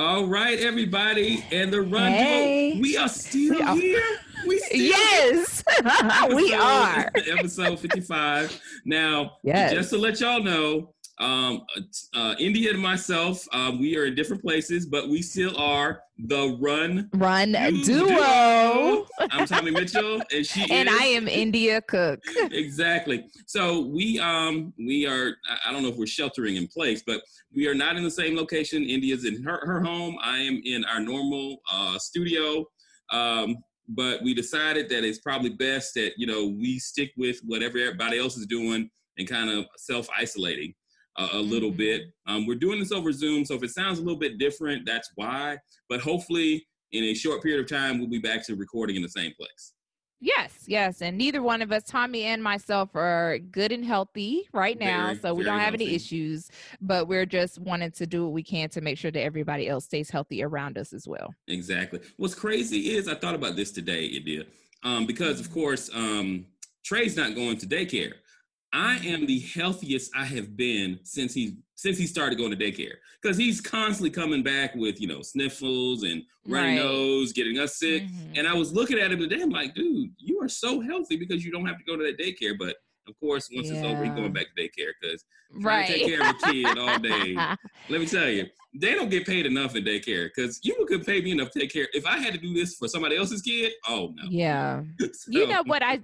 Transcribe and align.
All 0.00 0.24
right, 0.26 0.58
everybody, 0.60 1.44
and 1.52 1.70
the 1.70 1.82
run. 1.82 2.10
Hey. 2.10 2.78
We 2.80 2.96
are 2.96 3.06
still 3.06 3.54
We 3.54 3.60
are- 3.60 3.76
here. 3.76 4.02
We 4.46 4.58
still 4.58 4.80
Yes, 4.80 5.62
we 6.34 6.54
Episode- 6.54 6.58
are. 6.58 7.10
episode 7.38 7.78
55. 7.80 8.60
Now, 8.86 9.32
Yes. 9.44 9.74
just 9.74 9.90
to 9.90 9.98
let 9.98 10.18
y'all 10.20 10.42
know, 10.42 10.94
um, 11.20 11.62
uh, 12.14 12.34
India 12.38 12.70
and 12.70 12.80
myself, 12.80 13.46
um, 13.52 13.78
we 13.78 13.96
are 13.96 14.06
in 14.06 14.14
different 14.14 14.42
places, 14.42 14.86
but 14.86 15.08
we 15.08 15.20
still 15.20 15.56
are 15.58 16.00
the 16.18 16.56
Run 16.60 17.10
Run 17.14 17.52
Duo. 17.52 18.06
duo. 18.06 19.06
I'm 19.30 19.46
Tommy 19.46 19.70
Mitchell, 19.70 20.22
and 20.32 20.46
she 20.46 20.62
And 20.70 20.88
is 20.88 20.94
I 20.98 21.04
am 21.04 21.28
India 21.28 21.82
Cook. 21.82 22.20
exactly. 22.52 23.26
So 23.46 23.80
we 23.80 24.18
um 24.18 24.72
we 24.78 25.06
are 25.06 25.34
I- 25.48 25.68
I 25.68 25.72
don't 25.72 25.82
know 25.82 25.90
if 25.90 25.96
we're 25.96 26.06
sheltering 26.06 26.56
in 26.56 26.66
place, 26.68 27.02
but 27.06 27.20
we 27.54 27.66
are 27.68 27.74
not 27.74 27.96
in 27.96 28.02
the 28.04 28.10
same 28.10 28.34
location. 28.34 28.82
India's 28.84 29.24
in 29.26 29.42
her, 29.42 29.60
her 29.64 29.80
home. 29.82 30.16
I 30.22 30.38
am 30.38 30.60
in 30.64 30.84
our 30.86 31.00
normal 31.00 31.58
uh, 31.70 31.98
studio. 31.98 32.64
Um, 33.12 33.56
but 33.88 34.22
we 34.22 34.34
decided 34.34 34.88
that 34.90 35.04
it's 35.04 35.18
probably 35.18 35.50
best 35.50 35.94
that 35.94 36.12
you 36.16 36.26
know 36.26 36.46
we 36.46 36.78
stick 36.78 37.10
with 37.18 37.40
whatever 37.44 37.76
everybody 37.78 38.18
else 38.18 38.36
is 38.38 38.46
doing 38.46 38.88
and 39.18 39.28
kind 39.28 39.50
of 39.50 39.66
self 39.76 40.08
isolating 40.16 40.72
a, 41.16 41.28
a 41.32 41.40
little 41.40 41.72
Mhm. 41.72 41.76
bit. 41.76 42.02
Um, 42.26 42.46
we're 42.46 42.54
doing 42.56 42.78
this 42.78 42.92
over 42.92 43.12
Zoom, 43.12 43.44
so 43.44 43.54
if 43.54 43.62
it 43.62 43.70
sounds 43.70 43.98
a 43.98 44.02
little 44.02 44.18
bit 44.18 44.38
different, 44.38 44.86
that's 44.86 45.10
why. 45.14 45.58
But 45.88 46.00
hopefully, 46.00 46.66
in 46.92 47.04
a 47.04 47.14
short 47.14 47.42
period 47.42 47.60
of 47.60 47.68
time, 47.68 47.98
we'll 47.98 48.08
be 48.08 48.18
back 48.18 48.44
to 48.46 48.54
recording 48.54 48.96
in 48.96 49.02
the 49.02 49.08
same 49.08 49.32
place. 49.34 49.72
Yes, 50.22 50.64
yes. 50.66 51.00
And 51.00 51.16
neither 51.16 51.40
one 51.42 51.62
of 51.62 51.72
us, 51.72 51.82
Tommy 51.84 52.24
and 52.24 52.42
myself, 52.42 52.94
are 52.94 53.38
good 53.38 53.72
and 53.72 53.82
healthy 53.82 54.46
right 54.52 54.78
now. 54.78 55.06
Very, 55.06 55.18
so 55.20 55.32
we 55.32 55.44
don't 55.44 55.58
have 55.58 55.72
any 55.72 55.94
issues, 55.94 56.50
but 56.80 57.08
we're 57.08 57.24
just 57.24 57.58
wanting 57.58 57.90
to 57.92 58.06
do 58.06 58.24
what 58.24 58.32
we 58.32 58.42
can 58.42 58.68
to 58.70 58.82
make 58.82 58.98
sure 58.98 59.10
that 59.10 59.22
everybody 59.22 59.66
else 59.66 59.86
stays 59.86 60.10
healthy 60.10 60.42
around 60.42 60.76
us 60.76 60.92
as 60.92 61.08
well. 61.08 61.34
Exactly. 61.48 62.00
What's 62.18 62.34
crazy 62.34 62.90
is 62.90 63.08
I 63.08 63.14
thought 63.14 63.34
about 63.34 63.56
this 63.56 63.70
today, 63.70 64.04
India, 64.06 64.44
um, 64.82 65.06
because 65.06 65.40
of 65.40 65.50
course 65.50 65.88
um, 65.94 66.44
Trey's 66.84 67.16
not 67.16 67.34
going 67.34 67.56
to 67.56 67.66
daycare. 67.66 68.12
I 68.72 68.96
am 68.98 69.26
the 69.26 69.40
healthiest 69.40 70.10
I 70.16 70.24
have 70.24 70.56
been 70.56 70.98
since 71.02 71.34
he 71.34 71.56
since 71.74 71.96
he 71.98 72.06
started 72.06 72.36
going 72.38 72.50
to 72.50 72.56
daycare 72.56 72.94
because 73.22 73.36
he's 73.38 73.60
constantly 73.60 74.10
coming 74.10 74.42
back 74.42 74.74
with 74.74 75.00
you 75.00 75.08
know 75.08 75.22
sniffles 75.22 76.02
and 76.04 76.22
runny 76.46 76.68
Right. 76.68 76.74
nose, 76.76 77.32
getting 77.32 77.58
us 77.58 77.76
sick. 77.78 78.02
Mhm. 78.04 78.38
And 78.38 78.46
I 78.46 78.54
was 78.54 78.72
looking 78.72 78.98
at 78.98 79.10
him 79.10 79.18
today. 79.18 79.40
I'm 79.42 79.50
like, 79.50 79.74
dude, 79.74 80.10
you 80.18 80.40
are 80.42 80.48
so 80.48 80.80
healthy 80.80 81.16
because 81.16 81.44
you 81.44 81.50
don't 81.50 81.66
have 81.66 81.78
to 81.78 81.84
go 81.84 81.96
to 81.96 82.04
that 82.04 82.18
daycare. 82.18 82.56
But 82.58 82.76
of 83.08 83.18
course, 83.18 83.48
once 83.52 83.70
it's 83.70 83.82
over, 83.82 84.04
he's 84.04 84.10
Yeah. 84.10 84.16
going 84.20 84.32
back 84.32 84.46
to 84.54 84.62
daycare 84.62 84.92
because 85.00 85.24
Right. 85.52 85.86
take 85.88 86.04
care 86.06 86.20
of 86.20 86.36
a 86.36 86.52
kid 86.52 86.78
all 86.78 86.98
day. 87.00 87.34
let 87.88 88.00
me 88.00 88.06
tell 88.06 88.28
you, 88.28 88.46
they 88.74 88.94
don't 88.94 89.10
get 89.10 89.26
paid 89.26 89.46
enough 89.46 89.74
in 89.74 89.82
daycare 89.84 90.28
because 90.32 90.60
you 90.62 90.84
could 90.88 91.04
pay 91.04 91.20
me 91.22 91.32
enough 91.32 91.50
to 91.52 91.60
take 91.60 91.72
care. 91.72 91.88
If 91.92 92.06
I 92.06 92.18
had 92.18 92.34
to 92.34 92.38
do 92.38 92.54
this 92.54 92.76
for 92.76 92.86
somebody 92.86 93.16
else's 93.16 93.42
kid, 93.42 93.72
oh 93.88 94.12
no. 94.14 94.22
yeah. 94.30 94.84
You 95.28 95.46
know 95.48 95.62
what 95.64 95.82
I 95.82 95.96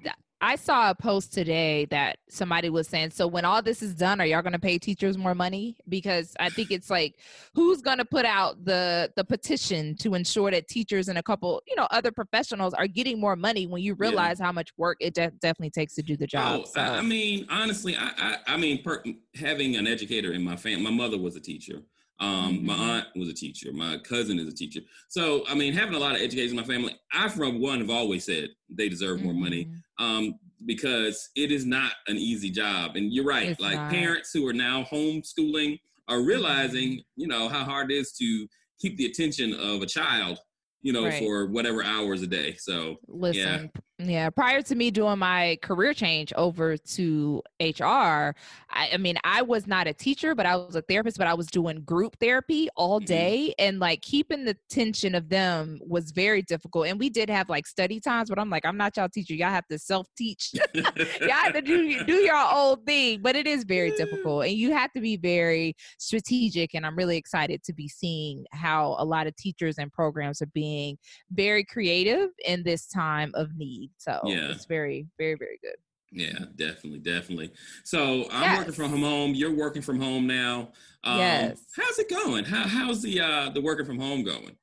I 0.43 0.57
saw 0.57 0.91
a 0.91 0.95
post 0.95 1.33
today 1.33 1.87
that 1.87 2.19
somebody 2.29 2.69
was 2.69 2.87
saying, 2.87 3.11
so 3.13 3.27
when 3.27 3.47
all 3.47 3.63
this 3.63 3.81
is 3.81 3.95
done, 3.95 4.21
are 4.21 4.27
y'all 4.27 4.43
going 4.43 4.53
to 4.53 4.59
pay 4.59 4.77
teachers 4.79 5.17
more 5.17 5.35
money? 5.35 5.77
Because 5.89 6.35
I 6.39 6.51
think 6.51 6.71
it's 6.71 6.91
like, 6.91 7.15
who's 7.55 7.81
going 7.81 7.97
to 7.99 8.05
put 8.05 8.27
out 8.27 8.63
the 8.65 9.11
the 9.17 9.25
petition 9.25 9.97
to 9.97 10.15
ensure 10.15 10.51
that 10.51 10.69
teachers 10.69 11.09
and 11.09 11.17
a 11.17 11.23
couple, 11.23 11.63
you 11.67 11.75
know, 11.75 11.89
other 11.91 12.11
professionals 12.13 12.75
are 12.75 12.87
getting 12.87 13.19
more 13.19 13.35
money 13.35 13.67
when 13.67 13.83
you 13.83 13.93
Yeah. 13.93 14.09
realize 14.09 14.39
how 14.39 14.53
much 14.53 14.71
work 14.77 14.99
it 15.01 15.15
de- 15.15 15.31
definitely 15.41 15.71
takes 15.71 15.95
to 15.95 16.03
do 16.03 16.17
the 16.19 16.27
job. 16.27 16.63
Oh, 16.65 16.71
so. 16.71 16.81
I, 16.83 16.99
I 16.99 17.03
mean, 17.03 17.47
honestly, 17.49 17.97
I, 17.97 18.11
I, 18.19 18.37
I 18.55 18.57
mean, 18.59 18.83
per, 18.83 19.03
having 19.35 19.77
an 19.77 19.87
educator 19.87 20.33
in 20.33 20.43
my 20.43 20.57
family, 20.57 20.83
my 20.83 20.91
mother 20.91 21.17
was 21.19 21.37
a 21.37 21.41
teacher. 21.41 21.81
Um, 22.19 22.65
my 22.65 22.75
Mhm. 22.75 22.79
aunt 22.81 23.07
was 23.17 23.29
a 23.29 23.35
teacher. 23.35 23.73
My 23.73 23.99
cousin 23.99 24.39
is 24.39 24.49
a 24.49 24.55
teacher. 24.55 24.81
So, 25.09 25.45
I 25.47 25.55
mean, 25.55 25.73
having 25.75 25.95
a 25.95 25.99
lot 25.99 26.15
of 26.17 26.23
educators 26.23 26.51
in 26.51 26.57
my 26.57 26.65
family, 26.65 26.95
I, 27.13 27.29
from 27.29 27.61
one, 27.61 27.81
have 27.81 27.91
always 27.91 28.25
said 28.25 28.51
they 28.71 28.89
deserve 28.89 29.23
more 29.23 29.35
money. 29.35 29.67
Mhm. 29.67 29.83
um, 29.99 30.35
because 30.67 31.29
it 31.37 31.51
is 31.53 31.65
not 31.67 31.93
an 32.07 32.17
easy 32.17 32.51
job. 32.51 32.97
And 32.97 33.13
you're 33.13 33.25
right, 33.25 33.49
It's 33.51 33.61
like 33.61 33.77
not. 33.77 33.91
parents 33.91 34.31
who 34.33 34.47
are 34.47 34.53
now 34.55 34.85
homeschooling 34.85 35.79
are 36.09 36.23
realizing, 36.23 37.03
you 37.17 37.27
know, 37.27 37.49
how 37.49 37.63
hard 37.65 37.91
it 37.91 37.97
is 37.97 38.13
to 38.13 38.47
keep 38.81 38.97
the 38.97 39.05
attention 39.07 39.53
of 39.55 39.83
a 39.83 39.87
child, 39.87 40.39
you 40.83 40.93
know, 40.95 41.05
Right. 41.05 41.19
for 41.19 41.47
whatever 41.47 41.83
hours 41.85 42.23
a 42.23 42.27
day. 42.27 42.57
So, 42.59 42.97
Listen, 43.09 43.71
yeah. 43.75 43.81
Yeah, 43.99 44.29
prior 44.29 44.61
to 44.61 44.75
me 44.75 44.91
doing 44.91 45.19
my 45.19 45.59
career 45.63 45.95
change 45.95 46.31
over 46.37 46.77
to 46.77 47.43
HR, 47.59 48.35
I, 48.69 48.91
I 48.93 48.97
mean, 48.99 49.17
I 49.25 49.41
was 49.41 49.67
not 49.67 49.87
a 49.87 49.95
teacher, 49.95 50.35
but 50.35 50.45
I 50.45 50.55
was 50.55 50.77
a 50.77 50.83
therapist, 50.83 51.17
but 51.17 51.27
I 51.27 51.33
was 51.33 51.47
doing 51.47 51.81
group 51.83 52.19
therapy 52.21 52.69
all 52.77 53.01
Mhm. 53.01 53.07
day, 53.07 53.55
and 53.59 53.79
like 53.79 54.03
keeping 54.03 54.45
the 54.45 54.55
tension 54.69 55.15
of 55.15 55.31
them 55.31 55.81
was 55.83 56.11
very 56.11 56.43
difficult. 56.43 56.89
And 56.89 56.99
we 56.99 57.09
did 57.09 57.31
have 57.31 57.49
like 57.49 57.67
study 57.67 57.99
times, 57.99 58.29
but 58.29 58.39
I'm 58.39 58.51
like, 58.51 58.67
I'm 58.67 58.77
not 58.77 58.95
y'all 58.99 59.09
teacher. 59.09 59.33
Y'all 59.33 59.49
have 59.49 59.67
to 59.69 59.79
self 59.79 60.09
teach. 60.15 60.51
y'all 60.75 61.31
have 61.31 61.55
to 61.55 61.63
do 61.63 62.05
do 62.05 62.17
your 62.17 62.37
own 62.37 62.85
thing, 62.85 63.23
but 63.23 63.35
it 63.35 63.47
is 63.47 63.65
very 63.65 63.91
difficult, 63.97 64.45
and 64.45 64.53
you 64.53 64.75
have 64.75 64.93
to 64.93 65.01
be 65.01 65.17
very 65.17 65.75
strategic. 65.99 66.75
And 66.75 66.85
I'm 66.85 66.97
really 66.97 67.17
excited 67.17 67.63
to 67.65 67.73
be 67.73 67.89
seeing 67.89 68.45
how 68.53 68.95
a 68.99 69.07
lot 69.07 69.27
of 69.27 69.35
teachers 69.37 69.79
and 69.79 69.91
programs 69.91 70.43
are 70.43 70.47
being 70.53 70.99
very 71.31 71.65
creative 71.65 72.29
in 72.45 72.63
this 72.63 72.87
time 72.87 73.31
of 73.35 73.57
need. 73.57 73.86
So 73.99 74.21
Yeah. 74.25 74.51
it's 74.53 74.67
very, 74.67 75.07
very, 75.19 75.35
very 75.35 75.59
good. 75.63 75.77
yeah, 76.13 76.47
definitely, 76.57 77.01
definitely. 77.01 77.51
So 77.85 78.29
I'm 78.31 78.57
working 78.59 78.73
from 78.73 79.01
home. 79.03 79.35
You're 79.35 79.55
working 79.55 79.83
from 79.83 80.01
home 80.01 80.27
now. 80.27 80.73
Um, 81.05 81.19
Yes. 81.19 81.65
How's 81.77 81.99
it 81.99 82.09
going? 82.09 82.45
How, 82.45 82.63
how's 82.67 83.03
the 83.03 83.21
uh, 83.21 83.51
the 83.51 83.61
working 83.61 83.87
from 83.87 83.99
home 83.99 84.23
going? 84.25 84.57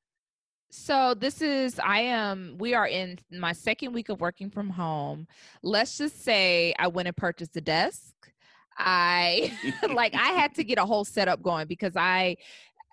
So 0.71 1.13
this 1.13 1.41
is 1.41 1.77
I 1.79 1.99
am 1.99 2.55
we 2.57 2.73
are 2.73 2.87
in 2.87 3.19
my 3.31 3.51
second 3.53 3.93
week 3.93 4.09
of 4.09 4.19
working 4.21 4.49
from 4.49 4.69
home. 4.71 5.27
Let's 5.61 5.97
just 5.99 6.23
say 6.23 6.73
I 6.79 6.87
went 6.87 7.07
and 7.07 7.15
purchased 7.15 7.55
a 7.57 7.61
desk. 7.61 8.13
I 8.75 9.55
like 9.93 10.15
I 10.15 10.29
had 10.29 10.55
to 10.55 10.63
get 10.63 10.79
a 10.79 10.85
whole 10.85 11.05
setup 11.05 11.43
going 11.43 11.67
because 11.67 11.93
I 11.95 12.37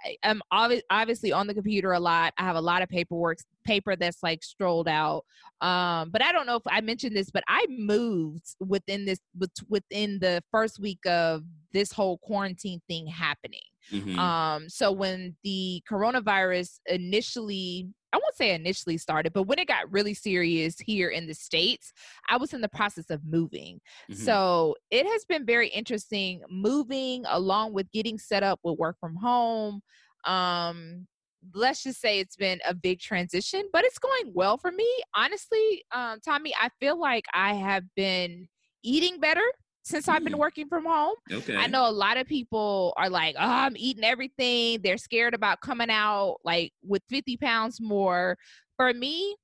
I 0.04 0.16
am 0.22 0.42
obviously 0.50 1.32
on 1.32 1.46
the 1.46 1.54
computer 1.54 1.92
a 1.92 2.00
lot. 2.00 2.32
I 2.38 2.42
have 2.42 2.56
a 2.56 2.60
lot 2.60 2.82
of 2.82 2.88
paperwork, 2.88 3.38
paper 3.64 3.96
that's 3.96 4.22
like 4.22 4.42
strolled 4.42 4.88
out. 4.88 5.24
Um, 5.60 6.10
but 6.10 6.22
I 6.22 6.32
don't 6.32 6.46
know 6.46 6.56
if 6.56 6.62
I 6.66 6.80
mentioned 6.80 7.16
this, 7.16 7.30
but 7.30 7.44
I 7.48 7.66
moved 7.68 8.56
within 8.60 9.04
this 9.04 9.20
within 9.68 10.18
the 10.18 10.42
first 10.50 10.80
week 10.80 11.04
of 11.06 11.42
this 11.72 11.92
whole 11.92 12.18
quarantine 12.18 12.80
thing 12.88 13.06
happening. 13.06 13.60
Mhm. 13.92 14.18
Um, 14.18 14.68
so 14.68 14.92
when 14.92 15.36
the 15.42 15.82
coronavirus 15.90 16.80
initially, 16.86 17.88
I 18.12 18.16
won't 18.18 18.34
say 18.34 18.54
initially 18.54 18.98
started, 18.98 19.32
but 19.32 19.44
when 19.44 19.58
it 19.58 19.68
got 19.68 19.90
really 19.90 20.14
serious 20.14 20.78
here 20.78 21.08
in 21.08 21.26
the 21.26 21.34
States, 21.34 21.92
I 22.28 22.36
was 22.36 22.52
in 22.52 22.60
the 22.60 22.68
process 22.68 23.10
of 23.10 23.24
moving. 23.24 23.80
Mhm. 24.10 24.16
So 24.16 24.76
it 24.90 25.06
has 25.06 25.24
been 25.24 25.46
very 25.46 25.68
interesting 25.68 26.42
moving 26.50 27.24
along 27.28 27.72
with 27.72 27.90
getting 27.92 28.18
set 28.18 28.42
up 28.42 28.60
with 28.62 28.78
work 28.78 28.96
from 29.00 29.16
home. 29.16 29.80
Um, 30.24 31.06
let's 31.54 31.82
just 31.82 32.00
say 32.00 32.18
it's 32.20 32.36
been 32.36 32.60
a 32.66 32.74
big 32.74 33.00
transition, 33.00 33.68
but 33.72 33.84
it's 33.84 33.98
going 33.98 34.32
well 34.34 34.58
for 34.58 34.70
me. 34.70 34.88
Honestly, 35.14 35.84
um, 35.92 36.20
Tommy, 36.20 36.52
I 36.60 36.68
feel 36.80 36.98
like 37.00 37.24
I 37.32 37.54
have 37.54 37.84
been 37.94 38.48
eating 38.82 39.20
better 39.20 39.42
since 39.90 40.08
I've 40.08 40.24
been 40.24 40.34
Mm. 40.34 40.38
working 40.38 40.68
from 40.68 40.84
home. 40.86 41.14
okay. 41.30 41.56
I 41.56 41.66
know 41.66 41.88
a 41.88 41.90
lot 41.90 42.16
of 42.16 42.26
people 42.26 42.94
are 42.96 43.10
like, 43.10 43.34
oh, 43.38 43.44
I'm 43.44 43.76
eating 43.76 44.04
everything. 44.04 44.80
They're 44.82 44.96
scared 44.98 45.34
about 45.34 45.60
coming 45.60 45.90
out 45.90 46.36
like 46.44 46.72
with 46.82 47.02
50 47.08 47.36
pounds 47.36 47.80
more. 47.80 48.38
For 48.76 48.92
me, 48.94 49.36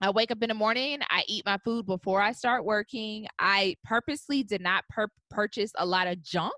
I 0.00 0.10
wake 0.10 0.30
up 0.30 0.42
in 0.42 0.48
the 0.48 0.54
morning, 0.54 0.98
I 1.08 1.24
eat 1.28 1.44
my 1.46 1.56
food 1.58 1.86
before 1.86 2.20
I 2.20 2.32
start 2.32 2.64
working. 2.64 3.26
I 3.38 3.76
purposely 3.84 4.42
did 4.42 4.60
not 4.60 4.84
pur- 4.90 5.08
purchase 5.30 5.72
a 5.78 5.86
lot 5.86 6.08
of 6.08 6.22
junk. 6.22 6.52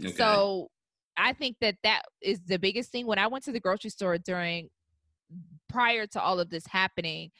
Okay. 0.00 0.12
So 0.12 0.70
I 1.16 1.32
think 1.32 1.56
that 1.60 1.76
that 1.82 2.02
is 2.22 2.40
the 2.46 2.58
biggest 2.58 2.90
thing. 2.92 3.06
When 3.06 3.18
I 3.18 3.26
went 3.26 3.44
to 3.44 3.52
the 3.52 3.60
grocery 3.60 3.90
store 3.90 4.18
during 4.18 4.70
prior 5.68 6.06
to 6.06 6.22
all 6.22 6.40
of 6.40 6.48
this 6.50 6.66
happening 6.66 7.30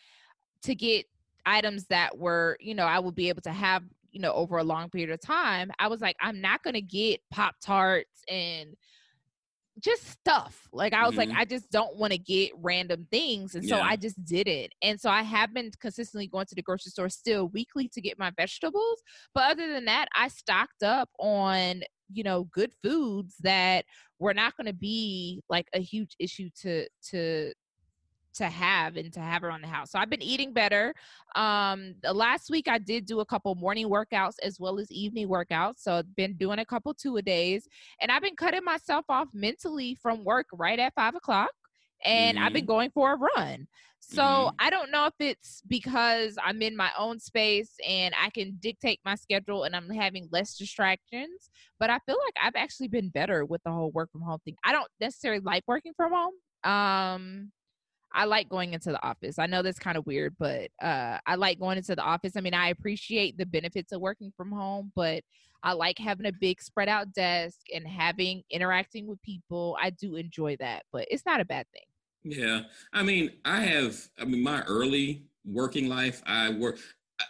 to 0.62 0.75
get 0.75 1.06
items 1.46 1.87
that 1.87 2.19
were, 2.19 2.56
you 2.61 2.75
know, 2.75 2.85
I 2.85 2.99
would 2.99 3.14
be 3.14 3.29
able 3.29 3.43
to 3.43 3.52
have, 3.52 3.85
you 4.16 4.22
know, 4.22 4.32
over 4.32 4.56
a 4.56 4.64
long 4.64 4.88
period 4.88 5.10
of 5.10 5.20
time, 5.20 5.70
I 5.78 5.88
was 5.88 6.00
like, 6.00 6.16
I'm 6.22 6.40
not 6.40 6.62
going 6.62 6.72
to 6.72 6.80
get 6.80 7.20
Pop 7.30 7.54
Tarts 7.62 8.22
and 8.30 8.74
just 9.78 10.06
stuff. 10.06 10.66
Like 10.72 10.94
I 10.94 11.06
was 11.06 11.18
like, 11.18 11.28
Mhm. 11.28 11.36
I 11.36 11.44
just 11.44 11.70
don't 11.70 11.94
want 11.98 12.14
to 12.14 12.18
get 12.18 12.50
random 12.56 13.06
things. 13.10 13.54
And 13.54 13.62
so 13.62 13.76
Yeah. 13.76 13.82
I 13.82 13.96
just 13.96 14.24
did 14.24 14.48
it. 14.48 14.72
And 14.80 14.98
so 14.98 15.10
I 15.10 15.20
have 15.20 15.52
been 15.52 15.70
consistently 15.80 16.28
going 16.28 16.46
to 16.46 16.54
the 16.54 16.62
grocery 16.62 16.92
store 16.92 17.10
still 17.10 17.48
weekly 17.48 17.88
to 17.88 18.00
get 18.00 18.18
my 18.18 18.30
vegetables. 18.30 19.02
But 19.34 19.50
other 19.50 19.70
than 19.70 19.84
that, 19.84 20.08
I 20.16 20.28
stocked 20.28 20.82
up 20.82 21.10
on, 21.18 21.82
you 22.10 22.24
know, 22.24 22.44
good 22.44 22.72
foods 22.82 23.34
that 23.40 23.84
were 24.18 24.32
not 24.32 24.56
going 24.56 24.66
to 24.68 24.72
be 24.72 25.42
like 25.50 25.66
a 25.74 25.80
huge 25.80 26.16
issue 26.18 26.48
to 26.62 26.88
to 27.10 27.52
to 28.37 28.47
have 28.47 28.97
and 28.97 29.12
to 29.12 29.21
have 29.21 29.44
around 29.44 29.62
the 29.62 29.69
house. 29.69 29.91
So 29.91 29.99
I've 29.99 30.11
been 30.11 30.23
eating 30.23 30.53
better. 30.53 30.94
Um, 31.35 31.94
the 32.03 32.12
last 32.12 32.50
week 32.50 32.69
I 32.69 32.79
did 32.79 33.06
do 33.06 33.21
a 33.21 33.27
couple 33.27 33.55
morning 33.55 33.88
workouts 33.88 34.35
as 34.43 34.61
well 34.61 34.79
as 34.79 34.91
evening 34.91 35.29
workouts. 35.29 35.79
So 35.79 35.94
I've 35.94 36.17
been 36.17 36.37
doing 36.37 36.59
a 36.59 36.65
couple 36.65 36.94
two 36.94 37.17
a 37.17 37.23
days, 37.23 37.69
and 38.00 38.11
I've 38.11 38.23
been 38.23 38.37
cutting 38.37 38.65
myself 38.65 39.05
off 39.09 39.29
mentally 39.33 39.97
from 40.00 40.25
work 40.25 40.47
right 40.53 40.79
at 40.79 40.94
five 40.94 41.15
o'clock, 41.15 41.50
and 42.05 42.37
mm-hmm. 42.37 42.47
I've 42.47 42.53
been 42.53 42.62
mm-hmm. 42.62 42.73
going 42.73 42.91
for 42.91 43.15
a 43.15 43.17
run. 43.17 43.67
So 44.09 44.23
mm-hmm. 44.23 44.56
I 44.61 44.71
don't 44.71 44.93
know 44.93 45.06
if 45.06 45.15
it's 45.19 45.62
because 45.67 46.37
I'm 46.43 46.62
in 46.62 46.77
my 46.77 46.91
own 46.97 47.19
space 47.19 47.73
and 47.87 48.15
I 48.23 48.31
can 48.31 48.56
dictate 48.61 49.00
my 49.05 49.17
schedule 49.17 49.65
and 49.65 49.75
I'm 49.75 49.91
having 49.91 50.29
less 50.31 50.56
distractions, 50.56 51.50
but 51.81 51.91
I 51.91 51.99
feel 52.06 52.17
like 52.25 52.35
I've 52.41 52.55
actually 52.55 52.88
been 52.88 53.09
better 53.09 53.44
with 53.44 53.62
the 53.65 53.73
whole 53.73 53.91
work 53.91 54.12
from 54.12 54.21
home 54.21 54.38
thing. 54.44 54.55
I 54.65 54.73
don't 54.73 54.88
necessarily 55.00 55.41
like 55.41 55.65
working 55.67 55.93
from 55.97 56.12
home. 56.12 56.35
Um 56.62 57.53
I 58.16 58.24
like 58.24 58.48
going 58.48 58.72
into 58.72 58.90
the 58.90 59.06
office. 59.06 59.38
I 59.38 59.46
know 59.46 59.62
that's 59.62 59.78
kind 59.78 59.96
of 59.96 60.06
weird, 60.06 60.34
but 60.38 60.70
uh 60.82 61.18
I 61.26 61.36
like 61.36 61.60
going 61.60 61.76
into 61.76 61.94
the 61.94 62.02
office. 62.02 62.32
I 62.36 62.40
mean, 62.40 62.54
I 62.54 62.70
appreciate 62.70 63.38
the 63.38 63.46
benefits 63.46 63.92
of 63.92 64.00
working 64.00 64.32
from 64.36 64.50
home, 64.50 64.90
but 64.96 65.22
I 65.62 65.72
like 65.72 65.98
having 65.98 66.26
a 66.26 66.32
big 66.32 66.62
spread 66.62 66.88
out 66.88 67.12
desk 67.12 67.58
and 67.74 67.86
having 67.86 68.42
interacting 68.50 69.06
with 69.06 69.20
people. 69.22 69.76
I 69.80 69.90
do 69.90 70.16
enjoy 70.16 70.56
that, 70.60 70.84
but 70.92 71.06
it's 71.10 71.26
not 71.26 71.40
a 71.40 71.44
bad 71.44 71.66
thing. 71.72 71.82
Yeah. 72.38 72.62
I 72.92 73.02
mean, 73.02 73.32
I 73.44 73.60
have, 73.60 73.96
I 74.18 74.24
mean, 74.24 74.42
my 74.42 74.62
early 74.62 75.26
working 75.44 75.88
life, 75.88 76.22
I 76.26 76.50
work, 76.50 76.78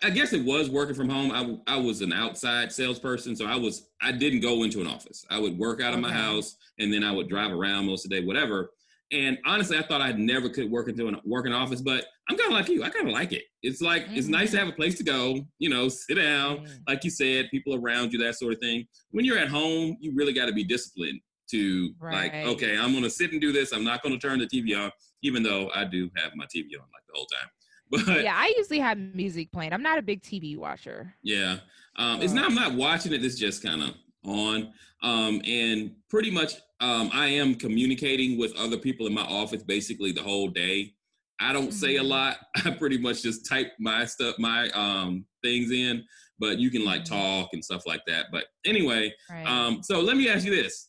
I 0.02 0.10
guess 0.10 0.32
it 0.32 0.44
was 0.44 0.68
working 0.68 0.94
from 0.94 1.08
home. 1.08 1.30
I, 1.66 1.74
I 1.74 1.76
was 1.76 2.00
an 2.00 2.12
outside 2.12 2.72
salesperson. 2.72 3.36
So 3.36 3.46
I 3.46 3.56
was, 3.56 3.88
I 4.02 4.12
didn't 4.12 4.40
go 4.40 4.64
into 4.64 4.80
an 4.80 4.86
office. 4.86 5.24
I 5.30 5.38
would 5.38 5.56
work 5.58 5.80
out 5.80 5.94
of 5.94 6.00
my 6.00 6.12
house 6.12 6.56
and 6.78 6.92
then 6.92 7.04
I 7.04 7.12
would 7.12 7.28
drive 7.28 7.52
around 7.52 7.86
most 7.86 8.04
of 8.04 8.10
the 8.10 8.20
day, 8.20 8.26
whatever. 8.26 8.70
And 9.12 9.38
honestly, 9.46 9.78
I 9.78 9.82
thought 9.82 10.00
I 10.00 10.12
never 10.12 10.48
could 10.48 10.70
work 10.70 10.88
into 10.88 11.06
an 11.06 11.20
work 11.24 11.46
in 11.46 11.52
office, 11.52 11.80
but 11.80 12.06
I'm 12.28 12.36
kind 12.36 12.52
of 12.52 12.58
like 12.58 12.68
you. 12.68 12.82
I 12.82 12.90
kind 12.90 13.06
of 13.06 13.12
like 13.12 13.32
it. 13.32 13.44
It's 13.62 13.80
like 13.80 14.06
mm-hmm. 14.06 14.16
it's 14.16 14.26
nice 14.26 14.50
to 14.50 14.58
have 14.58 14.68
a 14.68 14.72
place 14.72 14.96
to 14.98 15.04
go, 15.04 15.38
you 15.58 15.68
know, 15.68 15.88
sit 15.88 16.16
down, 16.16 16.58
mm-hmm. 16.58 16.74
like 16.88 17.04
you 17.04 17.10
said, 17.10 17.48
people 17.52 17.74
around 17.74 18.12
you, 18.12 18.18
that 18.24 18.34
sort 18.34 18.52
of 18.52 18.58
thing. 18.58 18.84
When 19.12 19.24
you're 19.24 19.38
at 19.38 19.48
home, 19.48 19.96
you 20.00 20.12
really 20.14 20.32
got 20.32 20.46
to 20.46 20.52
be 20.52 20.64
disciplined 20.64 21.20
to 21.50 21.92
right. 22.00 22.32
like, 22.32 22.46
okay, 22.54 22.76
I'm 22.76 22.92
gonna 22.92 23.10
sit 23.10 23.32
and 23.32 23.40
do 23.40 23.52
this. 23.52 23.72
I'm 23.72 23.84
not 23.84 24.02
gonna 24.02 24.18
turn 24.18 24.38
the 24.38 24.46
TV 24.46 24.76
on, 24.76 24.90
even 25.22 25.42
though 25.42 25.70
I 25.74 25.84
do 25.84 26.10
have 26.16 26.32
my 26.34 26.44
TV 26.44 26.66
on 26.74 26.86
like 26.92 27.04
the 27.08 27.14
whole 27.14 27.26
time. 27.26 27.48
But 27.88 28.24
yeah, 28.24 28.34
I 28.34 28.52
usually 28.56 28.80
have 28.80 28.98
music 28.98 29.52
playing. 29.52 29.72
I'm 29.72 29.82
not 29.82 29.96
a 29.96 30.02
big 30.02 30.20
TV 30.20 30.56
watcher. 30.56 31.14
Yeah, 31.22 31.58
um, 31.94 32.20
it's 32.20 32.32
not. 32.32 32.46
I'm 32.46 32.54
not 32.56 32.74
watching 32.74 33.12
it. 33.12 33.24
It's 33.24 33.38
just 33.38 33.62
kind 33.62 33.80
of 33.80 33.94
on. 34.24 34.72
Um, 35.04 35.40
and 35.46 35.92
pretty 36.10 36.32
much, 36.32 36.54
um, 36.80 37.10
I 37.12 37.28
am 37.28 37.54
communicating 37.54 38.38
with 38.38 38.54
other 38.56 38.76
people 38.76 39.06
in 39.06 39.14
my 39.14 39.24
office 39.24 39.62
basically 39.62 40.12
the 40.12 40.22
whole 40.22 40.48
day. 40.48 40.92
I 41.40 41.52
don't 41.52 41.68
mm-hmm. 41.68 41.72
say 41.72 41.96
a 41.96 42.00
mm-hmm. 42.00 42.08
lot. 42.08 42.36
I 42.64 42.70
pretty 42.70 42.98
much 42.98 43.22
just 43.22 43.48
type 43.48 43.72
my 43.78 44.04
stuff, 44.04 44.36
my 44.38 44.68
um, 44.70 45.24
things 45.42 45.70
in, 45.70 46.04
but 46.38 46.58
you 46.58 46.70
can 46.70 46.84
like 46.84 47.04
mm-hmm. 47.04 47.14
talk 47.14 47.50
and 47.52 47.64
stuff 47.64 47.82
like 47.86 48.02
that. 48.06 48.26
But 48.32 48.44
anyway, 48.64 49.12
right. 49.30 49.46
um, 49.46 49.82
so 49.82 50.00
let 50.00 50.16
me 50.16 50.28
ask 50.28 50.44
you 50.44 50.54
this: 50.54 50.88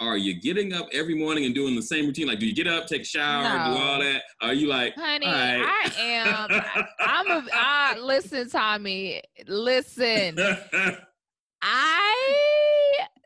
are 0.00 0.16
you 0.16 0.40
getting 0.40 0.72
up 0.72 0.88
every 0.92 1.14
morning 1.14 1.44
and 1.44 1.54
doing 1.54 1.76
the 1.76 1.82
same 1.82 2.06
routine? 2.06 2.26
Like, 2.26 2.40
do 2.40 2.46
you 2.46 2.54
get 2.54 2.66
up, 2.66 2.86
take 2.86 3.02
a 3.02 3.04
shower, 3.04 3.42
no. 3.42 3.74
do 3.74 3.80
all 3.80 4.00
that? 4.00 4.22
Are 4.40 4.52
you 4.52 4.66
like, 4.66 4.94
honey, 4.96 5.26
right. 5.26 5.64
I 5.64 6.00
am. 6.00 6.86
I'm 7.00 7.30
a. 7.30 7.48
I, 7.52 7.98
listen, 8.00 8.48
Tommy. 8.48 9.22
Listen. 9.46 10.36
I 11.62 12.81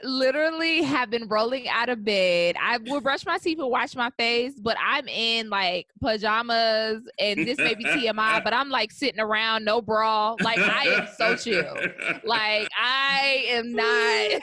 literally 0.07 0.83
have 0.83 1.11
been 1.11 1.29
rolling 1.29 1.69
out 1.69 1.89
of 1.89 2.05
bed. 2.05 2.57
I 2.61 2.79
will 2.79 3.01
brush 3.01 3.27
my 3.27 3.39
teeth 3.39 3.59
and 3.59 3.69
wash 3.69 3.95
my 3.95 4.11
face, 4.11 4.55
but 4.59 4.77
I'm 4.83 5.09
in 5.09 5.51
like 5.51 5.89
pajamas 6.01 7.03
and 7.19 7.47
this 7.47 7.59
may 7.59 7.75
be 7.75 7.85
TMI, 7.85 8.43
but 8.43 8.55
I'm 8.55 8.71
like 8.71 8.93
sitting 8.93 9.21
around, 9.21 9.65
no 9.65 9.83
bra. 9.83 10.37
Like 10.41 10.59
I 10.59 10.85
am 10.85 11.09
so 11.17 11.37
chill. 11.37 11.77
Like 12.25 12.69
I 12.79 13.45
am 13.49 13.73
not 13.73 14.41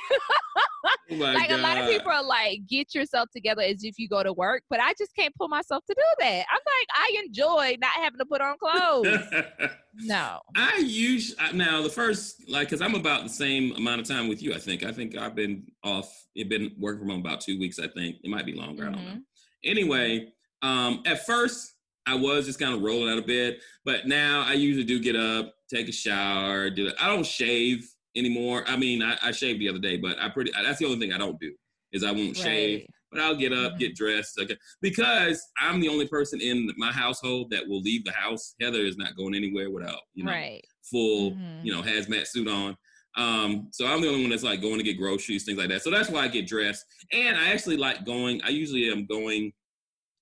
oh 0.83 1.15
like 1.15 1.49
God. 1.49 1.59
a 1.59 1.61
lot 1.61 1.77
of 1.77 1.89
people 1.89 2.11
are 2.11 2.23
like, 2.23 2.61
get 2.67 2.93
yourself 2.93 3.29
together 3.31 3.61
as 3.61 3.83
if 3.83 3.97
you 3.97 4.07
go 4.07 4.23
to 4.23 4.33
work, 4.33 4.63
but 4.69 4.79
I 4.79 4.93
just 4.97 5.15
can't 5.15 5.33
pull 5.35 5.47
myself 5.47 5.83
to 5.85 5.95
do 5.95 6.03
that. 6.19 6.45
I'm 6.51 6.59
like, 6.65 6.87
I 6.95 7.23
enjoy 7.25 7.77
not 7.79 7.91
having 7.91 8.19
to 8.19 8.25
put 8.25 8.41
on 8.41 8.55
clothes. 8.57 9.69
no. 9.95 10.39
I 10.55 10.77
use 10.77 11.35
now 11.53 11.81
the 11.81 11.89
first 11.89 12.49
like 12.49 12.69
because 12.69 12.81
I'm 12.81 12.95
about 12.95 13.23
the 13.23 13.29
same 13.29 13.75
amount 13.75 14.01
of 14.01 14.07
time 14.07 14.27
with 14.27 14.41
you. 14.41 14.53
I 14.53 14.59
think. 14.59 14.83
I 14.83 14.91
think 14.91 15.17
I've 15.17 15.35
been 15.35 15.63
off. 15.83 16.11
It 16.35 16.49
been 16.49 16.71
working 16.77 16.99
from 17.01 17.09
home 17.09 17.19
about 17.19 17.41
two 17.41 17.59
weeks. 17.59 17.79
I 17.79 17.87
think 17.87 18.17
it 18.23 18.29
might 18.29 18.45
be 18.45 18.53
longer. 18.53 18.83
Mm-hmm. 18.83 18.93
I 18.93 18.95
don't 18.95 19.05
know. 19.05 19.11
Mm-hmm. 19.11 19.69
Anyway, 19.69 20.27
um, 20.61 21.03
at 21.05 21.25
first 21.25 21.73
I 22.05 22.15
was 22.15 22.45
just 22.45 22.59
kind 22.59 22.73
of 22.73 22.81
rolling 22.81 23.09
out 23.09 23.17
of 23.17 23.27
bed, 23.27 23.59
but 23.85 24.07
now 24.07 24.43
I 24.45 24.53
usually 24.53 24.83
do 24.83 24.99
get 24.99 25.15
up, 25.15 25.53
take 25.73 25.87
a 25.87 25.93
shower, 25.93 26.69
do 26.69 26.87
it. 26.87 26.95
I 26.99 27.07
don't 27.07 27.25
shave 27.25 27.87
anymore. 28.15 28.63
I 28.67 28.77
mean, 28.77 29.01
I, 29.01 29.17
I 29.21 29.31
shaved 29.31 29.59
the 29.59 29.69
other 29.69 29.79
day, 29.79 29.97
but 29.97 30.17
I 30.19 30.29
pretty 30.29 30.51
that's 30.51 30.79
the 30.79 30.85
only 30.85 30.99
thing 30.99 31.13
I 31.13 31.17
don't 31.17 31.39
do 31.39 31.53
is 31.91 32.03
I 32.03 32.11
won't 32.11 32.37
right. 32.37 32.37
shave. 32.37 32.87
But 33.11 33.21
I'll 33.21 33.35
get 33.35 33.53
up, 33.53 33.73
mm-hmm. 33.73 33.77
get 33.77 33.95
dressed, 33.95 34.39
okay. 34.39 34.57
because 34.81 35.39
I'm 35.59 35.79
the 35.79 35.87
only 35.87 36.07
person 36.07 36.41
in 36.41 36.71
my 36.77 36.91
household 36.91 37.51
that 37.51 37.67
will 37.67 37.81
leave 37.81 38.03
the 38.05 38.11
house. 38.11 38.55
Heather 38.59 38.79
is 38.79 38.97
not 38.97 39.15
going 39.15 39.35
anywhere 39.35 39.69
without 39.69 39.99
you 40.15 40.23
know 40.23 40.31
right. 40.31 40.65
full 40.81 41.31
mm-hmm. 41.31 41.63
you 41.63 41.71
know 41.71 41.83
hazmat 41.83 42.25
suit 42.25 42.47
on. 42.47 42.75
Um, 43.15 43.67
so 43.71 43.85
I'm 43.85 44.01
the 44.01 44.07
only 44.07 44.21
one 44.21 44.31
that's 44.31 44.43
like 44.43 44.61
going 44.61 44.77
to 44.77 44.83
get 44.83 44.97
groceries, 44.97 45.43
things 45.43 45.59
like 45.59 45.69
that. 45.69 45.83
So 45.83 45.91
that's 45.91 46.09
why 46.09 46.21
I 46.21 46.27
get 46.27 46.47
dressed. 46.47 46.83
And 47.11 47.37
I 47.37 47.49
actually 47.49 47.77
like 47.77 48.05
going. 48.05 48.41
I 48.43 48.49
usually 48.49 48.89
am 48.89 49.05
going, 49.05 49.53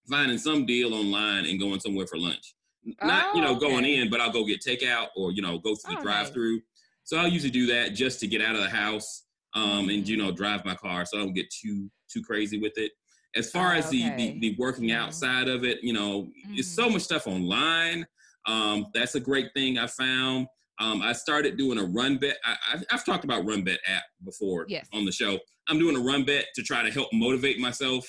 finding 0.10 0.38
some 0.38 0.66
deal 0.66 0.94
online 0.94 1.46
and 1.46 1.60
going 1.60 1.80
somewhere 1.80 2.08
for 2.08 2.18
lunch. 2.18 2.54
Not 3.02 3.28
oh, 3.28 3.36
you 3.36 3.42
know 3.42 3.56
okay. 3.56 3.70
going 3.70 3.86
in, 3.86 4.10
but 4.10 4.20
I'll 4.20 4.32
go 4.32 4.44
get 4.44 4.62
takeout 4.62 5.08
or 5.16 5.32
you 5.32 5.42
know 5.42 5.60
go 5.60 5.76
through 5.76 5.96
the 5.96 6.02
drive-through. 6.02 6.62
So 7.03 7.18
I'll 7.18 7.27
usually 7.27 7.51
do 7.51 7.68
that 7.68 7.94
just 7.94 8.19
to 8.21 8.27
get 8.27 8.42
out 8.42 8.56
of 8.56 8.62
the 8.62 8.69
house 8.69 9.25
um, 9.53 9.89
and 9.89 10.07
you 10.07 10.18
know 10.18 10.31
drive 10.31 10.63
my 10.65 10.75
car, 10.75 11.06
so 11.06 11.18
I 11.18 11.21
don't 11.21 11.33
get 11.33 11.50
too 11.50 11.89
too 12.12 12.21
crazy 12.21 12.59
with 12.59 12.77
it. 12.77 12.92
As 13.36 13.50
far 13.50 13.74
oh, 13.74 13.77
as 13.77 13.89
the, 13.89 14.09
the, 14.18 14.39
the 14.39 14.56
working 14.59 14.89
mm-hmm. 14.89 15.01
outside 15.01 15.48
of 15.48 15.63
it, 15.63 15.81
you 15.81 15.94
know, 15.94 16.24
mm-hmm. 16.24 16.56
it's 16.56 16.68
so 16.68 16.89
much 16.89 17.01
stuff 17.01 17.27
online. 17.27 18.06
Um, 18.45 18.88
that's 18.94 19.15
a 19.15 19.19
great 19.19 19.53
thing 19.53 19.77
I 19.77 19.88
found. 19.88 20.48
Um, 20.80 21.01
I 21.01 21.13
started 21.13 21.57
doing 21.57 21.77
a 21.77 21.83
run 21.83 22.18
bet. 22.18 22.38
I, 22.44 22.81
have 22.89 23.06
talked 23.06 23.24
about 23.24 23.45
run 23.45 23.63
bet 23.63 23.80
app 23.88 24.04
before 24.25 24.65
yes. 24.68 24.88
on 24.94 25.06
the 25.06 25.12
show. 25.12 25.38
I'm 25.69 25.80
doing 25.80 25.95
a 25.95 26.00
run 26.00 26.25
bet 26.25 26.47
to 26.56 26.63
try 26.63 26.83
to 26.83 26.92
help 26.92 27.07
motivate 27.13 27.59
myself 27.59 28.06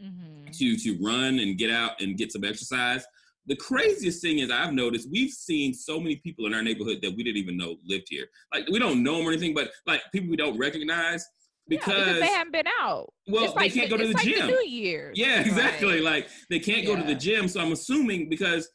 mm-hmm. 0.00 0.50
to 0.52 0.76
to 0.76 0.98
run 1.02 1.38
and 1.38 1.58
get 1.58 1.70
out 1.70 2.00
and 2.00 2.16
get 2.16 2.30
some 2.30 2.44
exercise 2.44 3.04
the 3.50 3.56
craziest 3.56 4.22
thing 4.22 4.38
is 4.38 4.48
I've 4.48 4.72
noticed 4.72 5.08
we've 5.10 5.32
seen 5.32 5.74
so 5.74 5.98
many 5.98 6.16
people 6.16 6.46
in 6.46 6.54
our 6.54 6.62
neighborhood 6.62 7.00
that 7.02 7.10
we 7.16 7.24
didn't 7.24 7.38
even 7.38 7.56
know 7.56 7.74
lived 7.84 8.06
here. 8.08 8.26
Like 8.54 8.68
we 8.70 8.78
don't 8.78 9.02
know 9.02 9.16
them 9.18 9.26
or 9.26 9.32
anything, 9.32 9.54
but 9.54 9.72
like 9.88 10.00
people 10.12 10.30
we 10.30 10.36
don't 10.36 10.56
recognize 10.56 11.26
because, 11.68 11.92
yeah, 11.92 12.04
because 12.04 12.20
they 12.20 12.28
haven't 12.28 12.52
been 12.52 12.68
out. 12.80 13.12
Well, 13.26 13.42
it's 13.42 13.54
they 13.54 13.60
like, 13.60 13.74
can't 13.74 13.90
go 13.90 13.96
to 13.96 14.06
the 14.06 14.12
like 14.12 14.24
gym. 14.24 14.46
The 14.46 14.52
New 14.52 14.64
Year. 14.64 15.10
Yeah, 15.16 15.40
exactly. 15.40 15.94
Right. 15.94 16.02
Like 16.02 16.28
they 16.48 16.60
can't 16.60 16.84
yeah. 16.84 16.94
go 16.94 16.96
to 16.96 17.02
the 17.02 17.14
gym. 17.16 17.48
So 17.48 17.60
I'm 17.60 17.72
assuming 17.72 18.28
because 18.28 18.68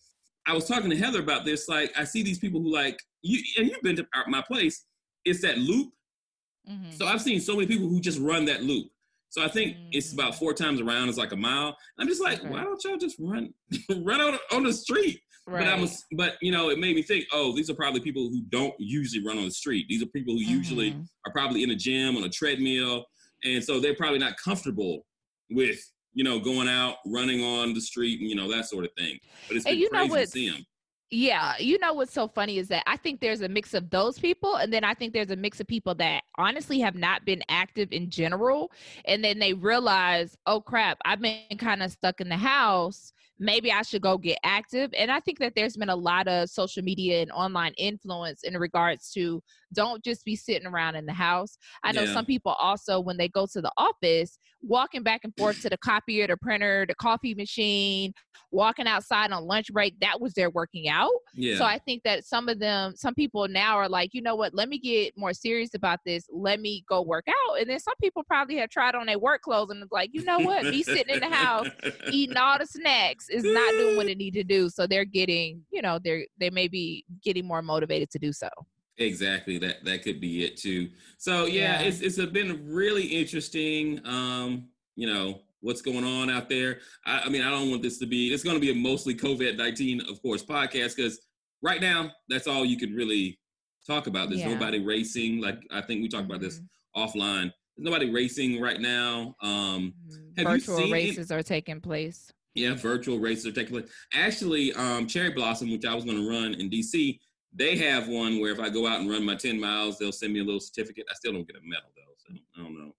I 0.46 0.54
was 0.54 0.68
talking 0.68 0.90
to 0.90 0.98
Heather 0.98 1.22
about 1.22 1.46
this. 1.46 1.70
Like 1.70 1.94
I 1.98 2.04
see 2.04 2.22
these 2.22 2.40
people 2.40 2.62
who 2.62 2.74
like 2.74 3.00
you, 3.22 3.42
and 3.58 3.70
you've 3.70 3.82
been 3.82 3.96
to 3.96 4.06
my 4.28 4.42
place. 4.42 4.84
It's 5.24 5.42
that 5.42 5.58
loop. 5.58 5.94
Mm-hmm. 6.70 6.92
So 6.92 7.08
I've 7.08 7.22
seen 7.22 7.40
so 7.40 7.56
many 7.56 7.66
people 7.66 7.88
who 7.88 8.02
just 8.02 8.20
run 8.20 8.44
that 8.46 8.62
loop. 8.62 8.88
So 9.36 9.44
I 9.44 9.50
think 9.50 9.76
mm. 9.76 9.90
it's 9.92 10.14
about 10.14 10.36
four 10.36 10.54
times 10.54 10.80
around. 10.80 11.10
It's 11.10 11.18
like 11.18 11.34
a 11.34 11.36
mile. 11.36 11.76
I'm 12.00 12.08
just 12.08 12.22
like, 12.22 12.40
okay. 12.40 12.48
why 12.48 12.64
don't 12.64 12.82
y'all 12.86 12.96
just 12.96 13.18
run, 13.20 13.54
run 13.98 14.22
on 14.22 14.40
on 14.54 14.64
the 14.64 14.72
street? 14.72 15.20
Right. 15.46 15.66
But 15.66 15.68
I 15.68 15.78
was, 15.78 16.06
but 16.14 16.36
you 16.42 16.54
know, 16.54 16.70
it 16.70 16.80
made 16.80 16.96
me 16.96 17.02
think. 17.02 17.26
Oh, 17.34 17.54
these 17.54 17.70
are 17.70 17.74
probably 17.74 18.00
people 18.00 18.30
who 18.30 18.44
don't 18.48 18.74
usually 18.80 19.28
run 19.28 19.38
on 19.38 19.44
the 19.44 19.52
street. 19.52 19.88
These 19.90 20.02
are 20.02 20.06
people 20.06 20.36
who 20.36 20.40
mm-hmm. 20.40 20.54
usually 20.54 20.98
are 21.26 21.34
probably 21.34 21.64
in 21.64 21.72
a 21.72 21.76
gym 21.76 22.16
on 22.16 22.24
a 22.24 22.30
treadmill, 22.30 23.04
and 23.44 23.62
so 23.62 23.82
they're 23.82 23.94
probably 23.94 24.20
not 24.20 24.36
comfortable 24.42 25.06
with 25.52 25.80
you 26.14 26.24
know 26.24 26.40
going 26.40 26.70
out 26.70 26.96
running 27.06 27.44
on 27.44 27.74
the 27.74 27.82
street 27.82 28.22
and 28.22 28.30
you 28.30 28.38
know 28.38 28.50
that 28.50 28.68
sort 28.68 28.86
of 28.86 28.92
thing. 28.98 29.20
But 29.50 29.58
it's 29.58 29.66
been 29.66 29.78
you 29.78 29.90
crazy 29.90 30.08
know 30.08 30.16
to 30.16 30.28
see 30.28 30.50
them. 30.50 30.66
Yeah, 31.12 31.54
you 31.60 31.78
know 31.78 31.94
what's 31.94 32.14
so 32.14 32.28
funny 32.28 32.58
is 32.58 32.68
that 32.70 32.84
I 32.88 32.98
think 32.98 33.22
there's 33.22 33.42
a 33.42 33.48
mix 33.48 33.74
of 33.76 33.90
those 33.92 34.18
people, 34.18 34.56
and 34.56 34.74
then 34.74 34.84
I 34.84 34.96
think 34.96 35.14
there's 35.14 35.30
a 35.30 35.36
mix 35.36 35.60
of 35.60 35.68
people 35.68 35.94
that 35.96 36.24
honestly 36.38 36.80
have 36.80 36.96
not 36.96 37.26
been 37.26 37.44
active 37.48 37.90
in 37.92 38.10
general, 38.10 38.72
and 39.06 39.24
then 39.24 39.38
they 39.38 39.54
realize, 39.54 40.36
oh 40.48 40.62
crap, 40.62 40.98
I've 41.06 41.22
been 41.22 41.58
kind 41.60 41.84
of 41.84 41.92
stuck 41.92 42.22
in 42.22 42.30
the 42.30 42.38
house 42.38 43.14
maybe 43.40 43.72
I 43.72 43.82
should 43.82 44.02
go 44.02 44.18
get 44.18 44.40
active. 44.44 44.92
And 44.98 45.12
I 45.12 45.20
think 45.20 45.40
that 45.40 45.54
there's 45.56 45.76
been 45.76 45.90
a 45.90 45.96
lot 45.96 46.28
of 46.28 46.50
social 46.50 46.84
media 46.84 47.22
and 47.22 47.32
online 47.32 47.74
influence 47.78 48.44
in 48.44 48.58
regards 48.58 49.12
to 49.12 49.42
don't 49.76 50.04
just 50.04 50.26
be 50.26 50.36
sitting 50.36 50.68
around 50.68 50.96
in 50.96 51.06
the 51.06 51.14
house. 51.14 51.58
I 51.84 51.92
know 51.92 52.04
yeah. 52.04 52.14
some 52.14 52.26
people 52.26 52.54
also, 52.54 53.00
when 53.00 53.18
they 53.18 53.28
go 53.28 53.46
to 53.52 53.62
the 53.62 53.72
office, 53.78 54.40
walking 54.62 55.04
back 55.04 55.22
and 55.24 55.34
forth 55.38 55.62
to 55.62 55.70
the 55.70 55.78
copier, 55.78 56.28
the 56.28 56.38
printer, 56.38 56.86
the 56.88 56.96
coffee 56.96 57.36
machine, 57.36 58.14
walking 58.52 58.88
outside 58.88 59.32
on 59.32 59.46
lunch 59.46 59.68
break, 59.72 60.00
that 60.00 60.20
was 60.20 60.34
their 60.34 60.50
working 60.50 60.88
out. 60.88 61.12
Yeah. 61.34 61.58
So 61.58 61.66
I 61.66 61.80
think 61.80 62.04
that 62.04 62.26
some 62.26 62.50
of 62.50 62.60
them, 62.60 62.94
some 62.96 63.14
people 63.14 63.48
now 63.48 63.78
are 63.78 63.90
like, 63.90 64.12
you 64.14 64.22
know 64.22 64.36
what, 64.36 64.54
let 64.54 64.70
me 64.70 64.80
get 64.80 65.18
more 65.18 65.34
serious 65.34 65.74
about 65.76 66.00
this. 66.06 66.26
Let 66.32 66.60
me 66.60 66.84
go 66.90 67.02
work 67.02 67.26
out. 67.28 67.60
And 67.60 67.70
then 67.70 67.80
some 67.80 67.94
people 68.02 68.24
probably 68.24 68.58
have 68.58 68.70
tried 68.70 68.96
on 68.96 69.06
their 69.06 69.20
work 69.20 69.42
clothes 69.42 69.70
and 69.70 69.84
it's 69.84 69.92
like, 69.92 70.10
you 70.14 70.24
know 70.24 70.40
what, 70.40 70.64
me 70.64 70.84
sitting 70.84 71.14
in 71.14 71.20
the 71.20 71.30
house 71.30 71.68
eating 72.12 72.38
all 72.38 72.58
the 72.58 72.66
snacks 72.66 73.30
is 73.30 73.44
not 73.44 73.72
doing 73.72 73.98
what 73.98 74.08
it 74.08 74.18
need 74.18 74.34
to 74.34 74.44
do. 74.44 74.70
So 74.70 74.88
they're 74.88 75.06
getting, 75.06 75.62
you 75.72 75.82
know, 75.82 76.00
they're 76.04 76.26
they 76.40 76.50
may 76.50 76.68
be 76.68 77.06
getting 77.24 77.46
more 77.46 77.62
motivated 77.62 78.10
to 78.12 78.20
do 78.20 78.34
so. 78.34 78.50
Exactly. 78.98 79.58
That 79.58 79.84
that 79.84 80.04
could 80.04 80.22
be 80.22 80.44
it 80.44 80.58
too. 80.58 80.90
So 81.18 81.46
yeah, 81.46 81.82
yeah. 81.82 81.88
it's 81.88 82.02
it's 82.02 82.18
been 82.32 82.66
really 82.66 83.06
interesting. 83.06 84.00
Um, 84.06 84.70
you 84.96 85.12
know, 85.12 85.42
what's 85.62 85.82
going 85.82 86.06
on 86.06 86.30
out 86.30 86.50
there. 86.50 86.80
I, 87.06 87.24
I 87.26 87.30
mean, 87.30 87.42
I 87.42 87.50
don't 87.50 87.70
want 87.70 87.82
this 87.82 87.98
to 88.00 88.06
be. 88.06 88.34
It's 88.34 88.44
going 88.44 88.56
to 88.56 88.62
be 88.62 88.72
a 88.72 88.76
mostly 88.76 89.16
COVID 89.16 89.58
nineteen, 89.58 90.02
of 90.10 90.22
course, 90.22 90.44
podcast 90.44 90.96
because 90.96 91.20
right 91.62 91.82
now 91.82 92.12
that's 92.30 92.48
all 92.48 92.64
you 92.64 92.78
can 92.78 92.94
really 92.94 93.38
talk 93.86 94.08
about. 94.08 94.30
There's 94.30 94.42
yeah. 94.42 94.54
nobody 94.54 94.80
racing. 94.80 95.42
Like 95.42 95.60
I 95.72 95.82
think 95.82 96.02
we 96.02 96.08
talked 96.08 96.26
about 96.26 96.42
this 96.42 96.60
mm-hmm. 96.60 97.02
offline. 97.02 97.52
There's 97.76 97.86
nobody 97.86 98.12
racing 98.12 98.62
right 98.62 98.80
now. 98.80 99.36
Um, 99.42 99.94
mm-hmm. 100.10 100.44
Virtual 100.44 100.90
races 100.90 101.32
any- 101.32 101.40
are 101.40 101.44
taking 101.44 101.82
place. 101.82 102.32
Yeah, 102.54 102.74
virtual 102.74 103.20
races 103.20 103.48
are 103.48 103.52
taking 103.52 103.82
place. 103.82 103.92
Actually, 104.14 104.72
um, 104.74 105.08
Cherry 105.08 105.32
Blossom, 105.32 105.70
which 105.72 105.84
I 105.84 105.94
was 105.94 106.06
going 106.06 106.16
to 106.16 106.30
run 106.30 106.54
in 106.54 106.70
DC, 106.70 107.20
they 107.56 107.78
have 107.78 108.08
one 108.08 108.40
where 108.40 108.52
if 108.52 108.60
I 108.60 108.70
go 108.70 108.88
out 108.88 109.00
and 109.00 109.10
run 109.10 109.26
my 109.26 109.36
10 109.36 109.60
miles, 109.60 109.98
they'll 109.98 110.12
send 110.12 110.34
me 110.34 110.42
a 110.42 110.44
little 110.44 110.60
certificate. 110.60 111.06
I 111.10 111.16
still 111.16 111.34
don't 111.34 111.48
get 111.48 111.56
a 111.56 111.62
medal 111.64 111.90
though, 111.96 112.14
so 112.18 112.40
I 112.58 112.64
don't 112.64 112.78
know. 112.78 112.92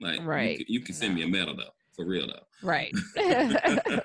Like, 0.00 0.24
right. 0.24 0.58
you, 0.58 0.64
you 0.68 0.80
can 0.80 0.94
send 0.94 1.14
no. 1.14 1.20
me 1.20 1.24
a 1.24 1.28
medal 1.28 1.56
though 1.56 1.72
for 1.98 2.06
real 2.06 2.28
though. 2.28 2.46
Right. 2.62 2.94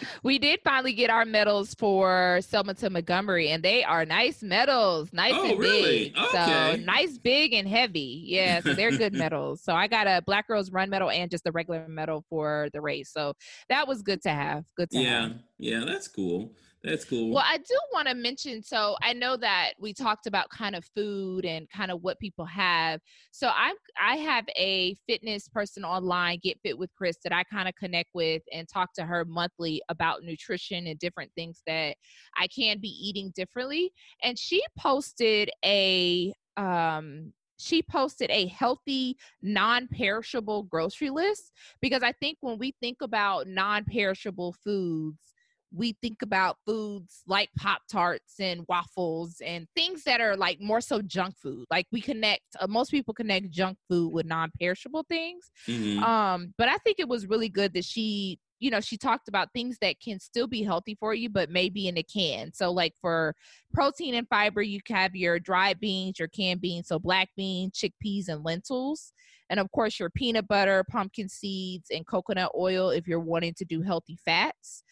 we 0.22 0.38
did 0.38 0.60
finally 0.64 0.92
get 0.92 1.08
our 1.08 1.24
medals 1.24 1.74
for 1.74 2.40
Selma 2.42 2.74
to 2.74 2.90
Montgomery, 2.90 3.50
and 3.50 3.62
they 3.62 3.84
are 3.84 4.04
nice 4.04 4.42
medals, 4.42 5.12
nice 5.12 5.32
oh, 5.34 5.50
and 5.50 5.58
really? 5.58 6.10
big. 6.10 6.18
Okay. 6.18 6.76
So 6.76 6.76
nice, 6.84 7.18
big, 7.18 7.52
and 7.54 7.68
heavy. 7.68 8.24
Yeah, 8.26 8.60
so 8.60 8.74
they're 8.74 8.90
good 8.90 9.12
medals. 9.14 9.62
So 9.62 9.72
I 9.72 9.86
got 9.86 10.08
a 10.08 10.22
Black 10.26 10.48
Girls 10.48 10.72
Run 10.72 10.90
medal 10.90 11.10
and 11.10 11.30
just 11.30 11.46
a 11.46 11.52
regular 11.52 11.86
medal 11.88 12.24
for 12.28 12.68
the 12.72 12.80
race. 12.80 13.10
So 13.12 13.34
that 13.68 13.86
was 13.86 14.02
good 14.02 14.20
to 14.22 14.30
have. 14.30 14.64
Good 14.76 14.90
to 14.90 14.98
have 14.98 15.06
yeah, 15.06 15.22
have. 15.22 15.32
Yeah, 15.58 15.84
that's 15.86 16.08
cool. 16.08 16.52
That's 16.84 17.04
cool. 17.04 17.30
Well, 17.34 17.44
I 17.46 17.58
do 17.58 17.78
want 17.92 18.08
to 18.08 18.14
mention 18.14 18.60
so 18.60 18.96
I 19.02 19.12
know 19.12 19.36
that 19.36 19.74
we 19.78 19.94
talked 19.94 20.26
about 20.26 20.50
kind 20.50 20.74
of 20.74 20.84
food 20.96 21.44
and 21.44 21.70
kind 21.70 21.92
of 21.92 22.02
what 22.02 22.18
people 22.18 22.44
have. 22.46 23.00
So 23.30 23.46
I 23.46 23.74
I 24.00 24.16
have 24.16 24.46
a 24.56 24.96
fitness 25.06 25.46
person 25.46 25.84
online, 25.84 26.40
Get 26.42 26.58
Fit 26.64 26.76
with 26.76 26.90
Chris, 26.96 27.18
that 27.22 27.32
I 27.32 27.44
kind 27.44 27.68
of 27.68 27.76
connect 27.76 28.10
with 28.14 28.42
and 28.52 28.68
talk 28.68 28.94
to 28.94 29.04
her 29.04 29.24
monthly 29.24 29.80
about 29.88 30.24
nutrition 30.24 30.88
and 30.88 30.98
different 30.98 31.30
things 31.36 31.62
that 31.68 31.96
I 32.36 32.48
can 32.48 32.80
be 32.80 32.88
eating 32.88 33.30
differently. 33.34 33.92
And 34.22 34.36
she 34.36 34.60
posted 34.76 35.50
a 35.64 36.32
um 36.56 37.32
she 37.58 37.80
posted 37.80 38.28
a 38.32 38.48
healthy 38.48 39.16
non-perishable 39.40 40.64
grocery 40.64 41.10
list 41.10 41.52
because 41.80 42.02
I 42.02 42.10
think 42.10 42.38
when 42.40 42.58
we 42.58 42.74
think 42.80 42.98
about 43.02 43.46
non-perishable 43.46 44.56
foods 44.64 45.31
we 45.74 45.96
think 46.02 46.22
about 46.22 46.56
foods 46.66 47.22
like 47.26 47.48
Pop 47.58 47.82
Tarts 47.90 48.34
and 48.38 48.64
waffles 48.68 49.40
and 49.44 49.66
things 49.74 50.04
that 50.04 50.20
are 50.20 50.36
like 50.36 50.60
more 50.60 50.80
so 50.80 51.00
junk 51.00 51.36
food. 51.38 51.64
Like 51.70 51.86
we 51.90 52.00
connect, 52.00 52.42
uh, 52.60 52.66
most 52.66 52.90
people 52.90 53.14
connect 53.14 53.50
junk 53.50 53.78
food 53.88 54.12
with 54.12 54.26
non 54.26 54.50
perishable 54.60 55.04
things. 55.08 55.50
Mm-hmm. 55.66 56.02
Um, 56.02 56.54
but 56.58 56.68
I 56.68 56.76
think 56.78 56.98
it 56.98 57.08
was 57.08 57.26
really 57.26 57.48
good 57.48 57.74
that 57.74 57.84
she, 57.84 58.38
you 58.58 58.70
know, 58.70 58.80
she 58.80 58.96
talked 58.96 59.28
about 59.28 59.48
things 59.52 59.76
that 59.80 59.96
can 60.00 60.20
still 60.20 60.46
be 60.46 60.62
healthy 60.62 60.96
for 61.00 61.14
you, 61.14 61.28
but 61.28 61.50
maybe 61.50 61.88
in 61.88 61.98
a 61.98 62.02
can. 62.02 62.52
So, 62.52 62.70
like 62.70 62.94
for 63.00 63.34
protein 63.72 64.14
and 64.14 64.28
fiber, 64.28 64.62
you 64.62 64.80
have 64.88 65.16
your 65.16 65.40
dried 65.40 65.80
beans, 65.80 66.18
your 66.18 66.28
canned 66.28 66.60
beans, 66.60 66.88
so 66.88 66.98
black 66.98 67.28
beans, 67.36 67.72
chickpeas, 67.72 68.28
and 68.28 68.44
lentils. 68.44 69.12
And 69.50 69.58
of 69.60 69.70
course, 69.70 69.98
your 69.98 70.10
peanut 70.10 70.48
butter, 70.48 70.84
pumpkin 70.88 71.28
seeds, 71.28 71.88
and 71.90 72.06
coconut 72.06 72.52
oil 72.56 72.90
if 72.90 73.06
you're 73.06 73.20
wanting 73.20 73.52
to 73.54 73.64
do 73.64 73.82
healthy 73.82 74.16
fats. 74.24 74.82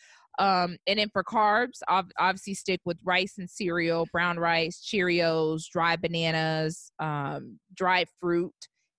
Um, 0.41 0.79
and 0.87 0.99
then 0.99 1.11
for 1.13 1.23
carbs, 1.23 1.83
obviously 1.87 2.55
stick 2.55 2.81
with 2.87 2.99
rice 3.05 3.35
and 3.39 3.49
cereal, 3.49 4.07
brown 4.11 4.39
rice, 4.39 4.83
Cheerios, 4.83 5.65
dry 5.71 5.97
bananas, 5.97 6.93
um, 6.99 7.59
dry 7.75 8.07
fruit, 8.19 8.55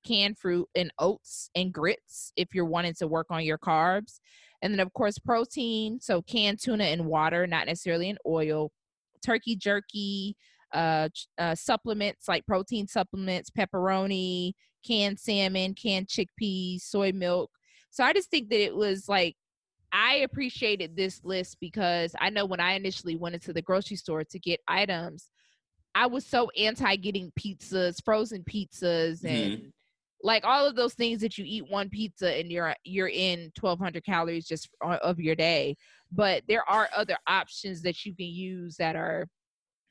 canned 0.05 0.37
fruit, 0.37 0.67
and 0.75 0.91
oats 0.99 1.49
and 1.55 1.73
grits 1.73 2.31
if 2.37 2.49
you're 2.53 2.65
wanting 2.65 2.93
to 2.99 3.07
work 3.07 3.25
on 3.31 3.43
your 3.43 3.57
carbs. 3.57 4.19
And 4.61 4.71
then, 4.71 4.79
of 4.79 4.93
course, 4.93 5.17
protein. 5.17 5.99
So 5.99 6.21
canned 6.21 6.59
tuna 6.61 6.83
and 6.83 7.07
water, 7.07 7.47
not 7.47 7.65
necessarily 7.65 8.09
in 8.09 8.19
oil. 8.27 8.71
Turkey 9.25 9.55
jerky, 9.55 10.35
uh, 10.73 11.09
uh, 11.39 11.55
supplements 11.55 12.27
like 12.27 12.45
protein 12.45 12.87
supplements, 12.87 13.49
pepperoni, 13.49 14.51
canned 14.85 15.19
salmon, 15.19 15.73
canned 15.73 16.07
chickpeas, 16.07 16.81
soy 16.81 17.11
milk. 17.11 17.49
So 17.89 18.03
I 18.03 18.13
just 18.13 18.29
think 18.29 18.49
that 18.49 18.63
it 18.63 18.75
was 18.75 19.09
like 19.09 19.35
I 19.91 20.15
appreciated 20.17 20.95
this 20.95 21.21
list 21.23 21.57
because 21.59 22.15
I 22.19 22.29
know 22.29 22.45
when 22.45 22.59
I 22.59 22.73
initially 22.73 23.15
went 23.15 23.35
into 23.35 23.53
the 23.53 23.61
grocery 23.61 23.97
store 23.97 24.23
to 24.23 24.39
get 24.39 24.61
items, 24.67 25.29
I 25.93 26.07
was 26.07 26.25
so 26.25 26.49
anti 26.57 26.95
getting 26.95 27.31
pizzas, 27.37 28.03
frozen 28.03 28.43
pizzas, 28.43 29.25
and 29.25 29.57
mm-hmm. 29.57 29.67
like 30.23 30.45
all 30.45 30.65
of 30.65 30.75
those 30.75 30.93
things 30.93 31.21
that 31.21 31.37
you 31.37 31.43
eat 31.45 31.69
one 31.69 31.89
pizza 31.89 32.33
and 32.37 32.49
you're 32.49 32.73
you're 32.85 33.09
in 33.09 33.51
1200 33.59 34.05
calories 34.05 34.47
just 34.47 34.69
of 34.81 35.19
your 35.19 35.35
day. 35.35 35.75
But 36.11 36.43
there 36.47 36.67
are 36.69 36.89
other 36.95 37.17
options 37.27 37.81
that 37.81 38.05
you 38.05 38.15
can 38.15 38.27
use 38.27 38.77
that 38.77 38.95
are 38.95 39.27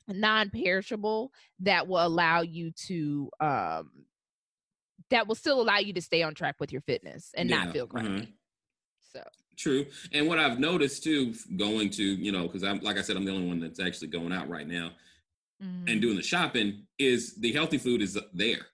non-perishable 0.07 1.31
that 1.59 1.87
will 1.87 2.05
allow 2.05 2.41
you 2.41 2.71
to 2.71 3.29
um 3.39 3.91
that 5.11 5.27
will 5.27 5.35
still 5.35 5.61
allow 5.61 5.77
you 5.77 5.93
to 5.93 6.01
stay 6.01 6.23
on 6.23 6.33
track 6.33 6.55
with 6.59 6.71
your 6.71 6.81
fitness 6.81 7.31
and 7.35 7.49
yeah. 7.49 7.63
not 7.63 7.73
feel 7.73 7.85
crappy. 7.85 8.09
Mm-hmm. 8.09 8.31
True. 9.57 9.85
And 10.13 10.27
what 10.27 10.39
I've 10.39 10.59
noticed 10.59 11.03
too, 11.03 11.33
going 11.55 11.89
to, 11.91 12.03
you 12.03 12.31
know, 12.31 12.43
because 12.47 12.63
I'm, 12.63 12.79
like 12.79 12.97
I 12.97 13.01
said, 13.01 13.15
I'm 13.15 13.25
the 13.25 13.31
only 13.31 13.47
one 13.47 13.59
that's 13.59 13.79
actually 13.79 14.07
going 14.07 14.31
out 14.31 14.49
right 14.49 14.67
now 14.67 14.91
mm-hmm. 15.63 15.87
and 15.87 16.01
doing 16.01 16.15
the 16.15 16.23
shopping, 16.23 16.85
is 16.97 17.35
the 17.35 17.51
healthy 17.51 17.77
food 17.77 18.01
is 18.01 18.17
there. 18.33 18.67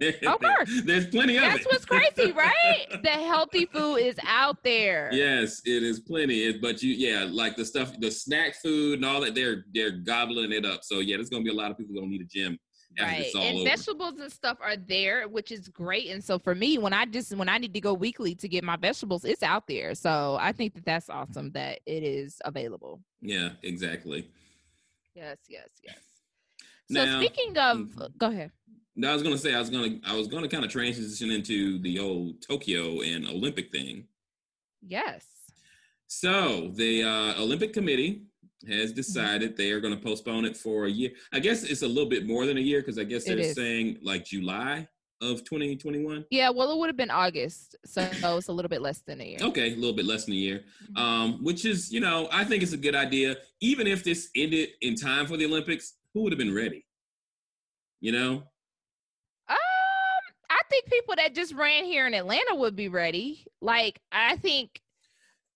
Of 0.00 0.20
course. 0.40 0.82
There's 0.84 1.06
plenty 1.06 1.36
of 1.36 1.42
That's 1.42 1.60
it. 1.60 1.66
what's 1.66 1.84
crazy, 1.84 2.32
right? 2.36 2.86
the 3.02 3.08
healthy 3.08 3.66
food 3.66 3.96
is 3.96 4.16
out 4.24 4.62
there. 4.62 5.10
Yes, 5.12 5.60
it 5.64 5.82
is 5.82 6.00
plenty. 6.00 6.56
But 6.58 6.82
you, 6.82 6.94
yeah, 6.94 7.26
like 7.28 7.56
the 7.56 7.64
stuff, 7.64 7.98
the 7.98 8.10
snack 8.10 8.54
food 8.54 8.98
and 9.00 9.04
all 9.04 9.20
that, 9.22 9.34
they're 9.34 9.64
they're 9.74 9.90
gobbling 9.90 10.52
it 10.52 10.64
up. 10.64 10.84
So 10.84 11.00
yeah, 11.00 11.16
there's 11.16 11.30
gonna 11.30 11.42
be 11.42 11.50
a 11.50 11.54
lot 11.54 11.72
of 11.72 11.78
people 11.78 11.96
gonna 11.96 12.06
need 12.06 12.20
a 12.20 12.24
gym 12.24 12.58
right 13.00 13.34
and 13.34 13.58
over. 13.58 13.68
vegetables 13.68 14.18
and 14.20 14.32
stuff 14.32 14.58
are 14.60 14.76
there 14.76 15.28
which 15.28 15.50
is 15.52 15.68
great 15.68 16.10
and 16.10 16.22
so 16.22 16.38
for 16.38 16.54
me 16.54 16.78
when 16.78 16.92
i 16.92 17.04
just 17.04 17.34
when 17.36 17.48
i 17.48 17.58
need 17.58 17.74
to 17.74 17.80
go 17.80 17.94
weekly 17.94 18.34
to 18.34 18.48
get 18.48 18.64
my 18.64 18.76
vegetables 18.76 19.24
it's 19.24 19.42
out 19.42 19.66
there 19.66 19.94
so 19.94 20.36
i 20.40 20.52
think 20.52 20.74
that 20.74 20.84
that's 20.84 21.08
awesome 21.08 21.50
that 21.52 21.80
it 21.86 22.02
is 22.02 22.40
available 22.44 23.00
yeah 23.20 23.50
exactly 23.62 24.28
yes 25.14 25.38
yes 25.48 25.68
yes 25.82 25.98
so 26.90 27.04
now, 27.04 27.20
speaking 27.20 27.56
of 27.58 27.78
mm-hmm. 27.78 28.06
go 28.18 28.26
ahead 28.28 28.50
no, 28.98 29.10
I 29.10 29.12
was 29.12 29.22
gonna 29.22 29.38
say 29.38 29.54
I 29.54 29.60
was 29.60 29.70
gonna 29.70 30.00
I 30.04 30.16
was 30.16 30.26
gonna 30.26 30.48
kind 30.48 30.64
of 30.64 30.72
transition 30.72 31.30
into 31.30 31.78
the 31.78 32.00
old 32.00 32.42
Tokyo 32.42 33.00
and 33.02 33.28
Olympic 33.28 33.70
thing. 33.70 34.08
Yes. 34.84 35.24
So 36.08 36.72
the 36.74 37.04
uh, 37.04 37.40
Olympic 37.40 37.72
Committee 37.72 38.24
has 38.66 38.90
mm-hmm. 38.90 38.96
decided 38.96 39.56
they 39.56 39.70
are 39.70 39.80
going 39.80 39.94
to 39.94 40.00
postpone 40.00 40.44
it 40.44 40.56
for 40.56 40.86
a 40.86 40.90
year. 40.90 41.10
I 41.32 41.38
guess 41.38 41.62
it's 41.62 41.82
a 41.82 41.88
little 41.88 42.08
bit 42.08 42.26
more 42.26 42.46
than 42.46 42.58
a 42.58 42.60
year 42.60 42.80
because 42.80 42.98
I 42.98 43.04
guess 43.04 43.24
they're 43.24 43.54
saying 43.54 43.98
like 44.02 44.24
July 44.24 44.88
of 45.20 45.44
2021. 45.44 46.24
Yeah, 46.30 46.50
well, 46.50 46.70
it 46.72 46.78
would 46.78 46.88
have 46.88 46.96
been 46.96 47.10
August, 47.10 47.76
so 47.84 48.02
it's 48.02 48.48
a 48.48 48.52
little 48.52 48.68
bit 48.68 48.82
less 48.82 49.00
than 49.00 49.20
a 49.20 49.24
year. 49.24 49.38
Okay, 49.42 49.72
a 49.72 49.76
little 49.76 49.94
bit 49.94 50.06
less 50.06 50.24
than 50.24 50.34
a 50.34 50.38
year, 50.38 50.64
mm-hmm. 50.84 50.96
um, 50.96 51.44
which 51.44 51.64
is 51.64 51.92
you 51.92 52.00
know 52.00 52.28
I 52.32 52.44
think 52.44 52.62
it's 52.62 52.72
a 52.72 52.78
good 52.78 52.94
idea. 52.94 53.36
Even 53.60 53.86
if 53.86 54.04
this 54.04 54.28
ended 54.36 54.70
in 54.80 54.94
time 54.94 55.26
for 55.26 55.36
the 55.36 55.44
Olympics, 55.44 55.94
who 56.14 56.22
would 56.22 56.32
have 56.32 56.38
been 56.38 56.54
ready? 56.54 56.84
You 58.00 58.12
know. 58.12 58.42
Um, 59.48 59.56
I 60.50 60.60
think 60.70 60.86
people 60.86 61.14
that 61.16 61.34
just 61.34 61.54
ran 61.54 61.84
here 61.84 62.06
in 62.06 62.14
Atlanta 62.14 62.54
would 62.54 62.76
be 62.76 62.88
ready. 62.88 63.44
Like, 63.60 64.00
I 64.12 64.36
think 64.36 64.80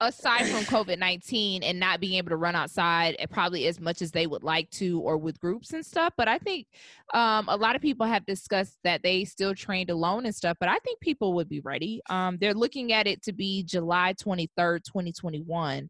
aside 0.06 0.47
from 0.47 0.64
COVID 0.64 0.99
19 0.99 1.62
and 1.62 1.78
not 1.78 2.00
being 2.00 2.14
able 2.14 2.30
to 2.30 2.37
run 2.37 2.54
outside 2.54 3.16
probably 3.30 3.66
as 3.66 3.80
much 3.80 4.02
as 4.02 4.11
they 4.11 4.26
would 4.26 4.42
like 4.42 4.71
to 4.71 5.00
or 5.00 5.16
with 5.16 5.40
groups 5.40 5.73
and 5.73 5.85
stuff. 5.85 6.12
But 6.16 6.28
I 6.28 6.38
think 6.38 6.66
um, 7.14 7.47
a 7.49 7.56
lot 7.56 7.76
of 7.76 7.82
people 7.82 8.06
have 8.06 8.26
discussed 8.26 8.78
that 8.85 9.02
they 9.02 9.25
still 9.25 9.54
trained 9.54 9.90
alone 9.90 10.26
and 10.26 10.35
stuff, 10.35 10.56
but 10.61 10.68
I 10.68 10.78
think 10.78 11.00
people 11.00 11.35
would 11.35 11.49
be 11.49 11.61
ready. 11.61 12.00
Um, 12.11 12.38
they're 12.40 12.54
looking 12.54 12.92
at 12.92 13.06
it 13.06 13.23
to 13.23 13.32
be 13.32 13.62
July 13.62 14.14
23rd, 14.14 14.85
2021. 14.85 15.88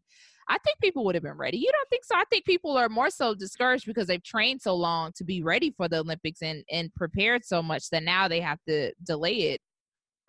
I 0.49 0.57
think 0.59 0.79
people 0.79 1.05
would 1.05 1.15
have 1.15 1.23
been 1.23 1.37
ready. 1.37 1.57
You 1.57 1.71
don't 1.71 1.89
think 1.89 2.03
so? 2.03 2.15
I 2.15 2.25
think 2.29 2.45
people 2.45 2.77
are 2.77 2.89
more 2.89 3.09
so 3.09 3.33
discouraged 3.33 3.85
because 3.85 4.07
they've 4.07 4.23
trained 4.23 4.61
so 4.61 4.75
long 4.75 5.11
to 5.15 5.23
be 5.23 5.41
ready 5.41 5.71
for 5.71 5.87
the 5.87 5.99
Olympics 5.99 6.41
and, 6.41 6.63
and 6.71 6.93
prepared 6.95 7.45
so 7.45 7.61
much 7.61 7.89
that 7.91 8.03
now 8.03 8.27
they 8.27 8.41
have 8.41 8.59
to 8.67 8.91
delay 9.05 9.53
it 9.53 9.61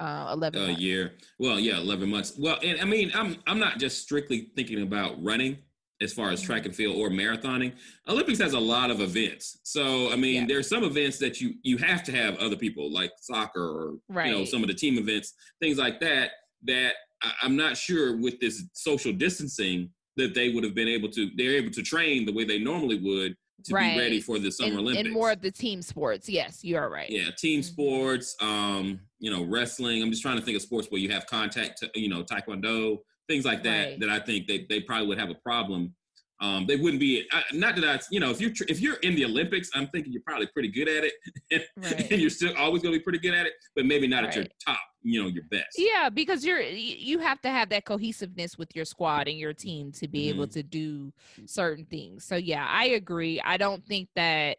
uh 0.01 0.31
11 0.33 0.71
a 0.71 0.73
year 0.73 1.13
well 1.39 1.59
yeah 1.59 1.77
11 1.79 2.09
months 2.09 2.35
well 2.39 2.59
and 2.63 2.81
i 2.81 2.85
mean 2.85 3.11
i'm 3.15 3.37
i'm 3.47 3.59
not 3.59 3.79
just 3.79 4.03
strictly 4.03 4.51
thinking 4.57 4.83
about 4.83 5.23
running 5.23 5.57
as 6.01 6.13
far 6.13 6.31
as 6.31 6.43
track 6.43 6.63
mm-hmm. 6.63 6.67
and 6.67 6.77
field 6.77 6.97
or 6.97 7.09
marathoning 7.09 7.73
olympics 8.09 8.41
has 8.41 8.55
a 8.55 8.59
lot 8.59 8.91
of 8.91 9.01
events 9.01 9.61
so 9.63 10.13
i 10.13 10.17
mean 10.17 10.43
yeah. 10.43 10.47
there's 10.49 10.69
some 10.69 10.83
events 10.83 11.19
that 11.19 11.41
you 11.41 11.55
you 11.63 11.77
have 11.77 12.03
to 12.03 12.11
have 12.11 12.37
other 12.39 12.57
people 12.57 12.93
like 12.93 13.13
soccer 13.21 13.63
or 13.63 13.95
right. 14.09 14.27
you 14.27 14.33
know 14.33 14.45
some 14.45 14.63
of 14.63 14.69
the 14.69 14.75
team 14.75 14.99
events 14.99 15.35
things 15.61 15.79
like 15.79 16.01
that 16.01 16.33
that 16.65 16.95
I, 17.23 17.33
i'm 17.43 17.57
not 17.57 17.77
sure 17.77 18.17
with 18.17 18.41
this 18.41 18.65
social 18.73 19.13
distancing 19.13 19.91
that 20.17 20.35
they 20.35 20.51
would 20.51 20.65
have 20.65 20.75
been 20.75 20.89
able 20.89 21.09
to. 21.11 21.31
They're 21.37 21.57
able 21.57 21.73
to 21.73 21.83
train 21.83 22.25
the 22.25 22.33
way 22.33 22.45
they 22.45 22.59
normally 22.59 23.01
would 23.01 23.37
to 23.65 23.75
Right. 23.75 23.95
be 23.95 24.01
ready 24.01 24.21
for 24.21 24.39
the 24.39 24.51
Summer 24.51 24.73
in, 24.73 24.79
Olympics. 24.79 25.07
in 25.07 25.13
more 25.13 25.31
of 25.31 25.41
the 25.41 25.51
team 25.51 25.81
sports. 25.83 26.29
Yes, 26.29 26.63
you 26.63 26.77
are 26.77 26.91
right. 26.91 27.11
yeah, 27.11 27.31
team 27.37 27.61
Mhm. 27.61 27.65
sports, 27.65 28.37
um, 28.41 29.01
you 29.25 29.31
know, 29.31 29.43
wrestling. 29.43 30.03
I'm 30.03 30.11
just 30.11 30.21
trying 30.21 30.37
to 30.39 30.43
think 30.45 30.55
of 30.55 30.63
sports 30.63 30.89
where 30.91 31.01
you 31.01 31.11
have 31.11 31.27
contact, 31.27 31.79
to, 31.79 31.91
you 31.95 32.11
know, 32.11 32.23
taekwondo, 32.23 32.99
things 33.27 33.47
like 33.47 33.63
that. 33.63 33.85
Right. 33.89 34.01
That 34.01 34.11
I 34.11 34.19
think 34.21 34.47
they, 34.47 34.67
they 34.69 34.81
probably 34.81 35.07
would 35.09 35.19
have 35.19 35.31
a 35.31 35.35
problem. 35.37 35.95
Um, 36.41 36.67
they 36.67 36.77
wouldn't 36.77 37.01
be 37.01 37.25
I, 37.33 37.43
not 37.55 37.75
that 37.77 37.85
I, 37.85 37.99
you 38.11 38.21
know, 38.21 38.31
if 38.31 38.39
you're 38.39 38.51
tr- 38.51 38.65
if 38.69 38.81
you're 38.81 38.97
in 38.97 39.15
the 39.15 39.25
Olympics, 39.25 39.71
I'm 39.75 39.87
thinking 39.89 40.13
you're 40.13 40.21
probably 40.27 40.49
pretty 40.49 40.69
good 40.69 40.89
at 40.89 41.05
it, 41.05 41.63
Right. 41.77 42.13
and 42.13 42.21
you're 42.21 42.29
still 42.29 42.53
always 42.59 42.83
going 42.83 42.93
to 42.93 42.99
be 42.99 43.03
pretty 43.03 43.21
good 43.21 43.33
at 43.33 43.47
it, 43.47 43.55
but 43.75 43.87
maybe 43.87 44.07
not 44.07 44.25
at 44.25 44.35
your 44.37 44.45
top, 44.67 44.81
you 45.03 45.23
know, 45.23 45.29
your 45.29 45.45
best. 45.51 45.69
Yeah, 45.79 46.11
because 46.11 46.45
you're 46.45 46.61
you 46.61 47.19
have 47.21 47.41
to 47.43 47.51
have 47.51 47.71
that 47.71 47.87
cohesiveness 47.87 48.59
with 48.59 48.77
your 48.77 48.85
squad 48.85 49.27
and 49.29 49.39
your 49.39 49.55
team 49.55 49.91
to 49.93 50.07
be 50.09 50.29
able 50.29 50.45
Mm-hmm. 50.45 50.53
to 50.53 50.63
do 50.65 51.13
certain 51.47 51.87
things. 51.87 52.25
So 52.27 52.37
yeah, 52.37 52.67
I 52.69 52.87
agree. 52.89 53.41
I 53.41 53.57
don't 53.57 53.83
think 53.87 54.09
that 54.17 54.59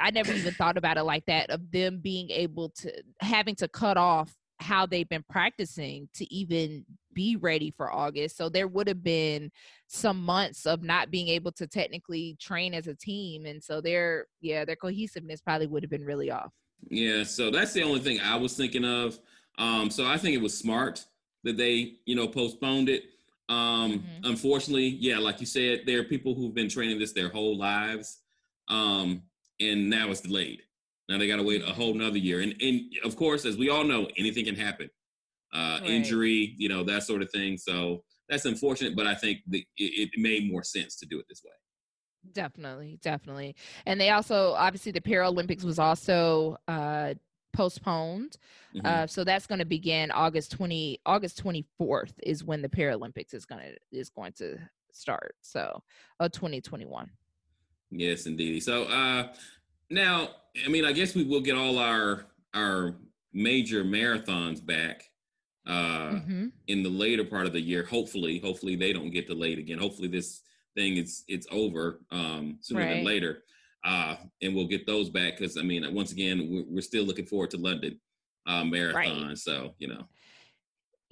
I 0.00 0.10
never 0.10 0.32
even 0.32 0.54
thought 0.54 0.76
about 0.76 0.96
it 0.96 1.02
like 1.04 1.24
that 1.26 1.50
of 1.50 1.70
them 1.70 1.98
being 2.02 2.30
able 2.30 2.70
to 2.70 2.92
having 3.20 3.54
to 3.56 3.68
cut 3.68 3.96
off 3.96 4.34
how 4.60 4.86
they've 4.86 5.08
been 5.08 5.24
practicing 5.28 6.08
to 6.14 6.32
even 6.32 6.84
be 7.12 7.36
ready 7.36 7.70
for 7.70 7.92
August. 7.92 8.36
So 8.36 8.48
there 8.48 8.68
would 8.68 8.88
have 8.88 9.02
been 9.02 9.50
some 9.88 10.22
months 10.24 10.64
of 10.66 10.82
not 10.82 11.10
being 11.10 11.28
able 11.28 11.52
to 11.52 11.66
technically 11.66 12.36
train 12.40 12.72
as 12.74 12.86
a 12.86 12.94
team 12.94 13.46
and 13.46 13.62
so 13.62 13.80
their 13.80 14.26
yeah, 14.40 14.64
their 14.64 14.76
cohesiveness 14.76 15.40
probably 15.40 15.66
would 15.66 15.82
have 15.82 15.90
been 15.90 16.04
really 16.04 16.30
off. 16.30 16.52
Yeah, 16.90 17.24
so 17.24 17.50
that's 17.50 17.72
the 17.72 17.82
only 17.82 18.00
thing 18.00 18.20
I 18.20 18.36
was 18.36 18.56
thinking 18.56 18.84
of. 18.84 19.18
Um, 19.58 19.90
so 19.90 20.06
I 20.06 20.16
think 20.18 20.34
it 20.34 20.42
was 20.42 20.56
smart 20.56 21.04
that 21.44 21.56
they, 21.56 21.94
you 22.06 22.14
know, 22.16 22.26
postponed 22.28 22.88
it. 22.88 23.04
Um, 23.48 24.00
Mhm. 24.00 24.30
Unfortunately, 24.30 24.86
yeah, 24.86 25.18
like 25.18 25.40
you 25.40 25.46
said, 25.46 25.82
there 25.86 26.00
are 26.00 26.04
people 26.04 26.34
who've 26.34 26.54
been 26.54 26.68
training 26.68 26.98
this 26.98 27.12
their 27.12 27.28
whole 27.28 27.56
lives, 27.56 28.20
um, 28.68 29.22
and 29.60 29.88
now 29.90 30.10
it's 30.10 30.20
delayed. 30.20 30.62
Now 31.08 31.18
they 31.18 31.26
got 31.28 31.36
to 31.36 31.42
wait 31.42 31.62
a 31.62 31.66
whole 31.72 31.94
nother 31.94 32.18
year, 32.18 32.40
and 32.40 32.54
and 32.60 32.80
of 33.04 33.16
course, 33.16 33.44
as 33.44 33.56
we 33.56 33.68
all 33.70 33.84
know, 33.84 34.08
anything 34.16 34.44
can 34.46 34.54
happen, 34.56 34.88
uh, 35.52 35.78
Right. 35.80 35.90
injury, 35.90 36.54
you 36.56 36.68
know, 36.68 36.82
that 36.84 37.02
sort 37.02 37.22
of 37.22 37.30
thing. 37.30 37.56
So 37.58 38.02
that's 38.28 38.46
unfortunate, 38.46 38.96
but 38.96 39.06
I 39.06 39.14
think 39.14 39.40
the, 39.46 39.58
it, 39.76 40.10
it 40.14 40.20
made 40.20 40.50
more 40.50 40.62
sense 40.64 40.96
to 40.96 41.06
do 41.06 41.18
it 41.20 41.26
this 41.28 41.42
way. 41.44 41.52
Definitely, 42.32 42.98
definitely. 43.02 43.54
And 43.84 44.00
they 44.00 44.10
also 44.10 44.52
obviously 44.54 44.92
the 44.92 45.00
Paralympics 45.00 45.62
was 45.64 45.78
also 45.78 46.56
uh 46.68 47.14
postponed. 47.52 48.36
Mhm. 48.74 48.86
Uh 48.86 49.06
so 49.06 49.24
that's 49.24 49.46
going 49.46 49.58
to 49.58 49.64
begin 49.66 50.10
August 50.10 50.52
20 50.52 51.00
August 51.04 51.42
24th 51.44 52.14
is 52.22 52.42
when 52.42 52.62
the 52.62 52.68
Paralympics 52.68 53.34
is 53.34 53.44
going 53.44 53.60
to 53.60 53.76
is 53.98 54.08
going 54.08 54.32
to 54.34 54.56
start. 54.92 55.34
So, 55.42 55.82
uh 56.18 56.28
2021. 56.30 57.10
Yes, 57.90 58.26
indeed. 58.26 58.62
So 58.62 58.84
uh 58.84 59.32
now, 59.90 60.30
I 60.64 60.68
mean, 60.68 60.84
I 60.84 60.92
guess 60.92 61.14
we 61.14 61.24
will 61.24 61.40
get 61.40 61.56
all 61.56 61.78
our 61.78 62.26
our 62.54 62.94
major 63.32 63.84
marathons 63.84 64.64
back 64.64 65.10
uh 65.66 66.12
Mhm. 66.20 66.52
in 66.68 66.82
the 66.82 66.88
later 66.90 67.24
part 67.24 67.46
of 67.46 67.52
the 67.52 67.60
year. 67.60 67.84
Hopefully, 67.84 68.38
hopefully 68.38 68.76
they 68.76 68.92
don't 68.92 69.10
get 69.10 69.26
delayed 69.26 69.58
again. 69.58 69.78
Hopefully 69.78 70.08
this 70.08 70.42
thing 70.74 70.96
is 70.96 71.24
it's 71.28 71.46
over 71.50 72.00
um 72.10 72.58
sooner 72.60 72.80
than 72.94 73.04
later. 73.04 73.44
Uh 73.84 74.16
and 74.42 74.54
we'll 74.54 74.66
get 74.66 74.86
those 74.86 75.10
back 75.10 75.36
because 75.38 75.56
I 75.56 75.62
mean, 75.62 75.82
once 75.94 76.12
again, 76.12 76.48
we're, 76.50 76.64
we're 76.66 76.80
still 76.82 77.04
looking 77.04 77.26
forward 77.26 77.50
to 77.50 77.58
London 77.58 78.00
uh 78.46 78.64
marathon. 78.64 79.36
So, 79.36 79.74
you 79.78 79.88
know. 79.88 80.08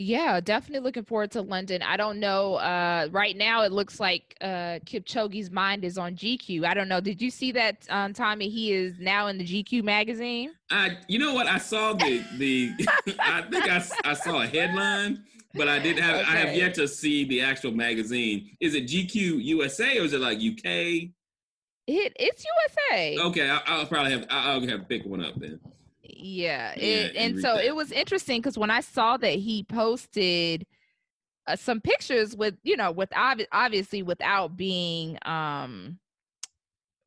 Yeah, 0.03 0.41
definitely 0.41 0.85
looking 0.85 1.05
forward 1.05 1.31
to 1.33 1.43
London. 1.43 1.81
I 1.81 1.97
don't 1.97 2.19
know 2.19 2.57
uh 2.57 3.09
right 3.13 3.37
now 3.37 3.63
it 3.63 3.71
looks 3.71 4.01
like 4.01 4.37
uh 4.41 4.81
Kipchoge's 4.85 5.51
mind 5.51 5.85
is 5.85 5.97
on 5.97 6.17
GQ. 6.17 6.65
I 6.67 6.75
don't 6.75 6.89
know. 6.89 7.01
Did 7.01 7.23
you 7.23 7.31
see 7.31 7.53
that 7.53 7.87
um 7.89 8.13
Tommy 8.13 8.49
he 8.49 8.73
is 8.73 8.99
now 8.99 9.29
in 9.29 9.39
the 9.39 9.45
GQ 9.45 9.85
magazine? 9.85 10.53
I, 10.71 10.99
you 11.07 11.19
know 11.21 11.35
what? 11.35 11.47
I 11.47 11.59
saw 11.59 11.93
the 11.93 12.25
the. 12.39 12.73
I 13.21 13.43
think 13.43 13.69
I 14.05 14.15
saw 14.15 14.43
a 14.43 14.47
headline, 14.47 15.23
but 15.55 15.69
I 15.69 15.79
didn't 15.79 16.03
have. 16.03 16.17
I 16.27 16.37
have 16.37 16.57
yet 16.57 16.75
to 16.75 16.89
see 16.89 17.25
the 17.25 17.41
actual 17.43 17.71
magazine. 17.73 18.57
Is 18.61 18.75
it 18.75 18.85
GQ 18.87 19.45
USA 19.45 19.99
or 19.99 20.03
is 20.05 20.13
it 20.15 20.21
like 20.21 20.39
UK? 20.39 21.11
It 21.87 22.13
it's 22.19 22.45
USA. 22.45 23.19
Okay, 23.19 23.51
I, 23.51 23.61
I'll 23.67 23.87
probably 23.87 24.13
have. 24.13 24.27
I- 24.31 24.53
I'll 24.53 24.61
have 24.61 24.69
to 24.69 24.79
pick 24.87 25.05
one 25.05 25.25
up 25.25 25.35
then. 25.37 25.61
Yeah, 26.23 26.73
it, 26.77 27.17
and 27.17 27.35
and 27.35 27.41
so 27.43 27.55
that. 27.57 27.65
it 27.65 27.75
was 27.75 27.93
interesting 27.93 28.41
because 28.41 28.57
when 28.59 28.71
I 28.71 28.81
saw 28.81 29.17
that 29.17 29.35
he 29.35 29.65
posted 29.65 30.67
uh, 31.47 31.57
some 31.57 31.81
pictures 31.81 32.37
with 32.37 32.55
you 32.63 32.77
know 32.77 32.93
with 32.93 33.11
obvi- 33.11 33.47
obviously 33.53 34.03
without 34.03 34.57
being 34.57 35.19
um 35.25 35.99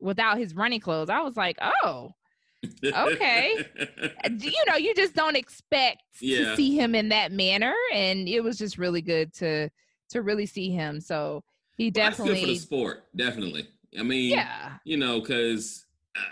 without 0.00 0.38
his 0.38 0.54
running 0.54 0.80
clothes, 0.80 1.08
I 1.08 1.20
was 1.20 1.36
like, 1.36 1.56
oh, 1.82 2.12
Okay. 2.84 3.64
You 4.40 4.64
know, 4.66 4.76
you 4.76 4.94
just 4.94 5.14
don't 5.14 5.36
expect 5.36 6.02
Yeah. 6.20 6.50
to 6.50 6.56
see 6.56 6.76
him 6.76 6.94
in 6.94 7.08
that 7.10 7.32
manner, 7.32 7.74
and 7.92 8.28
it 8.28 8.40
was 8.42 8.58
just 8.58 8.78
really 8.78 9.02
good 9.02 9.32
to 9.34 9.70
to 10.10 10.22
really 10.22 10.46
see 10.46 10.70
him. 10.70 11.00
So 11.00 11.42
he 11.76 11.90
That's 11.90 12.16
good 12.16 12.22
for 12.24 12.28
the 12.28 12.34
definitely, 12.34 12.58
sport. 12.58 13.04
Definitely. 13.14 13.68
I 13.98 14.02
mean, 14.02 14.30
yeah. 14.30 14.74
you 14.84 14.96
know, 14.96 15.20
because 15.20 15.85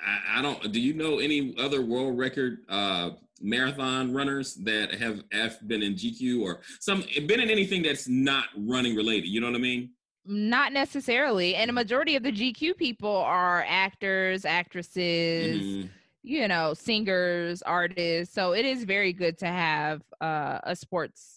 I, 0.07 0.39
I 0.39 0.43
don't. 0.43 0.73
Do 0.73 0.81
you 0.81 0.95
know 0.95 1.19
any 1.19 1.55
other 1.59 1.83
world 1.83 2.19
record 2.19 2.59
uh, 2.69 3.11
marathon 3.41 4.13
runners 4.15 4.55
that 4.57 4.95
have, 4.95 5.23
have 5.33 5.67
been 5.69 5.83
in 5.83 5.95
GQ 5.95 6.41
or 6.43 6.61
some 6.81 7.05
been 7.27 7.41
in 7.41 7.51
anything 7.51 7.83
that's 7.83 8.09
not 8.09 8.45
running 8.57 8.97
related? 8.97 9.29
You 9.29 9.41
know 9.41 9.49
what 9.49 9.57
I 9.57 9.61
mean? 9.61 9.91
Not 10.27 10.73
necessarily. 10.73 11.55
And 11.55 11.69
a 11.69 11.73
majority 11.73 12.17
of 12.17 12.23
the 12.23 12.33
GQ 12.33 12.77
people 12.79 13.15
are 13.15 13.65
actors, 13.69 14.45
actresses, 14.47 15.61
Mhm. 15.61 15.91
you 16.23 16.49
know, 16.49 16.73
singers, 16.73 17.61
artists. 17.63 18.35
So 18.35 18.53
it 18.53 18.65
is 18.65 18.85
very 18.85 19.13
good 19.13 19.37
to 19.39 19.47
have 19.47 20.03
uh, 20.23 20.61
a 20.65 20.75
sports 20.75 21.34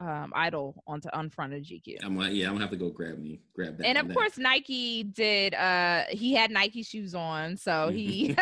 um, 0.00 0.32
idol 0.34 0.82
on 0.86 1.00
to 1.02 1.14
on 1.16 1.28
front 1.28 1.52
of 1.52 1.60
GQ. 1.60 1.98
I'm 2.02 2.16
like, 2.16 2.32
yeah, 2.32 2.46
I'm 2.46 2.52
gonna 2.52 2.64
have 2.64 2.70
to 2.70 2.76
go 2.76 2.88
grab 2.88 3.18
me, 3.18 3.40
grab 3.54 3.76
that. 3.76 3.86
And 3.86 3.98
of 3.98 4.08
now. 4.08 4.14
course, 4.14 4.38
Nike 4.38 5.04
did. 5.04 5.54
uh 5.54 6.04
He 6.08 6.34
had 6.34 6.50
Nike 6.50 6.82
shoes 6.82 7.14
on, 7.14 7.56
so 7.56 7.90
he 7.90 8.34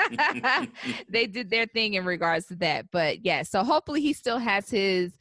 they 1.09 1.27
did 1.27 1.51
their 1.51 1.67
thing 1.67 1.95
in 1.95 2.05
regards 2.05 2.47
to 2.47 2.57
that. 2.57 2.87
But 2.93 3.25
yeah, 3.25 3.43
so 3.43 3.65
hopefully 3.65 4.01
he 4.01 4.13
still 4.13 4.39
has 4.39 4.71
his 4.71 5.13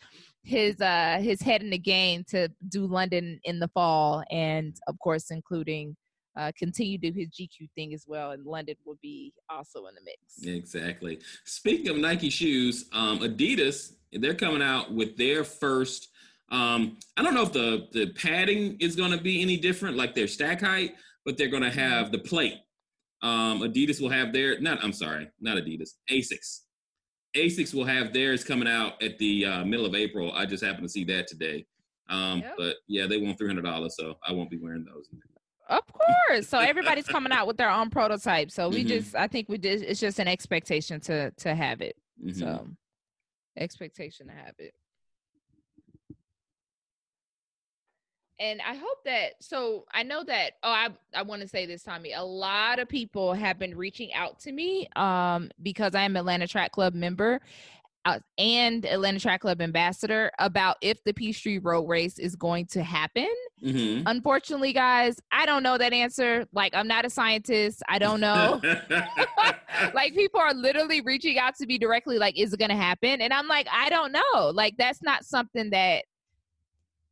his 0.43 0.79
uh 0.79 1.17
his 1.21 1.41
head 1.41 1.63
in 1.63 1.71
the 1.71 1.77
game 1.77 2.23
to 2.29 2.49
do 2.69 2.85
London 2.85 3.39
in 3.43 3.59
the 3.59 3.67
fall, 3.69 4.23
and 4.29 4.75
of 4.87 4.97
course, 4.99 5.31
including 5.31 5.95
uh 6.37 6.51
continue 6.55 6.99
to 6.99 7.09
do 7.09 7.19
his 7.19 7.29
GQ 7.29 7.67
thing 7.73 7.95
as 7.95 8.05
well. 8.07 8.31
And 8.31 8.45
London 8.45 8.75
will 8.85 8.99
be 9.01 9.33
also 9.49 9.87
in 9.87 9.95
the 9.95 10.01
mix. 10.05 10.55
Exactly. 10.55 11.19
Speaking 11.45 11.89
of 11.89 11.97
Nike 11.97 12.29
shoes, 12.29 12.85
um, 12.93 13.19
Adidas, 13.19 13.93
they're 14.11 14.35
coming 14.35 14.61
out 14.61 14.93
with 14.93 15.17
their 15.17 15.43
first. 15.43 16.09
Um, 16.49 16.97
I 17.17 17.23
don't 17.23 17.33
know 17.33 17.43
if 17.43 17.51
the 17.51 17.87
the 17.91 18.07
padding 18.13 18.77
is 18.79 18.95
going 18.95 19.11
to 19.11 19.17
be 19.17 19.41
any 19.41 19.57
different, 19.57 19.97
like 19.97 20.15
their 20.15 20.27
stack 20.27 20.61
height, 20.61 20.95
but 21.25 21.37
they're 21.37 21.49
going 21.49 21.63
to 21.63 21.71
have 21.71 22.11
the 22.11 22.19
plate. 22.19 22.55
Um, 23.21 23.61
Adidas 23.61 23.99
will 23.99 24.09
have 24.09 24.31
their 24.31 24.59
not. 24.61 24.83
I'm 24.83 24.93
sorry, 24.93 25.29
not 25.41 25.57
Adidas. 25.57 25.91
Asics. 26.09 26.61
Asics 27.35 27.73
will 27.73 27.83
have 27.85 28.13
theirs 28.13 28.43
coming 28.43 28.67
out 28.67 29.01
at 29.03 29.17
the 29.19 29.45
uh, 29.45 29.65
middle 29.65 29.85
of 29.85 29.93
April. 29.93 30.31
I 30.31 30.45
just 30.45 30.63
happened 30.63 30.83
to 30.83 30.89
see 30.89 31.03
that 31.05 31.27
today. 31.27 31.65
Um, 32.09 32.39
Yep. 32.39 32.53
But 32.57 32.75
yeah, 32.87 33.05
they 33.07 33.17
want 33.17 33.37
three 33.37 33.47
hundred 33.47 33.63
dollars, 33.65 33.95
so 33.97 34.15
I 34.25 34.31
won't 34.31 34.49
be 34.49 34.57
wearing 34.57 34.85
those. 34.85 35.09
Of 35.69 35.81
course. 35.91 36.47
So 36.47 36.59
everybody's 36.71 37.07
coming 37.07 37.33
out 37.33 37.45
with 37.47 37.57
their 37.57 37.69
own 37.69 37.89
prototype. 37.89 38.51
So 38.51 38.69
we 38.69 38.85
Mhm. 38.85 38.87
just, 38.87 39.15
I 39.15 39.27
think 39.27 39.49
we 39.49 39.57
did. 39.57 39.81
It's 39.81 39.99
just 39.99 40.19
an 40.19 40.27
expectation 40.29 41.01
to 41.01 41.31
to 41.31 41.53
have 41.53 41.81
it. 41.81 41.97
Mhm. 42.23 42.39
So 42.39 42.67
expectation 43.57 44.27
to 44.27 44.33
have 44.33 44.53
it. 44.59 44.73
And 48.39 48.61
I 48.61 48.75
hope 48.75 49.03
that 49.05 49.33
so 49.41 49.85
I 49.93 50.03
know 50.03 50.23
that 50.23 50.53
oh 50.63 50.69
I 50.71 50.89
I 51.13 51.23
want 51.23 51.41
to 51.41 51.47
say 51.47 51.65
this 51.65 51.83
Tommy 51.83 52.13
a 52.13 52.23
lot 52.23 52.79
of 52.79 52.87
people 52.87 53.33
have 53.33 53.57
been 53.57 53.75
reaching 53.75 54.13
out 54.13 54.39
to 54.41 54.51
me 54.51 54.87
um 54.95 55.49
because 55.63 55.95
I 55.95 56.01
am 56.03 56.15
Atlanta 56.15 56.47
Track 56.47 56.71
Club 56.71 56.93
member 56.93 57.41
uh, 58.05 58.19
and 58.37 58.85
Atlanta 58.85 59.19
Track 59.19 59.41
Club 59.41 59.59
ambassador 59.59 60.31
about 60.39 60.77
if 60.81 61.03
the 61.03 61.13
Peachtree 61.13 61.57
Road 61.57 61.89
Race 61.89 62.19
is 62.19 62.37
going 62.37 62.65
to 62.67 62.81
happen. 62.81 63.27
Mhm. 63.61 64.03
Unfortunately 64.05 64.71
guys, 64.71 65.19
I 65.31 65.45
don't 65.45 65.61
know 65.63 65.77
that 65.77 65.91
answer. 65.91 66.45
Like 66.53 66.73
I'm 66.75 66.87
not 66.87 67.05
a 67.05 67.09
scientist. 67.09 67.83
I 67.89 67.99
don't 67.99 68.21
know. 68.21 68.61
like 69.93 70.13
people 70.13 70.39
are 70.39 70.53
literally 70.53 71.01
reaching 71.01 71.37
out 71.37 71.55
to 71.55 71.65
me 71.65 71.77
directly 71.77 72.17
like 72.17 72.37
is 72.39 72.53
it 72.53 72.59
going 72.59 72.69
to 72.69 72.75
happen 72.75 73.21
and 73.21 73.31
i'm 73.31 73.47
like 73.47 73.67
i 73.71 73.89
don't 73.89 74.11
know 74.11 74.49
like 74.53 74.75
that's 74.77 75.03
not 75.03 75.23
something 75.23 75.69
that 75.69 76.05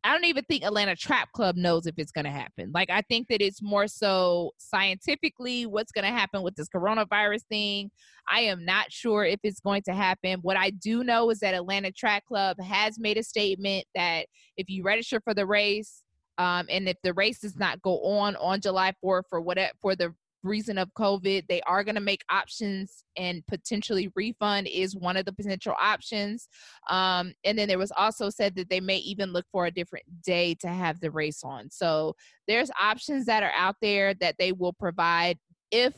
i 0.05 0.13
don't 0.13 0.25
even 0.25 0.45
think 0.45 0.63
atlanta 0.63 0.95
track 0.95 1.29
club 1.33 1.57
knows 1.57 1.87
if 1.87 1.95
it's 1.97 2.13
going 2.13 2.25
to 2.25 2.31
happen. 2.31 2.71
Like 2.73 2.89
i 2.89 3.01
think 3.01 3.27
that 3.29 3.41
it's 3.41 3.61
more 3.61 3.87
so 3.87 4.51
scientifically 4.57 5.65
what's 5.65 5.91
going 5.91 6.05
to 6.05 6.11
happen 6.11 6.43
with 6.43 6.55
this 6.55 6.69
coronavirus 6.69 7.41
thing. 7.49 7.91
I 8.29 8.41
am 8.41 8.63
not 8.63 8.91
sure 8.91 9.25
if 9.25 9.39
it's 9.43 9.59
going 9.59 9.81
to 9.83 9.93
happen. 9.93 10.39
What 10.43 10.57
i 10.57 10.69
do 10.69 11.03
know 11.03 11.29
is 11.31 11.39
that 11.39 11.53
atlanta 11.55 11.91
track 11.91 12.25
club 12.25 12.57
has 12.61 12.97
made 12.99 13.17
a 13.17 13.23
statement 13.23 13.85
that 13.95 14.27
if 14.57 14.69
you 14.69 14.83
register 14.83 15.19
for 15.21 15.33
the 15.33 15.45
race 15.45 16.03
Um, 16.37 16.65
and 16.69 16.87
if 16.89 16.97
the 17.03 17.13
race 17.13 17.39
does 17.39 17.57
not 17.57 17.81
go 17.81 17.99
on 18.19 18.35
on 18.37 18.61
July 18.61 18.93
4th 19.03 19.23
for 19.29 19.41
whatever 19.41 19.71
for 19.81 19.95
the 19.95 20.13
reason 20.45 20.77
of 20.77 20.93
COVID, 20.93 21.47
they 21.47 21.61
are 21.61 21.83
going 21.83 21.95
to 21.95 22.01
make 22.01 22.23
options 22.29 23.03
and 23.17 23.45
potentially 23.47 24.11
refund 24.15 24.67
is 24.67 24.95
one 24.95 25.17
of 25.17 25.25
the 25.25 25.33
potential 25.33 25.75
options. 25.79 26.47
Um, 26.89 27.33
and 27.43 27.57
then 27.57 27.67
there 27.67 27.79
was 27.79 27.91
also 27.95 28.29
said 28.29 28.55
that 28.55 28.69
they 28.69 28.79
may 28.79 28.97
even 28.97 29.33
look 29.33 29.45
for 29.51 29.65
a 29.65 29.71
different 29.71 30.05
day 30.23 30.53
to 30.61 30.67
have 30.67 30.99
the 30.99 31.11
race 31.11 31.43
on. 31.43 31.69
So 31.69 32.15
there's 32.47 32.71
options 32.79 33.25
that 33.25 33.43
are 33.43 33.53
out 33.55 33.75
there 33.81 34.13
that 34.15 34.35
they 34.37 34.51
will 34.51 34.73
provide 34.73 35.37
if 35.71 35.93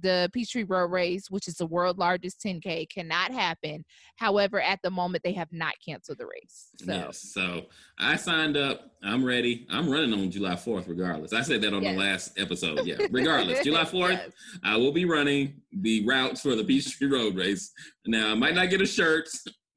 the 0.00 0.30
Peachtree 0.32 0.64
Road 0.64 0.90
Race, 0.90 1.30
which 1.30 1.48
is 1.48 1.54
the 1.54 1.66
world 1.66 1.98
largest 1.98 2.40
10K, 2.40 2.88
cannot 2.88 3.32
happen. 3.32 3.84
However, 4.16 4.60
at 4.60 4.80
the 4.82 4.90
moment, 4.90 5.22
they 5.24 5.32
have 5.32 5.52
not 5.52 5.74
canceled 5.86 6.18
the 6.18 6.26
race. 6.26 6.68
So. 6.76 6.92
Yes. 6.92 7.32
So 7.32 7.66
I 7.98 8.16
signed 8.16 8.56
up. 8.56 8.92
I'm 9.02 9.24
ready. 9.24 9.66
I'm 9.70 9.90
running 9.90 10.12
on 10.12 10.30
July 10.30 10.54
4th, 10.54 10.88
regardless. 10.88 11.32
I 11.32 11.42
said 11.42 11.60
that 11.62 11.74
on 11.74 11.82
yes. 11.82 11.92
the 11.92 11.98
last 11.98 12.38
episode. 12.38 12.86
Yeah. 12.86 12.96
Regardless, 13.10 13.64
July 13.64 13.84
4th, 13.84 14.10
yes. 14.10 14.30
I 14.62 14.76
will 14.76 14.92
be 14.92 15.04
running 15.04 15.60
the 15.72 16.06
routes 16.06 16.40
for 16.40 16.54
the 16.54 16.64
Peachtree 16.64 17.08
Road 17.08 17.36
Race. 17.36 17.72
Now, 18.06 18.30
I 18.30 18.34
might 18.34 18.54
not 18.54 18.70
get 18.70 18.80
a 18.80 18.86
shirt, 18.86 19.28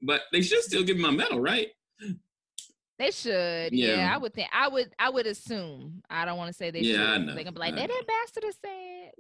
but 0.02 0.22
they 0.32 0.42
should 0.42 0.62
still 0.62 0.84
give 0.84 0.98
me 0.98 1.04
my 1.04 1.12
medal, 1.12 1.40
right? 1.42 1.70
They 2.98 3.12
should. 3.12 3.74
Yeah. 3.74 3.96
yeah. 3.96 4.16
I 4.16 4.18
would 4.18 4.34
think. 4.34 4.48
I 4.54 4.70
would. 4.70 4.92
I 4.98 5.10
would 5.10 5.28
assume. 5.28 6.02
I 6.10 6.24
don't 6.26 6.38
want 6.38 6.48
to 6.48 6.54
say 6.54 6.72
they 6.72 6.80
yeah, 6.80 6.94
should. 6.94 7.02
I 7.02 7.18
know. 7.18 7.36
They're 7.36 7.44
gonna 7.44 7.52
be 7.52 7.60
like, 7.60 7.76
that 7.76 7.90
ambassador 7.92 8.52
said. 8.64 9.12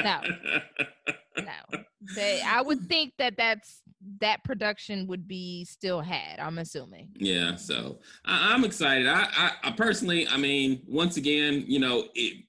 no. 0.04 1.44
No. 1.44 1.82
They. 2.14 2.40
I 2.40 2.62
would 2.62 2.88
think 2.88 3.12
that 3.18 3.36
that's 3.36 3.82
that 4.20 4.44
production 4.44 5.06
would 5.08 5.28
be 5.28 5.66
still 5.66 6.00
had. 6.00 6.38
I'm 6.38 6.58
assuming. 6.58 7.10
Yeah. 7.16 7.56
So 7.56 7.98
I, 8.24 8.54
am 8.54 8.64
excited. 8.64 9.06
I, 9.06 9.28
I, 9.30 9.50
I. 9.64 9.70
personally. 9.72 10.26
I 10.26 10.38
mean, 10.38 10.80
once 10.86 11.18
again, 11.18 11.64
you 11.66 11.80
know, 11.80 12.04
it, 12.14 12.44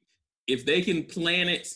if 0.47 0.65
they 0.65 0.81
can 0.81 1.03
plan 1.03 1.49
it 1.49 1.73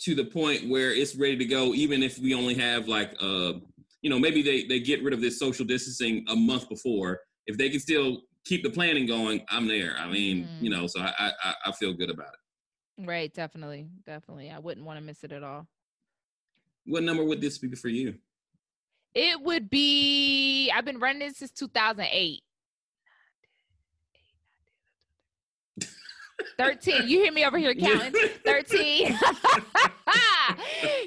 to 0.00 0.14
the 0.14 0.24
point 0.24 0.68
where 0.68 0.92
it's 0.92 1.16
ready 1.16 1.36
to 1.36 1.44
go, 1.44 1.74
even 1.74 2.04
if 2.04 2.18
we 2.18 2.32
only 2.34 2.54
have 2.54 2.86
like 2.86 3.12
uh 3.20 3.54
you 4.02 4.10
know, 4.10 4.18
maybe 4.18 4.42
they, 4.42 4.64
they 4.64 4.80
get 4.80 5.02
rid 5.02 5.12
of 5.12 5.20
this 5.20 5.38
social 5.38 5.64
distancing 5.64 6.24
a 6.28 6.36
month 6.36 6.68
before. 6.68 7.20
If 7.46 7.56
they 7.56 7.70
can 7.70 7.80
still 7.80 8.22
keep 8.44 8.62
the 8.62 8.70
planning 8.70 9.06
going, 9.06 9.44
I'm 9.48 9.66
there. 9.66 9.96
I 9.98 10.08
mean, 10.08 10.44
mm. 10.44 10.62
you 10.62 10.70
know, 10.70 10.86
so 10.86 11.00
I, 11.00 11.32
I 11.42 11.54
I 11.66 11.72
feel 11.72 11.92
good 11.92 12.10
about 12.10 12.28
it. 12.28 13.06
Right, 13.06 13.32
definitely, 13.32 13.88
definitely. 14.04 14.50
I 14.50 14.58
wouldn't 14.58 14.84
want 14.84 14.98
to 14.98 15.04
miss 15.04 15.22
it 15.22 15.32
at 15.32 15.42
all. 15.42 15.66
What 16.84 17.02
number 17.02 17.24
would 17.24 17.40
this 17.40 17.58
be 17.58 17.74
for 17.74 17.88
you? 17.88 18.14
It 19.14 19.40
would 19.40 19.70
be. 19.70 20.70
I've 20.74 20.84
been 20.84 20.98
running 20.98 21.20
this 21.20 21.38
since 21.38 21.50
2008. 21.52 22.42
13. 26.58 27.08
You 27.08 27.22
hear 27.22 27.32
me 27.32 27.44
over 27.44 27.58
here 27.58 27.74
counting? 27.74 28.12
13. 28.44 29.18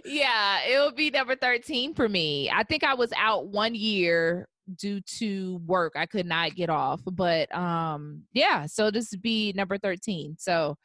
yeah, 0.06 0.60
it 0.68 0.78
will 0.80 0.92
be 0.92 1.10
number 1.10 1.36
13 1.36 1.94
for 1.94 2.08
me. 2.08 2.50
I 2.50 2.64
think 2.64 2.84
I 2.84 2.94
was 2.94 3.12
out 3.18 3.48
one 3.48 3.76
year 3.76 4.48
due 4.78 5.02
to 5.18 5.62
work. 5.66 5.94
I 5.96 6.06
could 6.06 6.26
not 6.26 6.56
get 6.56 6.70
off. 6.70 7.02
But 7.06 7.54
um 7.56 8.24
yeah, 8.34 8.66
so 8.66 8.92
this 8.92 9.12
would 9.12 9.22
be 9.22 9.54
number 9.56 9.78
13. 9.78 10.36
So 10.40 10.76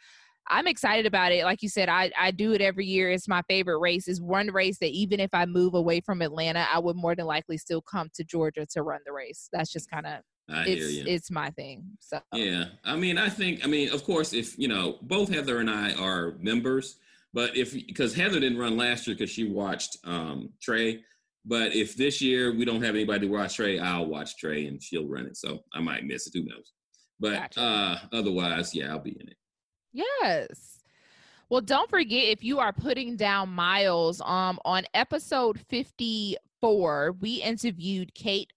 I'm 0.48 0.66
excited 0.66 1.06
about 1.06 1.32
it. 1.32 1.44
Like 1.44 1.62
you 1.62 1.68
said, 1.68 1.88
I, 1.88 2.10
I 2.18 2.30
do 2.30 2.52
it 2.52 2.60
every 2.60 2.86
year. 2.86 3.10
It's 3.10 3.26
my 3.26 3.42
favorite 3.48 3.78
race. 3.78 4.06
It's 4.06 4.20
one 4.20 4.48
race 4.52 4.78
that 4.78 4.90
even 4.90 5.18
if 5.18 5.30
I 5.32 5.44
move 5.44 5.74
away 5.74 6.00
from 6.00 6.22
Atlanta, 6.22 6.66
I 6.72 6.78
would 6.78 6.94
more 6.94 7.16
than 7.16 7.26
likely 7.26 7.58
still 7.58 7.82
come 7.82 8.10
to 8.14 8.22
Georgia 8.22 8.64
to 8.70 8.82
run 8.82 9.00
the 9.04 9.12
race. 9.12 9.48
That's 9.52 9.72
just 9.72 9.90
kind 9.90 10.06
of 10.06 10.20
I 10.48 10.62
it's, 10.62 10.68
hear 10.68 10.88
you. 10.88 11.04
It's 11.06 11.30
my 11.30 11.50
thing. 11.50 11.84
So 12.00 12.20
yeah, 12.32 12.66
I 12.84 12.96
mean, 12.96 13.18
I 13.18 13.28
think, 13.28 13.64
I 13.64 13.68
mean, 13.68 13.92
of 13.92 14.04
course, 14.04 14.32
if 14.32 14.58
you 14.58 14.68
know, 14.68 14.98
both 15.02 15.28
Heather 15.28 15.58
and 15.58 15.70
I 15.70 15.92
are 15.94 16.36
members, 16.40 16.96
but 17.32 17.56
if 17.56 17.72
because 17.72 18.14
Heather 18.14 18.40
didn't 18.40 18.58
run 18.58 18.76
last 18.76 19.06
year 19.06 19.16
because 19.16 19.30
she 19.30 19.48
watched 19.48 19.98
um, 20.04 20.50
Trey, 20.62 21.02
but 21.44 21.74
if 21.74 21.96
this 21.96 22.20
year 22.20 22.54
we 22.54 22.64
don't 22.64 22.82
have 22.82 22.94
anybody 22.94 23.26
to 23.26 23.32
watch 23.32 23.56
Trey, 23.56 23.78
I'll 23.78 24.06
watch 24.06 24.36
Trey 24.36 24.66
and 24.66 24.82
she'll 24.82 25.08
run 25.08 25.26
it. 25.26 25.36
So 25.36 25.60
I 25.72 25.80
might 25.80 26.04
miss 26.04 26.26
it. 26.26 26.34
Who 26.34 26.44
knows? 26.44 26.72
But 27.18 27.34
gotcha. 27.34 27.60
uh, 27.60 27.98
otherwise, 28.12 28.74
yeah, 28.74 28.90
I'll 28.90 28.98
be 28.98 29.16
in 29.18 29.28
it. 29.28 29.36
Yes. 29.92 30.82
Well, 31.48 31.60
don't 31.60 31.88
forget 31.88 32.24
if 32.24 32.42
you 32.42 32.58
are 32.58 32.72
putting 32.72 33.16
down 33.16 33.50
miles, 33.50 34.20
um, 34.24 34.58
on 34.64 34.84
episode 34.94 35.60
54, 35.60 37.12
we 37.20 37.36
interviewed 37.36 38.12
Kate 38.14 38.52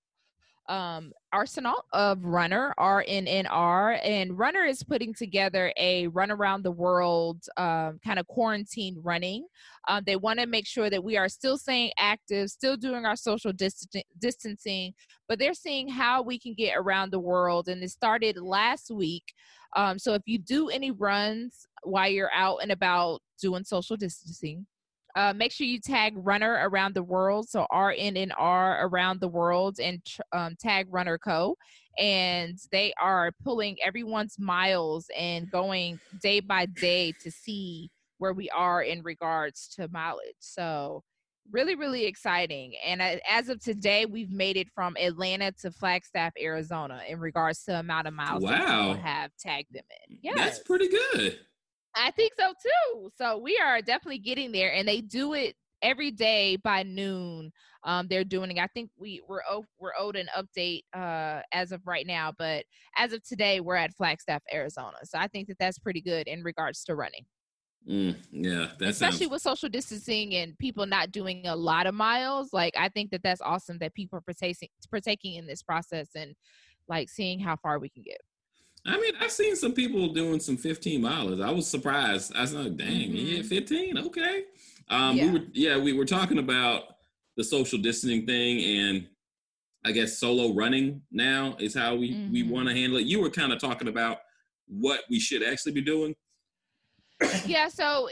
um, 0.68 1.14
arsenal 1.32 1.86
of 1.94 2.24
Runner, 2.24 2.74
RNNR. 2.80 4.00
And 4.04 4.38
Runner 4.38 4.64
is 4.66 4.84
putting 4.84 5.14
together 5.14 5.74
a 5.78 6.08
run 6.08 6.32
around 6.32 6.64
the 6.64 6.72
world 6.72 7.44
um, 7.58 8.00
kind 8.04 8.20
of 8.20 8.28
quarantine 8.28 8.98
running. 9.02 9.48
Um, 9.88 10.04
they 10.06 10.16
want 10.16 10.40
to 10.40 10.48
make 10.48 10.68
sure 10.68 10.90
that 10.90 11.04
we 11.04 11.18
are 11.18 11.30
still 11.30 11.58
staying 11.58 11.92
active, 11.98 12.50
still 12.50 12.78
doing 12.78 13.06
our 13.06 13.16
social 13.16 13.52
distancing, 13.54 14.94
but 15.28 15.40
they're 15.40 15.54
seeing 15.54 15.88
how 15.88 16.22
we 16.22 16.40
can 16.40 16.54
get 16.54 16.78
around 16.78 17.12
the 17.12 17.20
world. 17.20 17.68
And 17.70 17.84
it 17.84 17.90
started 17.90 18.38
last 18.38 18.92
week. 18.92 19.34
Um, 19.76 20.00
so 20.00 20.14
if 20.14 20.24
you 20.26 20.40
do 20.40 20.70
any 20.70 20.92
runs 20.92 21.68
while 21.84 22.10
you're 22.10 22.32
out 22.34 22.60
and 22.62 22.72
about 22.72 23.22
doing 23.42 23.64
social 23.64 23.96
distancing, 23.96 24.66
uh, 25.16 25.34
make 25.36 25.52
sure 25.52 25.66
you 25.66 25.80
tag 25.80 26.14
Runner 26.16 26.60
Around 26.64 26.96
the 26.96 27.04
World, 27.04 27.50
so 27.50 27.66
RNNR 27.72 28.84
Around 28.84 29.20
the 29.20 29.28
World, 29.28 29.80
and 29.80 30.02
um, 30.32 30.56
tag 30.60 30.88
Runner 30.90 31.18
Co. 31.18 31.56
And 31.98 32.58
they 32.72 32.94
are 33.02 33.32
pulling 33.44 33.78
everyone's 33.84 34.38
miles 34.40 35.08
and 35.18 35.50
going 35.52 36.00
day 36.22 36.40
by 36.40 36.66
day 36.66 37.14
to 37.24 37.32
see 37.32 37.90
where 38.20 38.34
we 38.34 38.50
are 38.52 38.84
in 38.84 39.02
regards 39.02 39.68
to 39.76 39.88
mileage. 39.90 40.36
So, 40.40 41.04
really, 41.52 41.76
really 41.76 42.06
exciting. 42.06 42.74
And 42.86 43.02
as 43.02 43.50
of 43.50 43.60
today, 43.60 44.06
we've 44.06 44.32
made 44.32 44.56
it 44.56 44.70
from 44.76 44.96
Atlanta 44.98 45.52
to 45.62 45.72
Flagstaff, 45.72 46.34
Arizona, 46.40 47.02
in 47.10 47.20
regards 47.20 47.64
to 47.64 47.80
amount 47.80 48.08
of 48.08 48.14
miles 48.14 48.44
wow. 48.44 48.94
have 48.94 49.32
tagged 49.40 49.74
them 49.74 49.84
in. 50.08 50.20
Yeah, 50.22 50.34
that's 50.36 50.60
pretty 50.60 50.90
good. 50.90 51.40
I 52.00 52.12
think 52.12 52.34
so 52.38 52.54
too. 52.54 53.12
So 53.18 53.38
we 53.38 53.60
are 53.64 53.82
definitely 53.82 54.20
getting 54.20 54.52
there, 54.52 54.74
and 54.74 54.88
they 54.88 55.02
do 55.02 55.34
it 55.34 55.56
every 55.82 56.12
day 56.12 56.58
by 56.58 56.84
noon. 56.84 57.52
Um, 57.84 58.08
they're 58.10 58.24
doing 58.24 58.52
it. 58.52 58.60
I 58.60 58.68
think 58.68 58.90
we 58.98 59.22
we're 59.28 59.42
we're 59.80 59.94
owed 59.98 60.16
an 60.16 60.28
update 60.38 60.84
uh, 60.94 61.42
as 61.54 61.72
of 61.72 61.82
right 61.86 62.06
now, 62.06 62.34
but 62.38 62.66
as 62.98 63.14
of 63.14 63.24
today, 63.24 63.60
we're 63.60 63.76
at 63.76 63.94
Flagstaff, 63.94 64.42
Arizona. 64.54 64.98
So 65.04 65.18
I 65.18 65.28
think 65.28 65.48
that 65.48 65.58
that's 65.60 65.80
pretty 65.80 66.02
good 66.02 66.28
in 66.28 66.44
regards 66.44 66.84
to 66.86 66.96
running. 66.96 67.26
Mm, 67.88 68.16
yeah, 68.32 68.68
especially 68.82 69.20
sounds... 69.20 69.32
with 69.32 69.42
social 69.42 69.70
distancing 69.70 70.36
and 70.36 70.58
people 70.58 70.86
not 70.86 71.12
doing 71.12 71.48
a 71.48 71.56
lot 71.56 71.88
of 71.88 71.96
miles. 71.96 72.52
Like 72.52 72.74
I 72.78 72.90
think 72.90 73.12
that 73.12 73.24
that's 73.24 73.42
awesome 73.42 73.78
that 73.80 73.94
people 73.94 74.18
are 74.18 74.22
partaking 74.22 74.70
partaking 74.92 75.36
in 75.36 75.48
this 75.48 75.64
process 75.64 76.10
and 76.16 76.36
like 76.88 77.10
seeing 77.10 77.40
how 77.40 77.56
far 77.56 77.80
we 77.80 77.90
can 77.90 78.04
get. 78.04 78.20
I 78.86 79.00
mean, 79.00 79.14
I've 79.20 79.32
seen 79.32 79.56
some 79.56 79.74
people 79.74 80.14
doing 80.14 80.40
some 80.40 80.58
15 80.58 81.02
miles. 81.02 81.40
I 81.42 81.52
was 81.52 81.68
surprised. 81.68 82.36
I 82.36 82.42
was 82.42 82.54
like, 82.54 82.78
dang, 82.78 83.12
mm-hmm. 83.12 83.16
yeah, 83.16 83.42
15, 83.44 83.98
okay. 83.98 84.44
Um, 84.90 85.18
yeah. 85.18 85.26
we 85.26 85.32
were 85.32 85.46
yeah, 85.54 85.78
we 85.78 85.94
were 85.94 86.06
talking 86.06 86.40
about 86.40 86.84
the 87.38 87.44
social 87.44 87.78
distancing 87.78 88.26
thing 88.26 88.60
and 88.60 89.08
I 89.86 89.92
guess 89.92 90.18
solo 90.18 90.54
running 90.54 91.02
now 91.12 91.56
is 91.60 91.74
how 91.74 91.96
we, 91.96 92.12
mm-hmm. 92.12 92.34
we 92.34 92.44
want 92.44 92.68
to 92.68 92.74
handle 92.74 93.00
it. 93.00 93.06
You 93.06 93.22
were 93.22 93.30
kind 93.30 93.54
of 93.54 93.60
talking 93.60 93.88
about 93.88 94.18
what 94.68 95.02
we 95.10 95.20
should 95.20 95.44
actually 95.44 95.74
be 95.74 95.82
doing. 95.82 96.16
Yeah, 97.46 97.68
so 97.68 98.10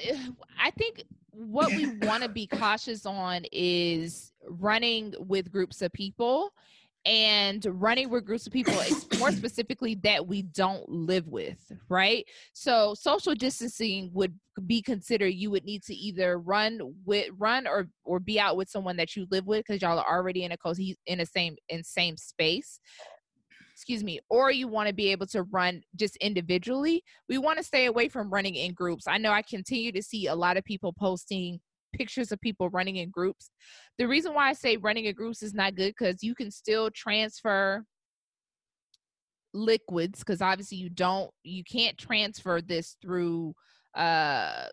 I 0.59 0.71
think 0.71 1.03
what 1.31 1.69
we 1.69 1.87
want 2.07 2.23
to 2.23 2.29
be 2.29 2.47
cautious 2.47 3.05
on 3.05 3.45
is 3.51 4.33
running 4.47 5.13
with 5.19 5.51
groups 5.51 5.81
of 5.81 5.93
people 5.93 6.51
and 7.07 7.65
running 7.69 8.09
with 8.09 8.25
groups 8.25 8.45
of 8.45 8.53
people 8.53 8.75
more 9.17 9.31
specifically 9.31 9.95
that 10.03 10.27
we 10.27 10.41
don't 10.41 10.87
live 10.89 11.27
with 11.27 11.71
right? 11.89 12.25
So 12.53 12.93
social 12.93 13.33
distancing 13.33 14.11
would 14.13 14.33
be 14.65 14.81
considered 14.81 15.27
you 15.27 15.51
would 15.51 15.63
need 15.63 15.83
to 15.83 15.95
either 15.95 16.39
run 16.39 16.79
with 17.05 17.29
run 17.37 17.67
or 17.67 17.87
or 18.03 18.19
be 18.19 18.39
out 18.39 18.57
with 18.57 18.69
someone 18.69 18.97
that 18.97 19.15
you 19.15 19.27
live 19.31 19.45
with 19.45 19.63
because 19.65 19.81
y'all 19.81 19.99
are 19.99 20.17
already 20.17 20.43
in 20.43 20.51
a 20.51 20.57
cozy 20.57 20.97
in 21.05 21.19
a 21.21 21.25
same 21.25 21.55
in 21.69 21.83
same 21.83 22.17
space. 22.17 22.79
Excuse 23.73 24.03
me, 24.03 24.19
or 24.29 24.51
you 24.51 24.67
want 24.67 24.87
to 24.87 24.93
be 24.93 25.11
able 25.11 25.27
to 25.27 25.43
run 25.43 25.81
just 25.95 26.17
individually, 26.17 27.03
we 27.29 27.37
want 27.37 27.59
to 27.59 27.63
stay 27.63 27.85
away 27.85 28.09
from 28.09 28.31
running 28.31 28.55
in 28.55 28.73
groups. 28.73 29.07
I 29.07 29.19
know 29.19 29.31
I 29.31 29.43
continue 29.43 29.91
to 29.91 30.01
see 30.01 30.25
a 30.25 30.35
lot 30.35 30.57
of 30.57 30.63
people 30.63 30.93
posting 30.93 31.59
pictures 31.97 32.31
of 32.31 32.39
people 32.41 32.69
running 32.69 32.97
in 32.97 33.09
groups. 33.09 33.49
The 33.97 34.07
reason 34.07 34.33
why 34.33 34.49
I 34.49 34.53
say 34.53 34.77
running 34.77 35.05
in 35.05 35.15
groups 35.15 35.41
is 35.41 35.53
not 35.53 35.75
good 35.75 35.93
because 35.97 36.23
you 36.23 36.35
can 36.35 36.51
still 36.51 36.89
transfer 36.91 37.83
liquids 39.53 40.19
because 40.19 40.41
obviously 40.41 40.77
you 40.77 40.89
don't 40.89 41.31
you 41.43 41.63
can't 41.63 41.97
transfer 41.97 42.61
this 42.61 42.95
through 43.01 43.53
uh 43.95 44.65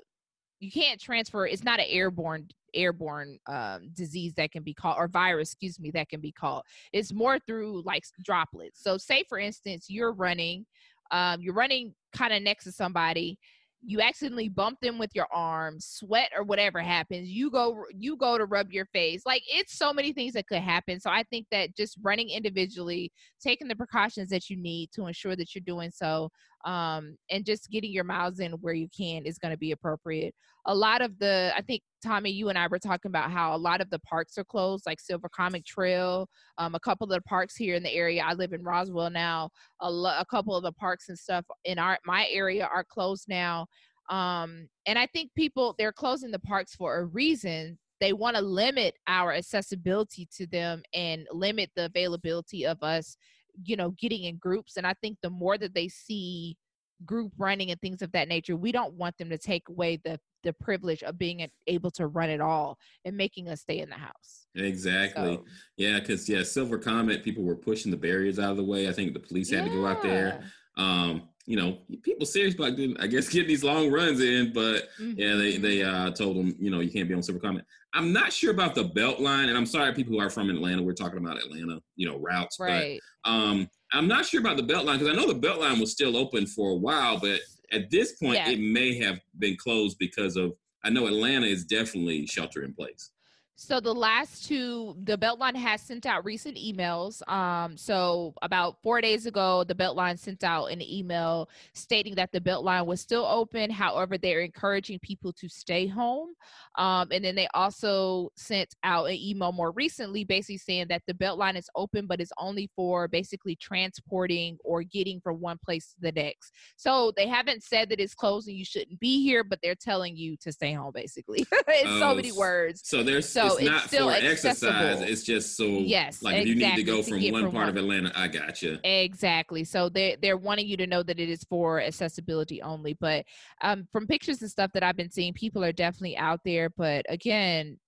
you 0.60 0.70
can't 0.70 1.00
transfer 1.00 1.46
it's 1.46 1.64
not 1.64 1.80
an 1.80 1.86
airborne 1.88 2.46
airborne 2.74 3.38
um, 3.48 3.88
disease 3.94 4.34
that 4.36 4.50
can 4.50 4.62
be 4.62 4.74
called 4.74 4.96
or 4.98 5.08
virus 5.08 5.52
excuse 5.52 5.78
me 5.78 5.90
that 5.92 6.08
can 6.08 6.20
be 6.20 6.32
called 6.32 6.62
it's 6.92 7.12
more 7.12 7.38
through 7.46 7.82
like 7.84 8.02
droplets 8.22 8.82
so 8.82 8.98
say 8.98 9.24
for 9.28 9.38
instance 9.38 9.86
you're 9.88 10.12
running 10.12 10.66
um, 11.12 11.40
you're 11.40 11.54
running 11.54 11.94
kind 12.12 12.32
of 12.32 12.42
next 12.42 12.64
to 12.64 12.72
somebody 12.72 13.38
you 13.86 14.00
accidentally 14.00 14.48
bump 14.48 14.78
them 14.80 14.98
with 14.98 15.10
your 15.14 15.26
arm 15.32 15.78
sweat 15.78 16.30
or 16.36 16.42
whatever 16.42 16.80
happens 16.80 17.28
you 17.28 17.50
go 17.50 17.84
you 17.94 18.16
go 18.16 18.38
to 18.38 18.46
rub 18.46 18.72
your 18.72 18.86
face 18.86 19.22
like 19.26 19.42
it's 19.46 19.76
so 19.76 19.92
many 19.92 20.12
things 20.12 20.32
that 20.32 20.46
could 20.46 20.58
happen 20.58 20.98
so 20.98 21.10
i 21.10 21.22
think 21.24 21.46
that 21.50 21.74
just 21.76 21.98
running 22.02 22.30
individually 22.30 23.12
taking 23.40 23.68
the 23.68 23.76
precautions 23.76 24.28
that 24.28 24.48
you 24.48 24.56
need 24.56 24.90
to 24.92 25.06
ensure 25.06 25.36
that 25.36 25.54
you're 25.54 25.62
doing 25.66 25.90
so 25.90 26.30
um, 26.64 27.16
and 27.30 27.44
just 27.44 27.70
getting 27.70 27.92
your 27.92 28.04
miles 28.04 28.40
in 28.40 28.52
where 28.52 28.74
you 28.74 28.88
can 28.96 29.24
is 29.24 29.38
going 29.38 29.52
to 29.52 29.58
be 29.58 29.72
appropriate. 29.72 30.34
A 30.66 30.74
lot 30.74 31.02
of 31.02 31.18
the 31.18 31.52
i 31.54 31.60
think 31.60 31.82
tommy 32.02 32.30
you 32.30 32.48
and 32.48 32.56
i 32.56 32.66
were 32.66 32.78
talking 32.78 33.10
about 33.10 33.30
how 33.30 33.54
a 33.54 33.58
lot 33.58 33.82
of 33.82 33.90
the 33.90 33.98
parks 33.98 34.38
are 34.38 34.44
closed 34.44 34.84
like 34.86 34.98
silver 34.98 35.28
comet 35.28 35.62
trail 35.66 36.26
um, 36.56 36.74
a 36.74 36.80
couple 36.80 37.04
of 37.04 37.10
the 37.10 37.20
parks 37.20 37.54
here 37.54 37.74
in 37.74 37.82
the 37.82 37.92
area 37.92 38.24
i 38.26 38.32
live 38.32 38.54
in 38.54 38.62
roswell 38.62 39.10
now 39.10 39.50
a, 39.82 39.90
lo- 39.90 40.16
a 40.18 40.24
couple 40.24 40.56
of 40.56 40.62
the 40.62 40.72
parks 40.72 41.10
and 41.10 41.18
stuff 41.18 41.44
in 41.66 41.78
our 41.78 41.98
my 42.06 42.26
area 42.32 42.66
are 42.74 42.82
closed 42.82 43.26
now 43.28 43.66
um, 44.08 44.66
and 44.86 44.98
i 44.98 45.06
think 45.06 45.30
people 45.34 45.74
they're 45.78 45.92
closing 45.92 46.30
the 46.30 46.38
parks 46.38 46.74
for 46.74 46.98
a 46.98 47.04
reason. 47.04 47.78
They 48.00 48.12
want 48.12 48.36
to 48.36 48.42
limit 48.42 48.96
our 49.06 49.32
accessibility 49.32 50.28
to 50.36 50.46
them 50.46 50.82
and 50.92 51.26
limit 51.32 51.70
the 51.74 51.86
availability 51.86 52.66
of 52.66 52.82
us 52.82 53.16
you 53.62 53.76
know 53.76 53.90
getting 53.90 54.24
in 54.24 54.36
groups 54.36 54.76
and 54.76 54.86
i 54.86 54.94
think 54.94 55.16
the 55.22 55.30
more 55.30 55.56
that 55.56 55.74
they 55.74 55.88
see 55.88 56.56
group 57.04 57.32
running 57.38 57.70
and 57.70 57.80
things 57.80 58.02
of 58.02 58.10
that 58.12 58.28
nature 58.28 58.56
we 58.56 58.72
don't 58.72 58.94
want 58.94 59.16
them 59.18 59.28
to 59.28 59.38
take 59.38 59.68
away 59.68 59.98
the 60.04 60.18
the 60.44 60.52
privilege 60.52 61.02
of 61.02 61.18
being 61.18 61.48
able 61.66 61.90
to 61.90 62.06
run 62.06 62.30
it 62.30 62.40
all 62.40 62.78
and 63.04 63.16
making 63.16 63.48
us 63.48 63.62
stay 63.62 63.80
in 63.80 63.88
the 63.88 63.96
house. 63.96 64.46
Exactly. 64.54 65.36
So, 65.36 65.44
yeah 65.76 65.98
because 65.98 66.28
yeah 66.28 66.42
silver 66.44 66.78
comet 66.78 67.24
people 67.24 67.42
were 67.42 67.56
pushing 67.56 67.90
the 67.90 67.96
barriers 67.96 68.38
out 68.38 68.52
of 68.52 68.56
the 68.56 68.64
way. 68.64 68.88
I 68.88 68.92
think 68.92 69.14
the 69.14 69.20
police 69.20 69.50
had 69.50 69.66
yeah. 69.66 69.72
to 69.72 69.78
go 69.80 69.86
out 69.86 70.02
there 70.02 70.44
um 70.76 71.28
you 71.46 71.56
know, 71.56 71.78
people 72.02 72.24
serious 72.24 72.54
about 72.54 72.76
getting, 72.76 72.98
I 72.98 73.06
guess, 73.06 73.28
getting 73.28 73.48
these 73.48 73.62
long 73.62 73.90
runs 73.90 74.20
in, 74.20 74.52
but 74.52 74.88
mm-hmm. 74.98 75.12
yeah, 75.16 75.34
they 75.34 75.58
they 75.58 75.82
uh, 75.82 76.10
told 76.10 76.36
them, 76.36 76.54
you 76.58 76.70
know, 76.70 76.80
you 76.80 76.90
can't 76.90 77.08
be 77.08 77.14
on 77.14 77.22
Silver 77.22 77.40
Comet. 77.40 77.64
I'm 77.92 78.12
not 78.12 78.32
sure 78.32 78.50
about 78.50 78.74
the 78.74 78.84
Beltline, 78.84 79.48
and 79.48 79.56
I'm 79.56 79.66
sorry, 79.66 79.92
people 79.92 80.14
who 80.14 80.20
are 80.20 80.30
from 80.30 80.50
Atlanta, 80.50 80.82
we're 80.82 80.94
talking 80.94 81.18
about 81.18 81.36
Atlanta, 81.36 81.80
you 81.96 82.08
know, 82.08 82.18
routes, 82.18 82.58
right. 82.58 82.98
but 83.22 83.30
um, 83.30 83.68
I'm 83.92 84.08
not 84.08 84.24
sure 84.24 84.40
about 84.40 84.56
the 84.56 84.62
Beltline 84.62 84.98
because 84.98 85.08
I 85.08 85.14
know 85.14 85.30
the 85.30 85.38
Beltline 85.38 85.78
was 85.80 85.92
still 85.92 86.16
open 86.16 86.46
for 86.46 86.70
a 86.70 86.76
while, 86.76 87.20
but 87.20 87.40
at 87.72 87.90
this 87.90 88.12
point, 88.12 88.36
yeah. 88.36 88.50
it 88.50 88.60
may 88.60 88.98
have 88.98 89.20
been 89.38 89.56
closed 89.56 89.98
because 89.98 90.36
of. 90.36 90.52
I 90.86 90.90
know 90.90 91.06
Atlanta 91.06 91.46
is 91.46 91.64
definitely 91.64 92.26
shelter 92.26 92.62
in 92.62 92.74
place. 92.74 93.10
So 93.56 93.78
the 93.78 93.94
last 93.94 94.46
two, 94.46 94.96
the 95.04 95.16
Beltline 95.16 95.54
has 95.54 95.80
sent 95.80 96.06
out 96.06 96.24
recent 96.24 96.56
emails. 96.56 97.26
Um, 97.30 97.76
so 97.76 98.34
about 98.42 98.82
four 98.82 99.00
days 99.00 99.26
ago, 99.26 99.62
the 99.62 99.76
Beltline 99.76 100.18
sent 100.18 100.42
out 100.42 100.66
an 100.66 100.82
email 100.82 101.48
stating 101.72 102.16
that 102.16 102.32
the 102.32 102.40
Beltline 102.40 102.84
was 102.84 103.00
still 103.00 103.24
open. 103.24 103.70
However, 103.70 104.18
they're 104.18 104.40
encouraging 104.40 104.98
people 104.98 105.32
to 105.34 105.48
stay 105.48 105.86
home. 105.86 106.30
Um, 106.76 107.08
and 107.12 107.24
then 107.24 107.36
they 107.36 107.46
also 107.54 108.32
sent 108.36 108.74
out 108.82 109.04
an 109.04 109.14
email 109.14 109.52
more 109.52 109.70
recently, 109.70 110.24
basically 110.24 110.58
saying 110.58 110.86
that 110.88 111.02
the 111.06 111.14
Beltline 111.14 111.56
is 111.56 111.70
open, 111.76 112.08
but 112.08 112.20
it's 112.20 112.32
only 112.38 112.68
for 112.74 113.06
basically 113.06 113.54
transporting 113.54 114.58
or 114.64 114.82
getting 114.82 115.20
from 115.20 115.40
one 115.40 115.58
place 115.64 115.94
to 115.94 116.00
the 116.00 116.12
next. 116.12 116.52
So 116.76 117.12
they 117.16 117.28
haven't 117.28 117.62
said 117.62 117.88
that 117.90 118.00
it's 118.00 118.16
closed 118.16 118.48
and 118.48 118.56
you 118.56 118.64
shouldn't 118.64 118.98
be 118.98 119.22
here, 119.22 119.44
but 119.44 119.60
they're 119.62 119.76
telling 119.76 120.16
you 120.16 120.36
to 120.38 120.50
stay 120.50 120.72
home, 120.72 120.90
basically. 120.92 121.46
in 121.68 121.86
oh, 121.86 122.00
so 122.00 122.14
many 122.16 122.32
words. 122.32 122.82
So 122.84 123.04
there's 123.04 123.28
so 123.28 123.43
so 123.48 123.56
it's, 123.56 123.66
not 123.66 123.82
for 123.90 124.10
accessible. 124.12 124.72
exercise. 124.72 125.10
It's 125.10 125.22
just 125.22 125.56
so 125.56 125.64
yes, 125.64 126.22
like 126.22 126.36
exactly, 126.36 126.50
if 126.50 126.58
you 126.58 126.66
need 126.66 126.76
to 126.76 126.82
go 126.82 127.02
from 127.02 127.32
one 127.32 127.42
from 127.42 127.52
part 127.52 127.66
one. 127.66 127.68
of 127.68 127.76
Atlanta, 127.76 128.12
I 128.14 128.28
got 128.28 128.62
you. 128.62 128.78
Exactly. 128.84 129.64
So 129.64 129.88
they 129.88 130.16
they're 130.20 130.36
wanting 130.36 130.66
you 130.66 130.76
to 130.78 130.86
know 130.86 131.02
that 131.02 131.18
it 131.18 131.28
is 131.28 131.44
for 131.44 131.80
accessibility 131.80 132.62
only. 132.62 132.94
But 132.94 133.24
um, 133.62 133.86
from 133.92 134.06
pictures 134.06 134.42
and 134.42 134.50
stuff 134.50 134.70
that 134.74 134.82
I've 134.82 134.96
been 134.96 135.10
seeing, 135.10 135.32
people 135.32 135.64
are 135.64 135.72
definitely 135.72 136.16
out 136.16 136.40
there. 136.44 136.70
But 136.70 137.04
again, 137.08 137.78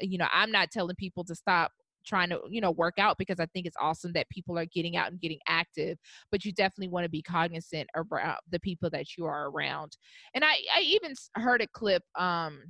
you 0.00 0.18
know, 0.18 0.28
I'm 0.32 0.50
not 0.50 0.70
telling 0.70 0.96
people 0.96 1.24
to 1.24 1.34
stop 1.34 1.72
trying 2.06 2.30
to 2.30 2.40
you 2.48 2.60
know 2.60 2.70
work 2.70 2.94
out 2.98 3.18
because 3.18 3.40
i 3.40 3.46
think 3.46 3.66
it's 3.66 3.76
awesome 3.80 4.12
that 4.12 4.28
people 4.30 4.58
are 4.58 4.66
getting 4.66 4.96
out 4.96 5.10
and 5.10 5.20
getting 5.20 5.38
active 5.46 5.98
but 6.30 6.44
you 6.44 6.52
definitely 6.52 6.88
want 6.88 7.04
to 7.04 7.10
be 7.10 7.22
cognizant 7.22 7.88
around 7.94 8.38
the 8.50 8.60
people 8.60 8.88
that 8.90 9.16
you 9.16 9.26
are 9.26 9.50
around 9.50 9.96
and 10.34 10.44
i 10.44 10.54
i 10.74 10.80
even 10.80 11.14
heard 11.34 11.60
a 11.60 11.66
clip 11.68 12.02
um 12.18 12.60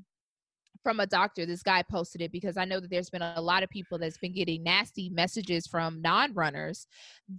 from 0.83 1.01
a 1.01 1.07
doctor. 1.07 1.47
This 1.47 1.63
guy 1.63 1.83
posted 1.83 2.23
it 2.23 2.33
because 2.33 2.57
I 2.57 2.65
know 2.65 2.81
that 2.81 2.91
there's 2.91 3.11
been 3.11 3.23
a 3.23 3.41
lot 3.41 3.63
of 3.63 3.71
people 3.71 3.99
that's 3.99 4.19
been 4.19 4.35
getting 4.35 4.63
nasty 4.63 5.11
messages 5.11 5.67
from 5.67 6.01
non-runners 6.03 6.87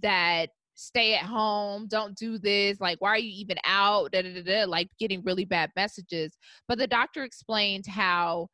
that 0.00 0.50
stay 0.74 1.14
at 1.14 1.24
home, 1.24 1.86
don't 1.86 2.16
do 2.16 2.38
this, 2.38 2.80
like 2.80 3.00
why 3.00 3.10
are 3.10 3.18
you 3.18 3.32
even 3.34 3.58
out, 3.66 4.12
da, 4.12 4.22
da, 4.22 4.42
da, 4.42 4.64
like 4.64 4.88
getting 4.98 5.22
really 5.22 5.44
bad 5.44 5.70
messages. 5.76 6.36
But 6.66 6.78
the 6.78 6.86
doctor 6.86 7.24
explained 7.24 7.86
how 7.86 8.48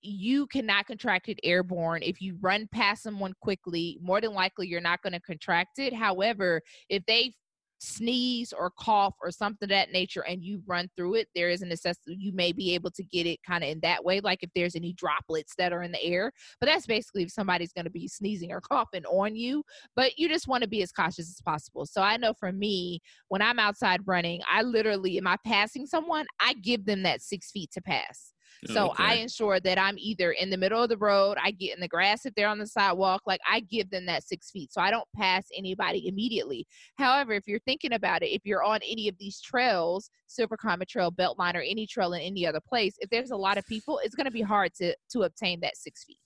you 0.00 0.46
cannot 0.46 0.86
contract 0.86 1.28
it 1.28 1.40
airborne 1.42 2.02
if 2.02 2.20
you 2.20 2.36
run 2.40 2.68
past 2.72 3.02
someone 3.02 3.34
quickly 3.40 3.98
more 4.00 4.20
than 4.20 4.32
likely 4.32 4.68
you're 4.68 4.80
not 4.80 5.02
going 5.02 5.12
to 5.12 5.20
contract 5.20 5.80
it 5.80 5.92
however 5.92 6.62
if 6.88 7.04
they 7.06 7.34
sneeze 7.78 8.52
or 8.52 8.70
cough 8.70 9.14
or 9.22 9.30
something 9.30 9.66
of 9.66 9.70
that 9.70 9.92
nature 9.92 10.24
and 10.24 10.42
you 10.42 10.62
run 10.66 10.88
through 10.96 11.14
it, 11.14 11.28
there 11.34 11.48
is 11.48 11.62
a 11.62 11.66
necessity 11.66 12.16
you 12.18 12.32
may 12.32 12.52
be 12.52 12.74
able 12.74 12.90
to 12.90 13.04
get 13.04 13.26
it 13.26 13.42
kind 13.42 13.64
of 13.64 13.70
in 13.70 13.80
that 13.80 14.04
way, 14.04 14.20
like 14.20 14.42
if 14.42 14.50
there's 14.54 14.74
any 14.74 14.92
droplets 14.92 15.54
that 15.56 15.72
are 15.72 15.82
in 15.82 15.92
the 15.92 16.04
air. 16.04 16.32
But 16.60 16.66
that's 16.66 16.86
basically 16.86 17.22
if 17.22 17.30
somebody's 17.30 17.72
going 17.72 17.84
to 17.84 17.90
be 17.90 18.08
sneezing 18.08 18.52
or 18.52 18.60
coughing 18.60 19.04
on 19.06 19.36
you. 19.36 19.62
But 19.96 20.18
you 20.18 20.28
just 20.28 20.48
want 20.48 20.62
to 20.62 20.68
be 20.68 20.82
as 20.82 20.92
cautious 20.92 21.28
as 21.30 21.40
possible. 21.44 21.86
So 21.86 22.02
I 22.02 22.16
know 22.16 22.34
for 22.34 22.52
me, 22.52 23.00
when 23.28 23.42
I'm 23.42 23.58
outside 23.58 24.00
running, 24.06 24.40
I 24.50 24.62
literally, 24.62 25.18
am 25.18 25.26
I 25.26 25.36
passing 25.46 25.86
someone? 25.86 26.26
I 26.40 26.54
give 26.54 26.84
them 26.84 27.02
that 27.04 27.22
six 27.22 27.50
feet 27.50 27.70
to 27.72 27.80
pass. 27.80 28.32
So 28.66 28.90
okay. 28.90 29.04
I 29.04 29.14
ensure 29.14 29.60
that 29.60 29.78
I'm 29.78 29.96
either 29.98 30.32
in 30.32 30.50
the 30.50 30.56
middle 30.56 30.82
of 30.82 30.88
the 30.88 30.96
road, 30.96 31.36
I 31.42 31.52
get 31.52 31.74
in 31.74 31.80
the 31.80 31.88
grass 31.88 32.26
if 32.26 32.34
they're 32.34 32.48
on 32.48 32.58
the 32.58 32.66
sidewalk, 32.66 33.22
like 33.26 33.40
I 33.48 33.60
give 33.60 33.90
them 33.90 34.06
that 34.06 34.24
six 34.24 34.50
feet. 34.50 34.72
So 34.72 34.80
I 34.80 34.90
don't 34.90 35.08
pass 35.16 35.46
anybody 35.56 36.08
immediately. 36.08 36.66
However, 36.96 37.32
if 37.32 37.46
you're 37.46 37.60
thinking 37.60 37.92
about 37.92 38.22
it, 38.22 38.28
if 38.28 38.42
you're 38.44 38.64
on 38.64 38.80
any 38.88 39.08
of 39.08 39.16
these 39.18 39.40
trails, 39.40 40.10
Silver 40.26 40.56
Comet 40.56 40.88
Trail, 40.88 41.12
Beltline, 41.12 41.54
or 41.54 41.60
any 41.60 41.86
trail 41.86 42.12
in 42.12 42.20
any 42.20 42.46
other 42.46 42.60
place, 42.60 42.96
if 42.98 43.10
there's 43.10 43.30
a 43.30 43.36
lot 43.36 43.58
of 43.58 43.66
people, 43.66 44.00
it's 44.02 44.14
going 44.14 44.26
to 44.26 44.30
be 44.30 44.42
hard 44.42 44.74
to 44.74 44.94
to 45.12 45.22
obtain 45.22 45.60
that 45.60 45.76
six 45.76 46.04
feet. 46.04 46.18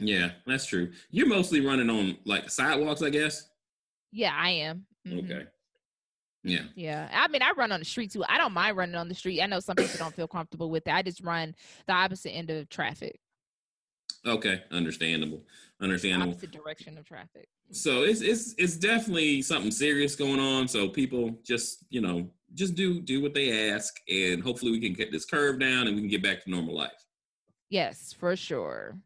Yeah, 0.00 0.30
that's 0.46 0.66
true. 0.66 0.90
You're 1.10 1.28
mostly 1.28 1.64
running 1.64 1.90
on 1.90 2.18
like 2.24 2.50
sidewalks, 2.50 3.02
I 3.02 3.10
guess. 3.10 3.48
Yeah, 4.10 4.32
I 4.36 4.50
am. 4.50 4.86
Mm-hmm. 5.06 5.18
Okay. 5.18 5.46
Yeah. 6.44 6.62
Yeah. 6.74 7.08
I 7.12 7.26
mean, 7.28 7.42
I 7.42 7.52
run 7.56 7.72
on 7.72 7.80
the 7.80 7.86
street 7.86 8.12
too. 8.12 8.24
I 8.28 8.36
don't 8.36 8.52
mind 8.52 8.76
running 8.76 8.94
on 8.94 9.08
the 9.08 9.14
street. 9.14 9.40
I 9.40 9.46
know 9.46 9.60
some 9.60 9.76
people 9.76 9.96
don't 9.98 10.14
feel 10.14 10.28
comfortable 10.28 10.70
with 10.70 10.86
it. 10.86 10.92
I 10.92 11.02
just 11.02 11.22
run 11.22 11.54
the 11.86 11.94
opposite 11.94 12.30
end 12.30 12.50
of 12.50 12.68
traffic. 12.68 13.18
Okay, 14.26 14.62
understandable. 14.70 15.42
Understandable. 15.80 16.32
Opposite 16.32 16.52
direction 16.52 16.96
of 16.98 17.04
traffic. 17.04 17.48
So 17.72 18.02
it's 18.02 18.20
it's 18.20 18.54
it's 18.58 18.76
definitely 18.76 19.42
something 19.42 19.70
serious 19.70 20.14
going 20.14 20.38
on. 20.38 20.68
So 20.68 20.88
people 20.88 21.38
just 21.42 21.84
you 21.90 22.00
know 22.00 22.30
just 22.54 22.74
do 22.74 23.00
do 23.00 23.20
what 23.20 23.34
they 23.34 23.70
ask, 23.70 23.94
and 24.08 24.42
hopefully 24.42 24.70
we 24.70 24.80
can 24.80 24.92
get 24.92 25.10
this 25.10 25.24
curve 25.24 25.58
down 25.58 25.88
and 25.88 25.96
we 25.96 26.02
can 26.02 26.10
get 26.10 26.22
back 26.22 26.44
to 26.44 26.50
normal 26.50 26.74
life. 26.74 26.92
Yes, 27.70 28.14
for 28.18 28.36
sure 28.36 28.96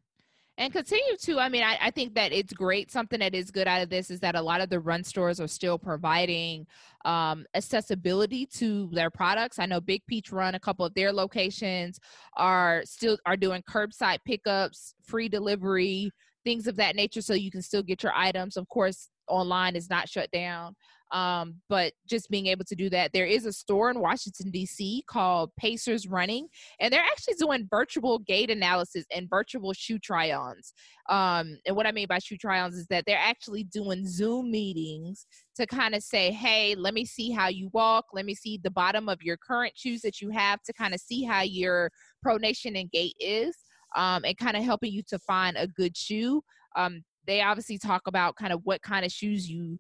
and 0.59 0.73
continue 0.73 1.17
to 1.17 1.39
i 1.39 1.49
mean 1.49 1.63
I, 1.63 1.79
I, 1.81 1.91
think 1.91 2.15
that 2.15 2.33
it's 2.33 2.53
great. 2.53 2.91
Something 2.91 3.21
that 3.21 3.35
is 3.35 3.51
good 3.51 3.67
out 3.67 3.81
of 3.81 3.89
this 3.89 4.11
is 4.11 4.21
that 4.21 4.35
a 4.35 4.43
lot 4.43 4.61
of 4.61 4.69
the 4.69 4.81
run 4.81 5.03
stores 5.03 5.41
are 5.41 5.49
still 5.49 5.79
providing 5.79 6.67
um, 7.05 7.47
accessibility 7.55 8.45
to 8.47 8.91
their 8.93 9.11
products. 9.11 9.59
I 9.59 9.67
know 9.67 9.81
big 9.81 10.05
peach 10.07 10.33
run 10.33 10.55
a 10.55 10.61
couple 10.61 10.85
of 10.85 10.93
their 10.95 11.13
locations 11.13 11.99
are 12.37 12.83
still 12.85 13.17
are 13.25 13.37
doing 13.37 13.63
curbside 13.71 14.19
pickups 14.27 14.95
free 15.03 15.29
delivery 15.29 16.11
things 16.45 16.67
of 16.67 16.77
that 16.77 16.97
nature 16.97 17.23
so 17.23 17.35
you 17.35 17.51
can 17.51 17.63
still 17.63 17.83
get 17.83 18.03
your 18.03 18.13
items. 18.15 18.57
Of 18.57 18.69
course 18.69 19.09
online 19.29 19.77
is 19.77 19.89
not 19.89 20.09
shut 20.09 20.31
down 20.31 20.75
um, 21.11 21.57
but 21.69 21.93
just 22.07 22.31
being 22.31 22.47
able 22.47 22.65
to 22.65 22.75
do 22.75 22.91
that. 22.91 23.13
There 23.13 23.27
is 23.27 23.47
a 23.47 23.53
store 23.53 23.91
in 23.91 24.01
Washington, 24.01 24.51
D.C. 24.51 25.05
called 25.09 25.51
Pacers 25.57 26.07
Running, 26.07 26.49
and 26.81 26.93
they're 26.93 27.03
actually 27.03 27.35
doing 27.35 27.67
virtual 27.71 28.19
gait 28.21 28.51
analysis 28.51 29.05
and 29.15 29.29
virtual 29.29 29.73
shoe 29.73 29.99
try 29.99 30.33
ons. 30.33 30.73
Um, 31.09 31.59
and 31.67 31.75
what 31.75 31.87
I 31.87 31.93
mean 31.93 32.07
by 32.09 32.19
shoe 32.19 32.37
try 32.37 32.61
ons 32.61 32.77
is 32.77 32.87
that 32.89 33.05
they're 33.07 33.19
actually 33.19 33.65
doing 33.65 34.07
Zoom 34.07 34.51
meetings 34.51 35.27
to 35.57 35.67
kind 35.67 35.95
of 35.95 36.03
say, 36.03 36.31
hey, 36.31 36.75
let 36.75 36.93
me 36.93 37.05
see 37.05 37.31
how 37.31 37.49
you 37.49 37.71
walk. 37.73 38.07
Let 38.13 38.27
me 38.27 38.35
see 38.35 38.61
the 38.63 38.71
bottom 38.71 39.09
of 39.09 39.23
your 39.23 39.39
current 39.39 39.73
shoes 39.77 40.03
that 40.03 40.21
you 40.21 40.31
have 40.31 40.63
to 40.65 40.73
kind 40.73 40.95
of 40.95 41.01
see 41.01 41.25
how 41.25 41.43
your 41.43 41.91
pronation 42.25 42.79
and 42.79 42.91
gait 42.91 43.15
is. 43.19 43.57
Um, 43.97 44.27
and 44.27 44.37
kind 44.37 44.55
of 44.55 44.63
helping 44.63 44.93
you 44.93 45.03
to 45.09 45.19
find 45.19 45.57
a 45.57 45.67
good 45.67 45.97
shoe. 45.97 46.43
Um, 46.77 47.03
they 47.27 47.41
obviously 47.41 47.79
talk 47.79 48.03
about 48.07 48.37
kind 48.37 48.53
of 48.53 48.61
what 48.65 48.83
kind 48.83 49.07
of 49.07 49.11
shoes 49.11 49.49
you 49.49 49.79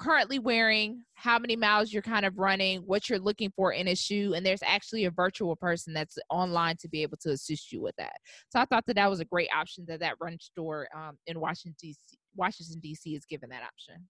currently 0.00 0.38
wearing, 0.38 1.04
how 1.14 1.38
many 1.38 1.54
miles 1.54 1.92
you're 1.92 2.02
kind 2.02 2.24
of 2.24 2.38
running, 2.38 2.80
what 2.80 3.08
you're 3.08 3.18
looking 3.18 3.52
for 3.54 3.72
in 3.72 3.86
a 3.86 3.94
shoe, 3.94 4.32
and 4.34 4.44
there's 4.44 4.62
actually 4.64 5.04
a 5.04 5.10
virtual 5.10 5.54
person 5.54 5.92
that's 5.92 6.16
online 6.30 6.76
to 6.80 6.88
be 6.88 7.02
able 7.02 7.18
to 7.18 7.30
assist 7.30 7.70
you 7.70 7.82
with 7.82 7.94
that. 7.98 8.16
So 8.48 8.58
I 8.58 8.64
thought 8.64 8.84
that 8.86 8.94
that 8.96 9.10
was 9.10 9.20
a 9.20 9.26
great 9.26 9.50
option 9.54 9.84
that 9.88 10.00
that 10.00 10.14
run 10.18 10.38
store 10.40 10.88
um, 10.96 11.18
in 11.26 11.38
Washington 11.38 11.76
D.C. 11.78 12.18
Washington 12.34 12.80
D.C. 12.80 13.14
is 13.14 13.26
given 13.26 13.50
that 13.50 13.62
option. 13.62 14.06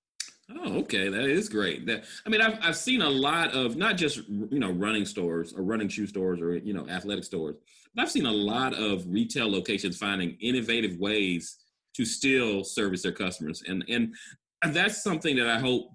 Oh, 0.53 0.79
okay, 0.81 1.09
that 1.09 1.24
is 1.24 1.48
great. 1.48 1.87
That 1.87 2.05
I 2.24 2.29
mean, 2.29 2.40
I've 2.40 2.59
I've 2.62 2.76
seen 2.76 3.03
a 3.03 3.11
lot 3.11 3.53
of 3.53 3.76
not 3.76 3.96
just 3.96 4.29
you 4.29 4.59
know 4.59 4.70
running 4.70 5.05
stores 5.05 5.53
or 5.53 5.62
running 5.62 5.88
shoe 5.88 6.07
stores 6.07 6.40
or 6.40 6.57
you 6.57 6.72
know 6.72 6.88
athletic 6.88 7.24
stores, 7.24 7.57
but 7.94 8.03
I've 8.03 8.11
seen 8.11 8.26
a 8.26 8.33
lot 8.33 8.74
of 8.74 9.05
retail 9.07 9.50
locations 9.50 9.96
finding 9.96 10.37
innovative 10.40 10.98
ways 10.98 11.59
to 11.94 12.05
still 12.05 12.64
service 12.64 13.03
their 13.03 13.12
customers, 13.12 13.62
and 13.66 13.85
and 13.88 14.14
that's 14.68 15.02
something 15.02 15.36
that 15.36 15.48
I 15.48 15.58
hope 15.58 15.88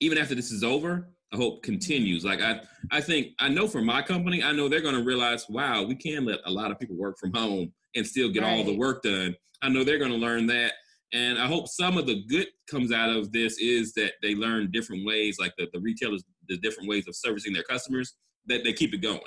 even 0.00 0.18
after 0.18 0.34
this 0.34 0.50
is 0.50 0.64
over, 0.64 1.10
I 1.32 1.36
hope 1.36 1.62
continues. 1.62 2.24
Like 2.24 2.40
I 2.40 2.60
I 2.90 3.00
think 3.00 3.28
I 3.38 3.48
know 3.48 3.66
for 3.66 3.82
my 3.82 4.02
company, 4.02 4.42
I 4.42 4.52
know 4.52 4.68
they're 4.68 4.80
going 4.80 4.96
to 4.96 5.04
realize, 5.04 5.46
wow, 5.48 5.82
we 5.82 5.94
can 5.94 6.24
let 6.24 6.40
a 6.46 6.50
lot 6.50 6.70
of 6.70 6.78
people 6.78 6.96
work 6.96 7.18
from 7.18 7.32
home 7.32 7.72
and 7.94 8.06
still 8.06 8.30
get 8.30 8.42
right. 8.42 8.52
all 8.52 8.64
the 8.64 8.76
work 8.76 9.02
done. 9.02 9.34
I 9.62 9.68
know 9.68 9.84
they're 9.84 9.98
going 9.98 10.10
to 10.10 10.16
learn 10.16 10.46
that 10.48 10.72
and 11.14 11.38
I 11.38 11.46
hope 11.46 11.68
some 11.68 11.96
of 11.96 12.06
the 12.06 12.24
good 12.26 12.48
comes 12.68 12.90
out 12.90 13.08
of 13.08 13.30
this 13.30 13.56
is 13.58 13.92
that 13.94 14.14
they 14.20 14.34
learn 14.34 14.72
different 14.72 15.06
ways, 15.06 15.36
like 15.38 15.52
the, 15.56 15.68
the 15.72 15.80
retailers, 15.80 16.24
the 16.48 16.58
different 16.58 16.88
ways 16.88 17.06
of 17.06 17.14
servicing 17.14 17.52
their 17.52 17.62
customers, 17.62 18.16
that 18.46 18.64
they 18.64 18.72
keep 18.72 18.92
it 18.92 18.98
going. 18.98 19.20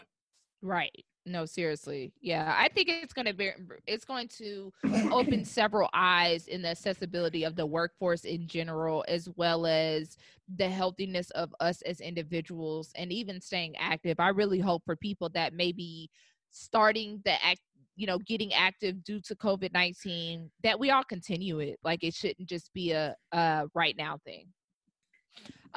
Right. 0.62 1.06
No, 1.28 1.46
seriously. 1.46 2.14
Yeah. 2.22 2.56
I 2.58 2.70
think 2.70 2.88
it's 2.88 3.14
going 3.14 3.26
to 3.26 3.34
be, 3.34 3.52
it's 3.86 4.06
going 4.06 4.30
to 4.38 4.72
open 5.12 5.44
several 5.44 5.90
eyes 5.94 6.48
in 6.48 6.62
the 6.62 6.70
accessibility 6.70 7.44
of 7.44 7.58
the 7.58 7.66
workforce 7.66 8.24
in 8.24 8.48
general, 8.48 9.04
as 9.10 9.28
well 9.36 9.68
as 9.68 10.18
the 10.56 10.70
healthiness 10.70 11.30
of 11.32 11.54
us 11.60 11.82
as 11.82 12.00
individuals 12.00 12.94
and 12.96 13.12
even 13.12 13.42
staying 13.42 13.76
active. 13.78 14.22
I 14.22 14.30
really 14.30 14.60
hope 14.60 14.84
for 14.86 14.96
people 14.96 15.28
that 15.34 15.54
maybe 15.54 16.10
starting 16.52 17.22
the 17.26 17.34
act 17.46 17.60
you 17.98 18.08
know 18.08 18.20
getting 18.20 18.54
active 18.54 19.04
due 19.04 19.20
to 19.20 19.36
covid-19 19.36 20.50
that 20.64 20.80
we 20.80 20.92
all 20.92 21.04
continue 21.04 21.60
it 21.60 21.78
like 21.84 22.04
it 22.04 22.14
shouldn't 22.14 22.48
just 22.48 22.72
be 22.74 22.92
a, 22.92 23.14
a 23.34 23.66
right 23.74 23.96
now 23.98 24.18
thing 24.24 24.48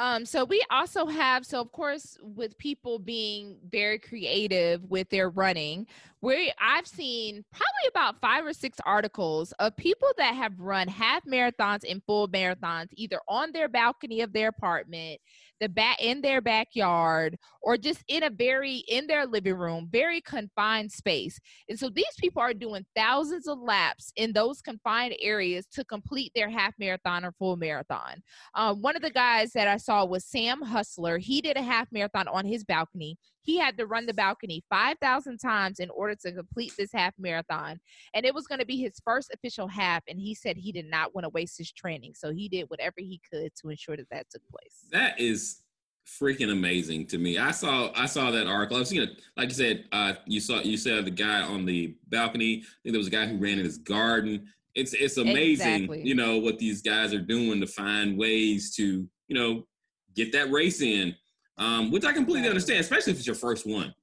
um, 0.00 0.24
so 0.24 0.46
we 0.46 0.64
also 0.70 1.04
have, 1.04 1.44
so 1.44 1.60
of 1.60 1.70
course, 1.72 2.16
with 2.22 2.56
people 2.56 2.98
being 2.98 3.58
very 3.70 3.98
creative 3.98 4.82
with 4.88 5.10
their 5.10 5.28
running, 5.28 5.86
we 6.22 6.50
I've 6.58 6.86
seen 6.86 7.44
probably 7.52 7.88
about 7.88 8.18
five 8.18 8.46
or 8.46 8.54
six 8.54 8.78
articles 8.86 9.52
of 9.58 9.76
people 9.76 10.08
that 10.16 10.34
have 10.34 10.58
run 10.58 10.88
half 10.88 11.22
marathons 11.26 11.84
and 11.86 12.02
full 12.06 12.28
marathons, 12.28 12.88
either 12.94 13.20
on 13.28 13.52
their 13.52 13.68
balcony 13.68 14.22
of 14.22 14.32
their 14.32 14.48
apartment, 14.48 15.20
the 15.60 15.68
back 15.68 16.00
in 16.00 16.20
their 16.20 16.40
backyard, 16.40 17.38
or 17.62 17.76
just 17.76 18.02
in 18.08 18.22
a 18.22 18.30
very 18.30 18.78
in 18.88 19.06
their 19.06 19.26
living 19.26 19.54
room, 19.54 19.88
very 19.90 20.20
confined 20.20 20.90
space. 20.90 21.38
And 21.68 21.78
so 21.78 21.88
these 21.88 22.14
people 22.18 22.42
are 22.42 22.54
doing 22.54 22.84
thousands 22.96 23.46
of 23.46 23.58
laps 23.58 24.12
in 24.16 24.32
those 24.32 24.62
confined 24.62 25.14
areas 25.20 25.66
to 25.72 25.84
complete 25.84 26.32
their 26.34 26.48
half 26.48 26.74
marathon 26.78 27.24
or 27.24 27.32
full 27.32 27.56
marathon. 27.56 28.22
Um, 28.54 28.80
one 28.80 28.96
of 28.96 29.02
the 29.02 29.10
guys 29.10 29.52
that 29.52 29.68
I 29.68 29.76
saw 29.76 30.04
was 30.04 30.24
Sam 30.24 30.62
Hustler. 30.62 31.18
He 31.18 31.40
did 31.40 31.56
a 31.56 31.62
half 31.62 31.88
marathon 31.92 32.28
on 32.28 32.44
his 32.44 32.64
balcony. 32.64 33.18
He 33.42 33.58
had 33.58 33.76
to 33.78 33.86
run 33.86 34.06
the 34.06 34.14
balcony 34.14 34.62
5,000 34.68 35.38
times 35.38 35.80
in 35.80 35.90
order 35.90 36.14
to 36.16 36.32
complete 36.32 36.72
this 36.76 36.92
half 36.92 37.14
marathon. 37.18 37.80
And 38.14 38.26
it 38.26 38.34
was 38.34 38.46
going 38.46 38.60
to 38.60 38.66
be 38.66 38.76
his 38.76 39.00
first 39.04 39.32
official 39.34 39.68
half. 39.68 40.02
And 40.08 40.20
he 40.20 40.34
said 40.34 40.56
he 40.56 40.72
did 40.72 40.86
not 40.86 41.14
want 41.14 41.24
to 41.24 41.30
waste 41.30 41.58
his 41.58 41.72
training. 41.72 42.14
So 42.14 42.32
he 42.32 42.48
did 42.48 42.68
whatever 42.68 42.96
he 42.98 43.20
could 43.30 43.54
to 43.56 43.68
ensure 43.70 43.96
that 43.96 44.10
that 44.10 44.26
took 44.30 44.42
place. 44.48 44.84
That 44.92 45.18
is 45.18 45.62
freaking 46.06 46.50
amazing 46.50 47.06
to 47.06 47.18
me. 47.18 47.38
I 47.38 47.50
saw 47.50 47.90
I 47.94 48.06
saw 48.06 48.30
that 48.30 48.46
article. 48.46 48.78
I've 48.78 48.88
seen 48.88 49.02
it. 49.02 49.20
Like 49.36 49.48
you 49.48 49.54
said, 49.54 49.84
uh, 49.92 50.14
you 50.26 50.40
saw 50.40 50.60
you 50.60 50.76
said 50.76 51.04
the 51.04 51.10
guy 51.10 51.42
on 51.42 51.64
the 51.64 51.96
balcony. 52.08 52.58
I 52.58 52.82
think 52.82 52.92
there 52.92 52.98
was 52.98 53.06
a 53.06 53.10
guy 53.10 53.26
who 53.26 53.38
ran 53.38 53.58
in 53.58 53.64
his 53.64 53.78
garden. 53.78 54.46
It's 54.74 54.92
it's 54.94 55.16
amazing, 55.16 55.84
exactly. 55.84 56.02
you 56.02 56.14
know, 56.14 56.38
what 56.38 56.58
these 56.58 56.82
guys 56.82 57.12
are 57.12 57.20
doing 57.20 57.60
to 57.60 57.66
find 57.66 58.16
ways 58.16 58.74
to 58.76 59.08
you 59.28 59.34
know 59.34 59.66
get 60.14 60.32
that 60.32 60.50
race 60.50 60.80
in, 60.80 61.14
um, 61.60 61.90
which 61.90 62.04
I 62.04 62.12
completely 62.12 62.48
understand, 62.48 62.80
especially 62.80 63.12
if 63.12 63.18
it's 63.18 63.26
your 63.26 63.36
first 63.36 63.66
one. 63.66 63.94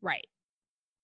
Right. 0.00 0.26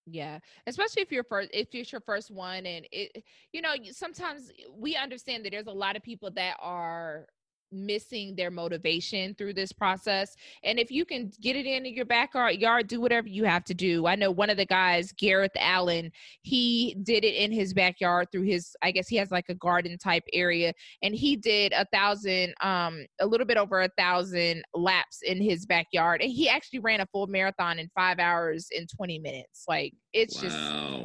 Yeah, 0.07 0.39
especially 0.67 1.03
if 1.03 1.11
you're 1.11 1.25
first, 1.25 1.51
if 1.53 1.69
it's 1.73 1.91
your 1.91 2.01
first 2.01 2.31
one, 2.31 2.67
and 2.67 2.87
it, 2.93 3.25
you 3.53 3.63
know, 3.63 3.75
sometimes 3.91 4.53
we 4.77 4.97
understand 4.97 5.45
that 5.45 5.51
there's 5.51 5.67
a 5.67 5.73
lot 5.73 5.97
of 5.97 6.03
people 6.03 6.31
that 6.33 6.57
are 6.61 7.27
missing 7.75 8.35
their 8.37 8.51
motivation 8.51 9.35
through 9.35 9.55
this 9.55 9.73
process. 9.73 10.37
And 10.63 10.79
if 10.79 10.91
you 10.91 11.05
can 11.05 11.33
get 11.41 11.57
it 11.57 11.67
in 11.67 11.85
your 11.87 12.05
backyard, 12.05 12.55
do 12.87 13.01
whatever 13.01 13.29
you 13.29 13.45
have 13.45 13.65
to 13.65 13.75
do. 13.75 14.07
I 14.07 14.15
know 14.15 14.31
one 14.31 14.51
of 14.51 14.57
the 14.57 14.67
guys, 14.67 15.13
Gareth 15.13 15.53
Allen, 15.57 16.11
he 16.43 16.97
did 17.03 17.25
it 17.25 17.35
in 17.35 17.53
his 17.53 17.75
backyard 17.75 18.29
through 18.31 18.43
his, 18.43 18.77
I 18.83 18.91
guess 18.91 19.09
he 19.09 19.17
has 19.17 19.31
like 19.31 19.49
a 19.49 19.55
garden 19.55 19.99
type 19.99 20.25
area, 20.33 20.73
and 21.03 21.15
he 21.15 21.37
did 21.37 21.73
a 21.73 21.85
thousand, 21.93 22.55
um, 22.61 23.05
a 23.21 23.27
little 23.27 23.47
bit 23.47 23.57
over 23.57 23.83
a 23.83 23.89
thousand 23.99 24.63
laps 24.75 25.21
in 25.23 25.41
his 25.41 25.67
backyard, 25.67 26.23
and 26.23 26.31
he 26.31 26.49
actually 26.49 26.79
ran 26.79 27.01
a 27.01 27.07
full 27.07 27.27
marathon 27.27 27.79
in 27.79 27.91
five 27.95 28.19
hours 28.19 28.69
and 28.77 28.89
20 28.89 29.19
minutes. 29.19 29.65
Like 29.69 29.95
it's 30.13 30.37
wow. 30.37 30.43
just, 30.43 30.57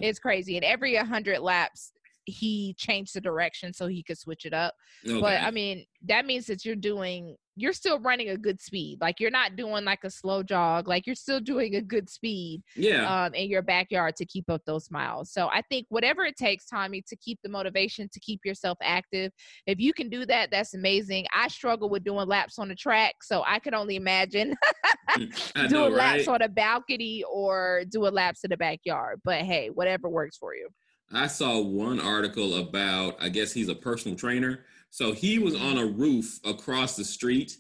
it's 0.03 0.19
crazy. 0.19 0.55
And 0.55 0.65
every 0.65 0.95
100 0.95 1.39
laps, 1.39 1.91
he 2.29 2.75
changed 2.77 3.15
the 3.15 3.21
direction 3.21 3.73
so 3.73 3.87
he 3.87 4.03
could 4.03 4.17
switch 4.17 4.45
it 4.45 4.53
up. 4.53 4.73
Okay. 5.05 5.19
But 5.19 5.41
I 5.41 5.51
mean, 5.51 5.85
that 6.05 6.25
means 6.25 6.45
that 6.47 6.65
you're 6.65 6.75
doing 6.75 7.35
you're 7.61 7.73
still 7.73 7.99
running 7.99 8.29
a 8.29 8.37
good 8.37 8.61
speed. 8.61 8.99
Like 9.01 9.19
you're 9.19 9.31
not 9.31 9.55
doing 9.57 9.83
like 9.83 10.03
a 10.03 10.09
slow 10.09 10.43
jog. 10.43 10.87
Like 10.87 11.05
you're 11.05 11.15
still 11.15 11.39
doing 11.39 11.75
a 11.75 11.81
good 11.81 12.09
speed. 12.09 12.63
Yeah. 12.75 13.25
Um, 13.25 13.33
in 13.33 13.49
your 13.49 13.61
backyard 13.61 14.15
to 14.17 14.25
keep 14.25 14.49
up 14.49 14.61
those 14.65 14.89
miles. 14.89 15.31
So 15.31 15.47
I 15.47 15.61
think 15.69 15.85
whatever 15.89 16.23
it 16.23 16.37
takes, 16.37 16.65
Tommy, 16.65 17.03
to 17.07 17.15
keep 17.17 17.39
the 17.43 17.49
motivation 17.49 18.09
to 18.13 18.19
keep 18.21 18.41
yourself 18.45 18.77
active. 18.81 19.31
If 19.67 19.79
you 19.79 19.93
can 19.93 20.09
do 20.09 20.25
that, 20.25 20.51
that's 20.51 20.73
amazing. 20.73 21.25
I 21.35 21.49
struggle 21.49 21.89
with 21.89 22.03
doing 22.03 22.27
laps 22.27 22.59
on 22.59 22.69
the 22.69 22.75
track, 22.75 23.15
so 23.21 23.43
I 23.45 23.59
can 23.59 23.73
only 23.73 23.97
imagine 23.97 24.55
doing 25.17 25.31
know, 25.69 25.89
right? 25.89 26.17
laps 26.17 26.27
on 26.27 26.41
a 26.41 26.49
balcony 26.49 27.23
or 27.29 27.83
doing 27.91 28.13
laps 28.13 28.43
in 28.43 28.51
the 28.51 28.57
backyard. 28.57 29.19
But 29.23 29.41
hey, 29.41 29.69
whatever 29.73 30.07
works 30.07 30.37
for 30.37 30.55
you. 30.55 30.69
I 31.12 31.28
saw 31.28 31.60
one 31.60 32.00
article 32.00 32.56
about, 32.56 33.17
I 33.19 33.30
guess 33.30 33.52
he's 33.52 33.69
a 33.69 33.76
personal 33.76 34.17
trainer. 34.17 34.65
So 34.91 35.12
he 35.12 35.39
was 35.39 35.56
on 35.56 35.78
a 35.78 35.86
roof 35.86 36.39
across 36.45 36.95
the 36.95 37.04
street 37.04 37.58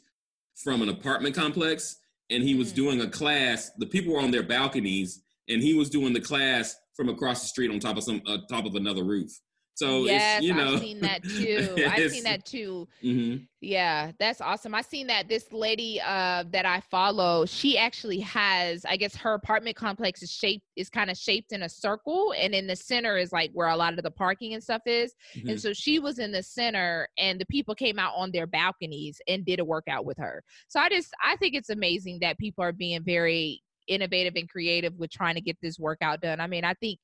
from 0.55 0.81
an 0.81 0.89
apartment 0.89 1.35
complex 1.35 1.97
and 2.29 2.43
he 2.43 2.55
was 2.55 2.71
mm. 2.71 2.75
doing 2.75 3.01
a 3.01 3.09
class. 3.09 3.71
The 3.77 3.85
people 3.85 4.13
were 4.13 4.21
on 4.21 4.31
their 4.31 4.43
balconies 4.43 5.21
and 5.47 5.61
he 5.61 5.73
was 5.73 5.89
doing 5.89 6.13
the 6.13 6.21
class 6.21 6.75
from 6.95 7.09
across 7.09 7.41
the 7.41 7.47
street 7.47 7.71
on 7.71 7.79
top 7.79 7.97
of 7.97 8.03
some 8.03 8.21
uh, 8.27 8.37
top 8.49 8.65
of 8.65 8.75
another 8.75 9.03
roof. 9.03 9.31
So 9.79 10.03
yes, 10.03 10.43
you 10.43 10.53
know, 10.53 10.73
I've 10.73 10.79
seen 10.81 10.99
that 10.99 11.23
too. 11.23 11.73
I've 11.89 12.11
seen 12.11 12.25
that 12.25 12.43
too. 12.43 12.85
Mm-hmm. 13.01 13.43
Yeah, 13.61 14.11
that's 14.19 14.41
awesome. 14.41 14.75
I 14.75 14.81
seen 14.81 15.07
that 15.07 15.29
this 15.29 15.53
lady 15.53 16.01
uh, 16.05 16.43
that 16.51 16.65
I 16.65 16.81
follow, 16.81 17.45
she 17.45 17.77
actually 17.77 18.19
has, 18.19 18.83
I 18.83 18.97
guess, 18.97 19.15
her 19.15 19.35
apartment 19.35 19.77
complex 19.77 20.21
is 20.21 20.31
shaped 20.31 20.65
is 20.75 20.89
kind 20.89 21.09
of 21.09 21.15
shaped 21.15 21.53
in 21.53 21.63
a 21.63 21.69
circle, 21.69 22.33
and 22.37 22.53
in 22.53 22.67
the 22.67 22.75
center 22.75 23.17
is 23.17 23.31
like 23.31 23.51
where 23.53 23.69
a 23.69 23.75
lot 23.77 23.97
of 23.97 24.03
the 24.03 24.11
parking 24.11 24.53
and 24.53 24.61
stuff 24.61 24.81
is. 24.85 25.13
Mm-hmm. 25.33 25.51
And 25.51 25.61
so 25.61 25.71
she 25.71 25.99
was 25.99 26.19
in 26.19 26.33
the 26.33 26.43
center, 26.43 27.07
and 27.17 27.39
the 27.39 27.45
people 27.45 27.73
came 27.73 27.99
out 27.99 28.11
on 28.17 28.31
their 28.31 28.47
balconies 28.47 29.21
and 29.29 29.45
did 29.45 29.61
a 29.61 29.65
workout 29.65 30.03
with 30.03 30.17
her. 30.17 30.43
So 30.67 30.81
I 30.81 30.89
just, 30.89 31.13
I 31.23 31.37
think 31.37 31.55
it's 31.55 31.69
amazing 31.69 32.19
that 32.19 32.37
people 32.37 32.65
are 32.65 32.73
being 32.73 33.01
very 33.01 33.61
innovative 33.87 34.33
and 34.35 34.49
creative 34.49 34.93
with 34.97 35.09
trying 35.09 35.35
to 35.35 35.41
get 35.41 35.57
this 35.61 35.79
workout 35.79 36.19
done. 36.19 36.41
I 36.41 36.47
mean, 36.47 36.65
I 36.65 36.73
think 36.75 36.99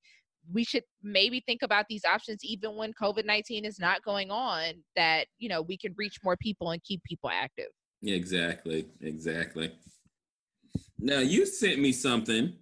we 0.54 0.64
should 0.64 0.84
maybe 1.04 1.42
think 1.46 1.62
about 1.62 1.86
these 1.90 2.04
options 2.06 2.44
even 2.44 2.76
when 2.76 2.94
covid-19 2.94 3.66
is 3.66 3.80
not 3.80 4.04
going 4.04 4.32
on 4.32 4.74
that 4.96 5.28
you 5.38 5.50
know 5.50 5.62
we 5.62 5.78
can 5.78 5.94
reach 5.98 6.20
more 6.24 6.38
people 6.38 6.72
and 6.72 6.84
keep 6.84 7.02
people 7.04 7.30
active 7.30 7.68
exactly 8.04 8.86
exactly 9.02 9.72
now 11.00 11.20
you 11.20 11.46
sent 11.46 11.80
me 11.80 11.92
something 11.92 12.54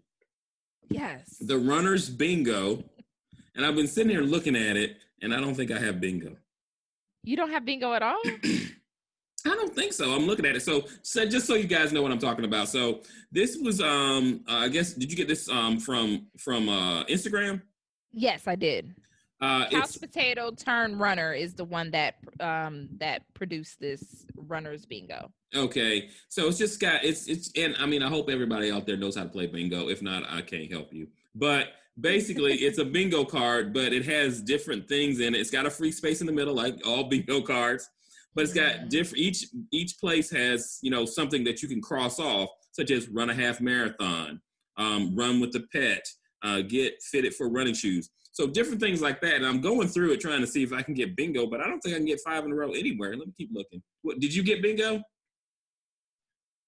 yes 0.90 1.38
the 1.42 1.58
runners 1.58 2.10
bingo 2.10 2.84
and 3.56 3.66
i've 3.66 3.76
been 3.76 3.88
sitting 3.88 4.12
here 4.12 4.22
looking 4.22 4.56
at 4.56 4.78
it 4.78 4.98
and 5.22 5.34
i 5.34 5.40
don't 5.40 5.56
think 5.56 5.72
i 5.72 5.80
have 5.80 6.00
bingo 6.00 6.36
you 7.24 7.36
don't 7.36 7.52
have 7.52 7.66
bingo 7.66 7.94
at 7.94 8.02
all 8.02 8.22
I 9.46 9.50
don't 9.50 9.76
think 9.76 9.92
so. 9.92 10.14
I'm 10.14 10.26
looking 10.26 10.46
at 10.46 10.56
it. 10.56 10.62
So, 10.62 10.86
so 11.02 11.26
just 11.26 11.48
so 11.48 11.56
you 11.56 11.68
guys 11.68 11.92
know 11.92 12.02
what 12.02 12.12
I'm 12.12 12.20
talking 12.20 12.46
about. 12.46 12.70
So 12.70 13.02
this 13.32 13.58
was, 13.58 13.82
um, 13.82 14.42
uh, 14.48 14.54
I 14.54 14.70
guess, 14.70 14.94
did 14.94 15.12
you 15.12 15.18
get 15.18 15.28
this 15.28 15.50
um, 15.50 15.80
from 15.80 16.28
from 16.38 16.70
uh, 16.70 17.04
Instagram? 17.06 17.62
Yes, 18.14 18.48
I 18.48 18.56
did. 18.56 18.94
Uh, 19.42 19.68
Couch 19.70 20.00
Potato 20.00 20.52
Turn 20.52 20.98
Runner 20.98 21.34
is 21.34 21.54
the 21.54 21.66
one 21.66 21.92
that 21.92 22.16
um 22.40 22.88
that 22.98 23.24
produced 23.34 23.80
this 23.80 24.26
runners 24.38 24.86
bingo. 24.86 25.32
Okay, 25.54 26.10
so 26.30 26.48
it's 26.48 26.58
just 26.58 26.80
got 26.80 27.04
it's 27.04 27.28
it's 27.28 27.52
and 27.58 27.76
I 27.78 27.86
mean 27.86 28.02
I 28.02 28.08
hope 28.08 28.30
everybody 28.30 28.72
out 28.72 28.86
there 28.86 28.96
knows 28.96 29.18
how 29.18 29.24
to 29.24 29.30
play 29.30 29.48
bingo. 29.48 29.90
If 29.90 30.02
not, 30.02 30.24
I 30.30 30.42
can't 30.42 30.72
help 30.72 30.94
you. 30.94 31.08
But 31.36 31.74
basically, 32.00 32.54
it's 32.66 32.78
a 32.78 32.86
bingo 32.86 33.26
card, 33.26 33.74
but 33.74 33.92
it 33.92 34.06
has 34.06 34.42
different 34.42 34.88
things 34.88 35.20
in 35.20 35.36
it. 35.36 35.40
It's 35.40 35.52
got 35.52 35.66
a 35.66 35.72
free 35.72 35.92
space 35.92 36.22
in 36.22 36.28
the 36.28 36.34
middle, 36.34 36.54
like 36.54 36.80
all 36.88 37.04
bingo 37.10 37.42
cards. 37.42 37.90
But 38.36 38.46
it's 38.46 38.54
got 38.54 38.74
mm-hmm. 38.74 38.88
different. 38.88 39.18
Each 39.18 39.46
each 39.72 40.00
place 40.00 40.30
has 40.32 40.80
you 40.82 40.90
know 40.90 41.06
something 41.06 41.44
that 41.44 41.62
you 41.62 41.68
can 41.68 41.82
cross 41.82 42.18
off, 42.18 42.50
such 42.72 42.92
as 42.92 43.10
run 43.10 43.30
a 43.30 43.36
half 43.36 43.60
marathon, 43.60 44.40
um, 44.78 45.14
run 45.16 45.42
with 45.42 45.52
the 45.52 45.66
pet, 45.74 46.08
uh, 46.44 46.62
get 46.62 47.02
fitted 47.02 47.34
for 47.34 47.50
running 47.50 47.74
shoes. 47.74 48.10
So 48.32 48.48
different 48.48 48.82
things 48.82 49.02
like 49.02 49.22
that. 49.22 49.36
And 49.36 49.46
I'm 49.46 49.62
going 49.62 49.88
through 49.88 50.12
it 50.12 50.20
trying 50.20 50.42
to 50.42 50.48
see 50.48 50.64
if 50.64 50.74
I 50.74 50.82
can 50.82 50.94
get 50.94 51.16
bingo, 51.16 51.48
but 51.48 51.62
I 51.62 51.68
don't 51.68 51.80
think 51.82 51.96
I 51.96 52.00
can 52.00 52.08
get 52.08 52.20
five 52.26 52.44
in 52.46 52.52
a 52.52 52.56
row 52.56 52.72
anywhere. 52.72 53.16
Let 53.16 53.28
me 53.28 53.34
keep 53.38 53.50
looking. 53.54 53.82
What 54.02 54.20
did 54.20 54.34
you 54.34 54.44
get 54.44 54.62
bingo? 54.62 55.02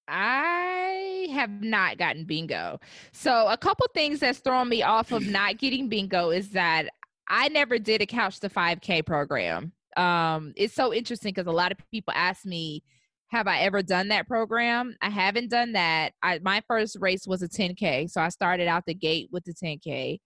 I 0.08 1.26
have 1.32 1.50
not 1.62 1.98
gotten 1.98 2.24
bingo. 2.24 2.78
So 3.12 3.48
a 3.48 3.56
couple 3.56 3.86
things 3.92 4.20
that's 4.20 4.38
thrown 4.38 4.68
me 4.68 4.82
off 4.84 5.10
of 5.10 5.26
not 5.26 5.58
getting 5.58 5.88
bingo 5.88 6.30
is 6.30 6.50
that 6.50 6.86
I 7.28 7.48
never 7.48 7.78
did 7.78 8.00
a 8.00 8.06
couch 8.06 8.38
to 8.40 8.48
5K 8.48 9.04
program. 9.04 9.72
Um, 9.96 10.52
it's 10.56 10.74
so 10.74 10.94
interesting 10.94 11.32
because 11.34 11.48
a 11.48 11.52
lot 11.56 11.72
of 11.72 11.78
people 11.90 12.12
ask 12.14 12.44
me, 12.44 12.84
have 13.28 13.48
I 13.48 13.60
ever 13.60 13.82
done 13.82 14.08
that 14.08 14.28
program? 14.28 14.96
I 15.00 15.10
haven't 15.10 15.50
done 15.50 15.72
that. 15.72 16.12
I 16.22 16.38
my 16.42 16.62
first 16.68 16.96
race 17.00 17.26
was 17.26 17.42
a 17.42 17.48
10K. 17.48 18.10
So 18.10 18.20
I 18.20 18.28
started 18.28 18.68
out 18.68 18.84
the 18.86 18.94
gate 18.94 19.28
with 19.32 19.44
the 19.44 19.54
10K. 19.54 20.18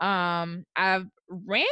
Um, 0.00 0.64
I've 0.74 1.06
ran 1.28 1.66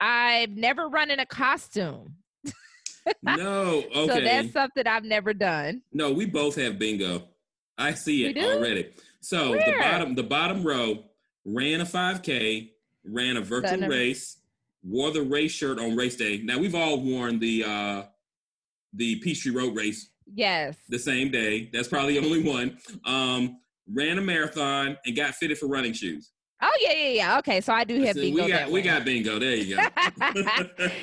I've 0.00 0.50
never 0.50 0.88
run 0.88 1.10
in 1.10 1.18
a 1.18 1.26
costume. 1.26 2.16
no, 3.22 3.84
okay. 3.94 4.06
So 4.06 4.20
that's 4.20 4.52
something 4.52 4.86
I've 4.86 5.04
never 5.04 5.32
done. 5.32 5.82
No, 5.92 6.12
we 6.12 6.26
both 6.26 6.56
have 6.56 6.78
bingo. 6.78 7.28
I 7.76 7.94
see 7.94 8.26
it 8.26 8.38
already. 8.38 8.90
So 9.20 9.50
Where? 9.50 9.64
the 9.64 9.78
bottom 9.78 10.14
the 10.14 10.22
bottom 10.22 10.62
row 10.62 11.04
ran 11.44 11.80
a 11.80 11.84
5K, 11.84 12.70
ran 13.04 13.36
a 13.36 13.40
virtual 13.40 13.88
race, 13.88 14.38
wore 14.82 15.10
the 15.10 15.22
race 15.22 15.52
shirt 15.52 15.78
on 15.78 15.96
race 15.96 16.16
day. 16.16 16.42
Now 16.42 16.58
we've 16.58 16.74
all 16.74 17.00
worn 17.00 17.38
the 17.38 17.64
uh 17.64 18.02
the 18.94 19.16
Peachtree 19.16 19.52
Road 19.52 19.76
race. 19.76 20.10
Yes. 20.32 20.76
The 20.88 20.98
same 20.98 21.30
day. 21.30 21.70
That's 21.72 21.88
probably 21.88 22.18
the 22.18 22.26
only 22.26 22.42
one. 22.42 22.78
Um, 23.04 23.58
ran 23.92 24.18
a 24.18 24.22
marathon 24.22 24.96
and 25.04 25.16
got 25.16 25.34
fitted 25.34 25.58
for 25.58 25.66
running 25.66 25.92
shoes. 25.92 26.30
Oh 26.62 26.78
yeah, 26.80 26.92
yeah, 26.92 27.08
yeah. 27.08 27.38
Okay, 27.38 27.60
so 27.60 27.74
I 27.74 27.84
do 27.84 28.00
have 28.04 28.14
bingo. 28.14 28.44
We 28.44 28.48
got 28.50 28.70
we 28.70 28.80
got 28.80 29.04
bingo. 29.04 29.38
There 29.38 29.54
you 29.54 29.76
go. 29.76 29.86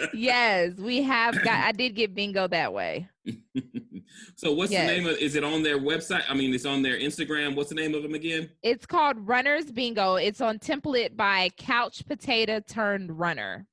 yes, 0.13 0.75
we 0.77 1.03
have 1.03 1.35
got. 1.43 1.65
I 1.65 1.71
did 1.71 1.93
get 1.93 2.15
bingo 2.15 2.47
that 2.47 2.73
way. 2.73 3.07
so 4.35 4.53
what's 4.53 4.71
yes. 4.71 4.89
the 4.89 4.95
name 4.95 5.07
of? 5.07 5.17
Is 5.17 5.35
it 5.35 5.43
on 5.43 5.61
their 5.61 5.77
website? 5.77 6.23
I 6.27 6.33
mean, 6.33 6.51
it's 6.53 6.65
on 6.65 6.81
their 6.81 6.97
Instagram. 6.97 7.55
What's 7.55 7.69
the 7.69 7.75
name 7.75 7.93
of 7.93 8.01
them 8.01 8.15
again? 8.15 8.49
It's 8.63 8.87
called 8.87 9.17
Runners 9.27 9.71
Bingo. 9.71 10.15
It's 10.15 10.41
on 10.41 10.57
Template 10.57 11.15
by 11.15 11.49
Couch 11.57 12.07
Potato 12.07 12.59
Turned 12.61 13.19
Runner 13.19 13.67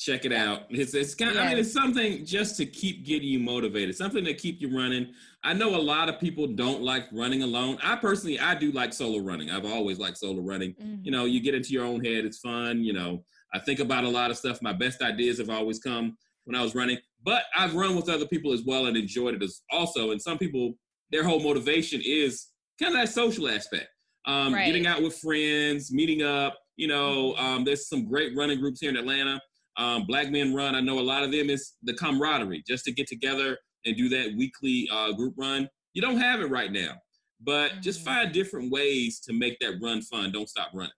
check 0.00 0.24
it 0.24 0.32
out. 0.32 0.62
It's, 0.70 0.94
it's 0.94 1.14
kind 1.14 1.32
of, 1.32 1.36
yes. 1.36 1.44
I 1.44 1.48
mean, 1.50 1.58
it's 1.58 1.72
something 1.72 2.24
just 2.24 2.56
to 2.56 2.64
keep 2.64 3.04
getting 3.04 3.28
you 3.28 3.38
motivated, 3.38 3.94
something 3.94 4.24
to 4.24 4.32
keep 4.32 4.58
you 4.58 4.74
running. 4.74 5.12
I 5.44 5.52
know 5.52 5.76
a 5.76 5.76
lot 5.76 6.08
of 6.08 6.18
people 6.18 6.46
don't 6.46 6.82
like 6.82 7.04
running 7.12 7.42
alone. 7.42 7.76
I 7.82 7.96
personally, 7.96 8.40
I 8.40 8.54
do 8.54 8.72
like 8.72 8.94
solo 8.94 9.18
running. 9.18 9.50
I've 9.50 9.66
always 9.66 9.98
liked 9.98 10.16
solo 10.16 10.40
running. 10.40 10.72
Mm-hmm. 10.72 11.04
You 11.04 11.10
know, 11.10 11.26
you 11.26 11.40
get 11.40 11.54
into 11.54 11.74
your 11.74 11.84
own 11.84 12.02
head. 12.02 12.24
It's 12.24 12.38
fun. 12.38 12.82
You 12.82 12.94
know, 12.94 13.24
I 13.52 13.58
think 13.58 13.78
about 13.78 14.04
a 14.04 14.08
lot 14.08 14.30
of 14.30 14.38
stuff. 14.38 14.62
My 14.62 14.72
best 14.72 15.02
ideas 15.02 15.36
have 15.36 15.50
always 15.50 15.78
come 15.78 16.16
when 16.44 16.58
I 16.58 16.62
was 16.62 16.74
running, 16.74 16.96
but 17.22 17.42
I've 17.54 17.74
run 17.74 17.94
with 17.94 18.08
other 18.08 18.26
people 18.26 18.54
as 18.54 18.62
well 18.64 18.86
and 18.86 18.96
enjoyed 18.96 19.34
it 19.34 19.42
as 19.42 19.60
also. 19.70 20.12
And 20.12 20.22
some 20.22 20.38
people, 20.38 20.72
their 21.10 21.24
whole 21.24 21.40
motivation 21.40 22.00
is 22.02 22.46
kind 22.80 22.94
of 22.94 23.02
that 23.02 23.12
social 23.12 23.48
aspect. 23.50 23.88
Um, 24.26 24.54
right. 24.54 24.64
Getting 24.64 24.86
out 24.86 25.02
with 25.02 25.18
friends, 25.18 25.92
meeting 25.92 26.22
up. 26.22 26.58
You 26.76 26.88
know, 26.88 27.34
mm-hmm. 27.34 27.44
um, 27.44 27.64
there's 27.64 27.86
some 27.86 28.08
great 28.08 28.34
running 28.34 28.60
groups 28.60 28.80
here 28.80 28.88
in 28.88 28.96
Atlanta 28.96 29.42
um, 29.76 30.06
Black 30.06 30.30
Men 30.30 30.54
Run. 30.54 30.74
I 30.74 30.80
know 30.80 30.98
a 30.98 31.00
lot 31.00 31.22
of 31.22 31.32
them 31.32 31.50
is 31.50 31.74
the 31.82 31.94
camaraderie, 31.94 32.62
just 32.66 32.84
to 32.84 32.92
get 32.92 33.06
together 33.06 33.56
and 33.84 33.96
do 33.96 34.08
that 34.10 34.34
weekly 34.36 34.88
uh, 34.92 35.12
group 35.12 35.34
run. 35.36 35.68
You 35.94 36.02
don't 36.02 36.18
have 36.18 36.40
it 36.40 36.50
right 36.50 36.70
now, 36.70 36.94
but 37.40 37.72
mm-hmm. 37.72 37.80
just 37.80 38.02
find 38.02 38.32
different 38.32 38.70
ways 38.70 39.20
to 39.20 39.32
make 39.32 39.58
that 39.60 39.78
run 39.82 40.02
fun. 40.02 40.32
Don't 40.32 40.48
stop 40.48 40.70
running. 40.74 40.92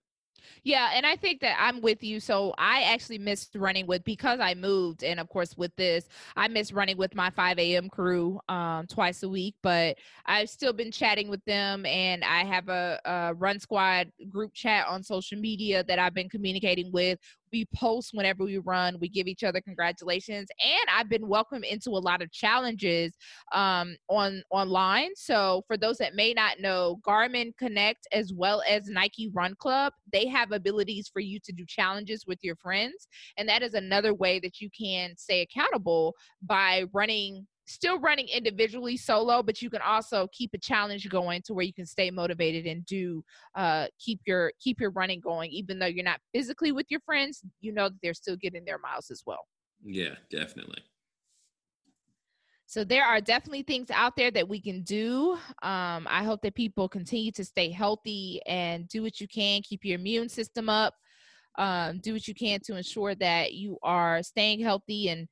Yeah, 0.65 0.91
and 0.93 1.05
I 1.05 1.17
think 1.17 1.41
that 1.41 1.57
I'm 1.59 1.81
with 1.81 2.03
you. 2.03 2.21
So 2.21 2.53
I 2.57 2.83
actually 2.83 3.17
missed 3.17 3.55
running 3.55 3.85
with 3.85 4.03
because 4.05 4.39
I 4.39 4.53
moved, 4.53 5.03
and 5.03 5.19
of 5.19 5.27
course 5.27 5.57
with 5.57 5.75
this, 5.75 6.07
I 6.37 6.47
miss 6.47 6.71
running 6.71 6.97
with 6.97 7.15
my 7.15 7.29
5 7.29 7.59
a.m. 7.59 7.89
crew 7.89 8.39
um, 8.47 8.87
twice 8.87 9.23
a 9.23 9.29
week. 9.29 9.55
But 9.61 9.97
I've 10.25 10.49
still 10.49 10.71
been 10.71 10.91
chatting 10.91 11.27
with 11.27 11.43
them, 11.45 11.85
and 11.85 12.23
I 12.23 12.45
have 12.45 12.69
a, 12.69 12.99
a 13.03 13.33
Run 13.33 13.59
Squad 13.59 14.11
group 14.29 14.53
chat 14.53 14.87
on 14.87 15.03
social 15.03 15.37
media 15.37 15.83
that 15.83 15.99
I've 15.99 16.13
been 16.13 16.29
communicating 16.29 16.91
with 16.93 17.19
we 17.53 17.65
post 17.73 18.09
whenever 18.13 18.43
we 18.43 18.57
run 18.57 18.97
we 18.99 19.07
give 19.07 19.27
each 19.27 19.43
other 19.43 19.61
congratulations 19.61 20.49
and 20.61 20.89
i've 20.93 21.07
been 21.07 21.27
welcomed 21.27 21.63
into 21.63 21.91
a 21.91 21.91
lot 21.91 22.21
of 22.21 22.31
challenges 22.31 23.13
um, 23.53 23.95
on 24.09 24.43
online. 24.49 25.09
So 25.15 25.63
for 25.67 25.77
those 25.77 25.97
that 25.97 26.15
may 26.15 26.33
not 26.33 26.59
know 26.59 26.99
garmin 27.05 27.55
connect 27.57 28.07
as 28.11 28.33
well 28.33 28.63
as 28.67 28.87
nike 28.87 29.29
run 29.33 29.55
club 29.55 29.93
they 30.11 30.27
have 30.27 30.51
abilities 30.51 31.07
for 31.07 31.19
you 31.19 31.39
to 31.43 31.51
do 31.51 31.63
challenges 31.67 32.25
with 32.25 32.39
your 32.41 32.55
friends 32.55 33.07
and 33.37 33.47
that 33.47 33.61
is 33.61 33.75
another 33.75 34.13
way 34.13 34.39
that 34.39 34.59
you 34.59 34.69
can 34.77 35.15
stay 35.15 35.41
accountable 35.41 36.15
by 36.41 36.85
running 36.91 37.45
still 37.65 37.99
running 37.99 38.27
individually 38.27 38.97
solo 38.97 39.41
but 39.41 39.61
you 39.61 39.69
can 39.69 39.81
also 39.81 40.27
keep 40.33 40.51
a 40.53 40.57
challenge 40.57 41.07
going 41.09 41.41
to 41.41 41.53
where 41.53 41.65
you 41.65 41.73
can 41.73 41.85
stay 41.85 42.11
motivated 42.11 42.65
and 42.65 42.85
do 42.85 43.23
uh 43.55 43.87
keep 43.99 44.19
your 44.25 44.51
keep 44.59 44.79
your 44.79 44.91
running 44.91 45.19
going 45.19 45.49
even 45.51 45.79
though 45.79 45.85
you're 45.85 46.03
not 46.03 46.19
physically 46.33 46.71
with 46.71 46.85
your 46.89 46.99
friends 47.01 47.41
you 47.61 47.71
know 47.71 47.89
that 47.89 47.97
they're 48.01 48.13
still 48.13 48.35
getting 48.35 48.65
their 48.65 48.79
miles 48.79 49.09
as 49.11 49.23
well. 49.25 49.45
Yeah 49.83 50.15
definitely. 50.29 50.83
So 52.65 52.83
there 52.83 53.05
are 53.05 53.21
definitely 53.21 53.63
things 53.63 53.91
out 53.91 54.15
there 54.15 54.31
that 54.31 54.47
we 54.47 54.59
can 54.59 54.81
do. 54.83 55.37
Um 55.61 56.07
i 56.09 56.23
hope 56.23 56.41
that 56.41 56.55
people 56.55 56.89
continue 56.89 57.31
to 57.31 57.45
stay 57.45 57.69
healthy 57.69 58.41
and 58.45 58.87
do 58.87 59.03
what 59.03 59.21
you 59.21 59.27
can 59.27 59.61
keep 59.61 59.85
your 59.85 59.99
immune 59.99 60.29
system 60.29 60.69
up 60.69 60.93
um, 61.57 61.99
do 61.99 62.13
what 62.13 62.27
you 62.27 62.33
can 62.33 62.59
to 62.61 62.75
ensure 62.75 63.15
that 63.15 63.53
you 63.53 63.77
are 63.83 64.23
staying 64.23 64.59
healthy 64.59 65.09
and 65.09 65.27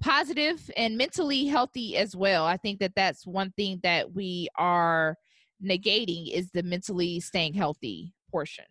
positive 0.00 0.70
and 0.76 0.96
mentally 0.96 1.46
healthy 1.46 1.96
as 1.96 2.14
well. 2.14 2.44
I 2.44 2.56
think 2.56 2.80
that 2.80 2.94
that's 2.94 3.26
one 3.26 3.52
thing 3.52 3.80
that 3.82 4.12
we 4.12 4.48
are 4.56 5.16
negating 5.64 6.32
is 6.32 6.50
the 6.50 6.62
mentally 6.62 7.20
staying 7.20 7.54
healthy 7.54 8.12
portion. 8.30 8.64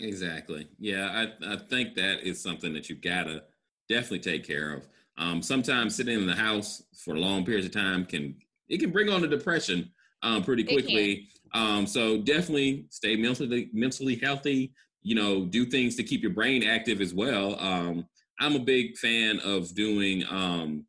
Exactly. 0.00 0.68
Yeah, 0.78 1.28
I, 1.42 1.54
I 1.54 1.56
think 1.56 1.94
that 1.94 2.26
is 2.26 2.40
something 2.40 2.72
that 2.74 2.88
you 2.88 2.96
gotta 2.96 3.44
definitely 3.88 4.20
take 4.20 4.44
care 4.46 4.72
of. 4.74 4.88
Um, 5.18 5.42
sometimes 5.42 5.94
sitting 5.94 6.18
in 6.18 6.26
the 6.26 6.34
house 6.34 6.82
for 7.04 7.16
long 7.16 7.44
periods 7.44 7.66
of 7.66 7.72
time 7.72 8.04
can 8.04 8.36
it 8.68 8.80
can 8.80 8.90
bring 8.90 9.08
on 9.08 9.22
a 9.24 9.28
depression 9.28 9.90
um, 10.22 10.42
pretty 10.42 10.64
quickly. 10.64 11.28
Um, 11.52 11.86
so 11.86 12.18
definitely 12.18 12.86
stay 12.90 13.16
mentally 13.16 13.68
mentally 13.72 14.16
healthy. 14.16 14.72
You 15.02 15.16
know, 15.16 15.44
do 15.44 15.66
things 15.66 15.96
to 15.96 16.02
keep 16.02 16.22
your 16.22 16.32
brain 16.32 16.62
active 16.62 17.00
as 17.00 17.12
well. 17.12 17.58
Um, 17.60 18.06
I'm 18.40 18.56
a 18.56 18.60
big 18.60 18.96
fan 18.96 19.40
of 19.40 19.74
doing 19.74 20.24
um 20.30 20.86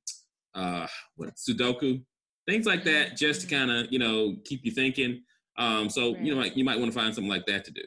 uh 0.56 0.88
what 1.16 1.36
Sudoku, 1.36 2.04
things 2.48 2.66
like 2.66 2.84
that, 2.86 3.18
just 3.18 3.42
to 3.42 3.48
mm-hmm. 3.48 3.70
kind 3.70 3.86
of, 3.86 3.92
you 3.92 4.00
know, 4.00 4.36
keep 4.46 4.62
you 4.64 4.72
thinking. 4.72 5.22
Um, 5.58 5.90
so 5.90 6.14
right. 6.14 6.24
you 6.24 6.34
know, 6.34 6.42
like 6.42 6.58
you 6.58 6.64
might 6.64 6.80
want 6.80 6.92
to 6.92 6.98
find 6.98 7.14
something 7.14 7.30
like 7.30 7.46
that 7.46 7.66
to 7.66 7.72
do. 7.72 7.84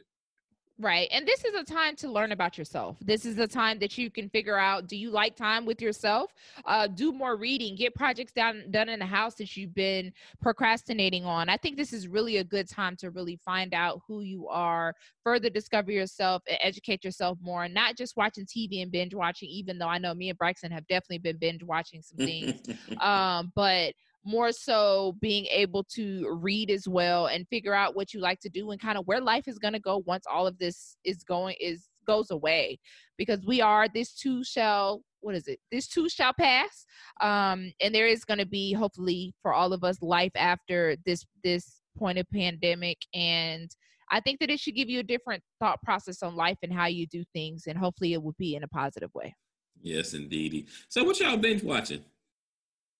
Right. 0.79 1.07
And 1.11 1.27
this 1.27 1.43
is 1.43 1.55
a 1.55 1.63
time 1.63 1.95
to 1.97 2.11
learn 2.11 2.31
about 2.31 2.55
yourself. 2.55 2.97
This 3.01 3.25
is 3.25 3.39
a 3.39 3.47
time 3.47 3.79
that 3.79 3.97
you 3.97 4.11
can 4.11 4.29
figure 4.29 4.59
out 4.59 4.87
do 4.87 4.95
you 4.95 5.09
like 5.09 5.35
time 5.35 5.65
with 5.65 5.81
yourself? 5.81 6.31
Uh, 6.65 6.85
do 6.85 7.11
more 7.11 7.35
reading, 7.35 7.75
get 7.75 7.95
projects 7.95 8.31
done 8.31 8.65
done 8.69 8.87
in 8.87 8.99
the 8.99 9.05
house 9.05 9.33
that 9.35 9.57
you've 9.57 9.73
been 9.73 10.13
procrastinating 10.39 11.25
on. 11.25 11.49
I 11.49 11.57
think 11.57 11.77
this 11.77 11.93
is 11.93 12.07
really 12.07 12.37
a 12.37 12.43
good 12.43 12.69
time 12.69 12.95
to 12.97 13.09
really 13.09 13.39
find 13.43 13.73
out 13.73 14.01
who 14.07 14.21
you 14.21 14.47
are, 14.49 14.93
further 15.23 15.49
discover 15.49 15.91
yourself 15.91 16.43
and 16.47 16.59
educate 16.61 17.03
yourself 17.03 17.39
more, 17.41 17.67
not 17.67 17.97
just 17.97 18.15
watching 18.15 18.45
TV 18.45 18.83
and 18.83 18.91
binge 18.91 19.15
watching, 19.15 19.49
even 19.49 19.79
though 19.79 19.87
I 19.87 19.97
know 19.97 20.13
me 20.13 20.29
and 20.29 20.37
Braxton 20.37 20.71
have 20.71 20.85
definitely 20.87 21.17
been 21.17 21.37
binge 21.37 21.63
watching 21.63 22.03
some 22.03 22.17
things. 22.17 22.61
um, 23.01 23.51
but 23.55 23.93
more 24.27 24.51
so 24.51 25.15
being 25.21 25.45
able 25.45 25.83
to 25.83 26.27
read 26.41 26.69
as 26.69 26.87
well 26.87 27.27
and 27.27 27.47
figure 27.47 27.73
out 27.73 27.95
what 27.95 28.13
you 28.13 28.19
like 28.19 28.39
to 28.41 28.49
do 28.49 28.71
and 28.71 28.81
kind 28.81 28.97
of 28.97 29.07
where 29.07 29.21
life 29.21 29.47
is 29.47 29.57
going 29.57 29.73
to 29.73 29.79
go 29.79 30.03
once 30.05 30.25
all 30.31 30.45
of 30.45 30.57
this 30.59 30.97
is 31.05 31.23
going 31.23 31.55
is 31.61 31.87
goes 32.05 32.31
away. 32.31 32.79
Because 33.17 33.45
we 33.45 33.61
are 33.61 33.87
this 33.87 34.13
too 34.13 34.43
shall 34.43 35.01
what 35.21 35.35
is 35.35 35.47
it? 35.47 35.59
This 35.71 35.87
too 35.87 36.09
shall 36.09 36.33
pass 36.33 36.85
um 37.21 37.71
and 37.81 37.93
there 37.93 38.07
is 38.07 38.25
going 38.25 38.37
to 38.37 38.45
be 38.45 38.73
hopefully 38.73 39.33
for 39.41 39.53
all 39.53 39.73
of 39.73 39.83
us 39.83 40.01
life 40.01 40.31
after 40.35 40.95
this 41.05 41.25
this 41.43 41.81
point 41.97 42.19
of 42.19 42.25
pandemic 42.31 42.97
and 43.15 43.71
i 44.11 44.19
think 44.19 44.39
that 44.39 44.51
it 44.51 44.59
should 44.59 44.75
give 44.75 44.89
you 44.89 44.99
a 44.99 45.03
different 45.03 45.41
thought 45.59 45.81
process 45.81 46.21
on 46.21 46.35
life 46.35 46.57
and 46.61 46.71
how 46.71 46.85
you 46.85 47.07
do 47.07 47.23
things 47.33 47.63
and 47.65 47.77
hopefully 47.77 48.13
it 48.13 48.21
will 48.21 48.35
be 48.37 48.55
in 48.55 48.63
a 48.63 48.67
positive 48.67 49.09
way. 49.15 49.35
Yes 49.81 50.13
indeed 50.13 50.67
so 50.89 51.03
what 51.03 51.19
y'all 51.19 51.37
binge 51.37 51.63
watching 51.63 52.03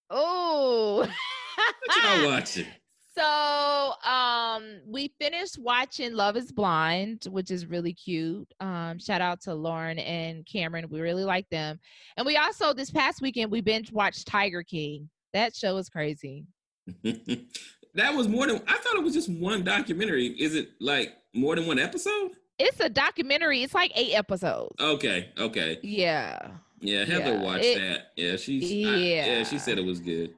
Oh. 0.09 1.07
what 1.85 2.03
y'all 2.03 2.27
watching? 2.31 2.65
So 3.15 3.93
um 4.07 4.81
we 4.87 5.11
finished 5.19 5.57
watching 5.59 6.13
Love 6.13 6.37
is 6.37 6.51
Blind, 6.51 7.25
which 7.29 7.49
is 7.49 7.65
really 7.65 7.93
cute. 7.93 8.47
Um, 8.59 8.99
shout 8.99 9.21
out 9.21 9.41
to 9.41 9.55
Lauren 9.55 9.97
and 9.97 10.45
Cameron. 10.45 10.87
We 10.89 11.01
really 11.01 11.23
like 11.23 11.49
them. 11.49 11.79
And 12.15 12.25
we 12.25 12.37
also 12.37 12.73
this 12.73 12.91
past 12.91 13.21
weekend 13.21 13.51
we 13.51 13.61
binge 13.61 13.91
watched 13.91 14.27
Tiger 14.27 14.61
King. 14.61 15.09
That 15.33 15.55
show 15.55 15.77
is 15.77 15.89
crazy. 15.89 16.45
That 17.97 18.13
was 18.13 18.27
more 18.27 18.45
than 18.45 18.61
I 18.67 18.77
thought. 18.77 18.95
It 18.95 19.03
was 19.03 19.15
just 19.15 19.27
one 19.27 19.63
documentary. 19.63 20.27
Is 20.27 20.53
it 20.53 20.69
like 20.79 21.17
more 21.33 21.55
than 21.55 21.65
one 21.65 21.79
episode? 21.79 22.31
It's 22.59 22.79
a 22.79 22.89
documentary. 22.89 23.63
It's 23.63 23.73
like 23.73 23.91
eight 23.95 24.13
episodes. 24.13 24.75
Okay, 24.79 25.31
okay. 25.39 25.79
Yeah. 25.81 26.37
Yeah, 26.79 27.05
Heather 27.05 27.33
Yeah, 27.33 27.41
watched 27.41 27.63
it- 27.65 27.79
that. 27.79 28.11
Yeah, 28.15 28.35
she's 28.35 28.71
Yeah. 28.71 28.97
yeah, 28.97 29.43
she 29.43 29.57
said 29.57 29.77
it 29.77 29.85
was 29.85 29.99
good. 29.99 30.33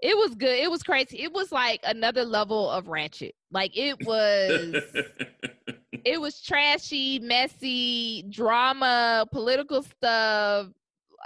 It 0.00 0.16
was 0.16 0.34
good. 0.34 0.58
It 0.58 0.70
was 0.70 0.82
crazy. 0.82 1.20
It 1.20 1.32
was 1.32 1.52
like 1.52 1.80
another 1.84 2.24
level 2.24 2.68
of 2.70 2.88
ratchet. 2.88 3.34
Like 3.52 3.76
it 3.76 4.04
was 4.04 4.74
it 6.04 6.20
was 6.20 6.40
trashy, 6.42 7.18
messy, 7.20 8.22
drama, 8.24 9.26
political 9.32 9.82
stuff. 9.82 10.68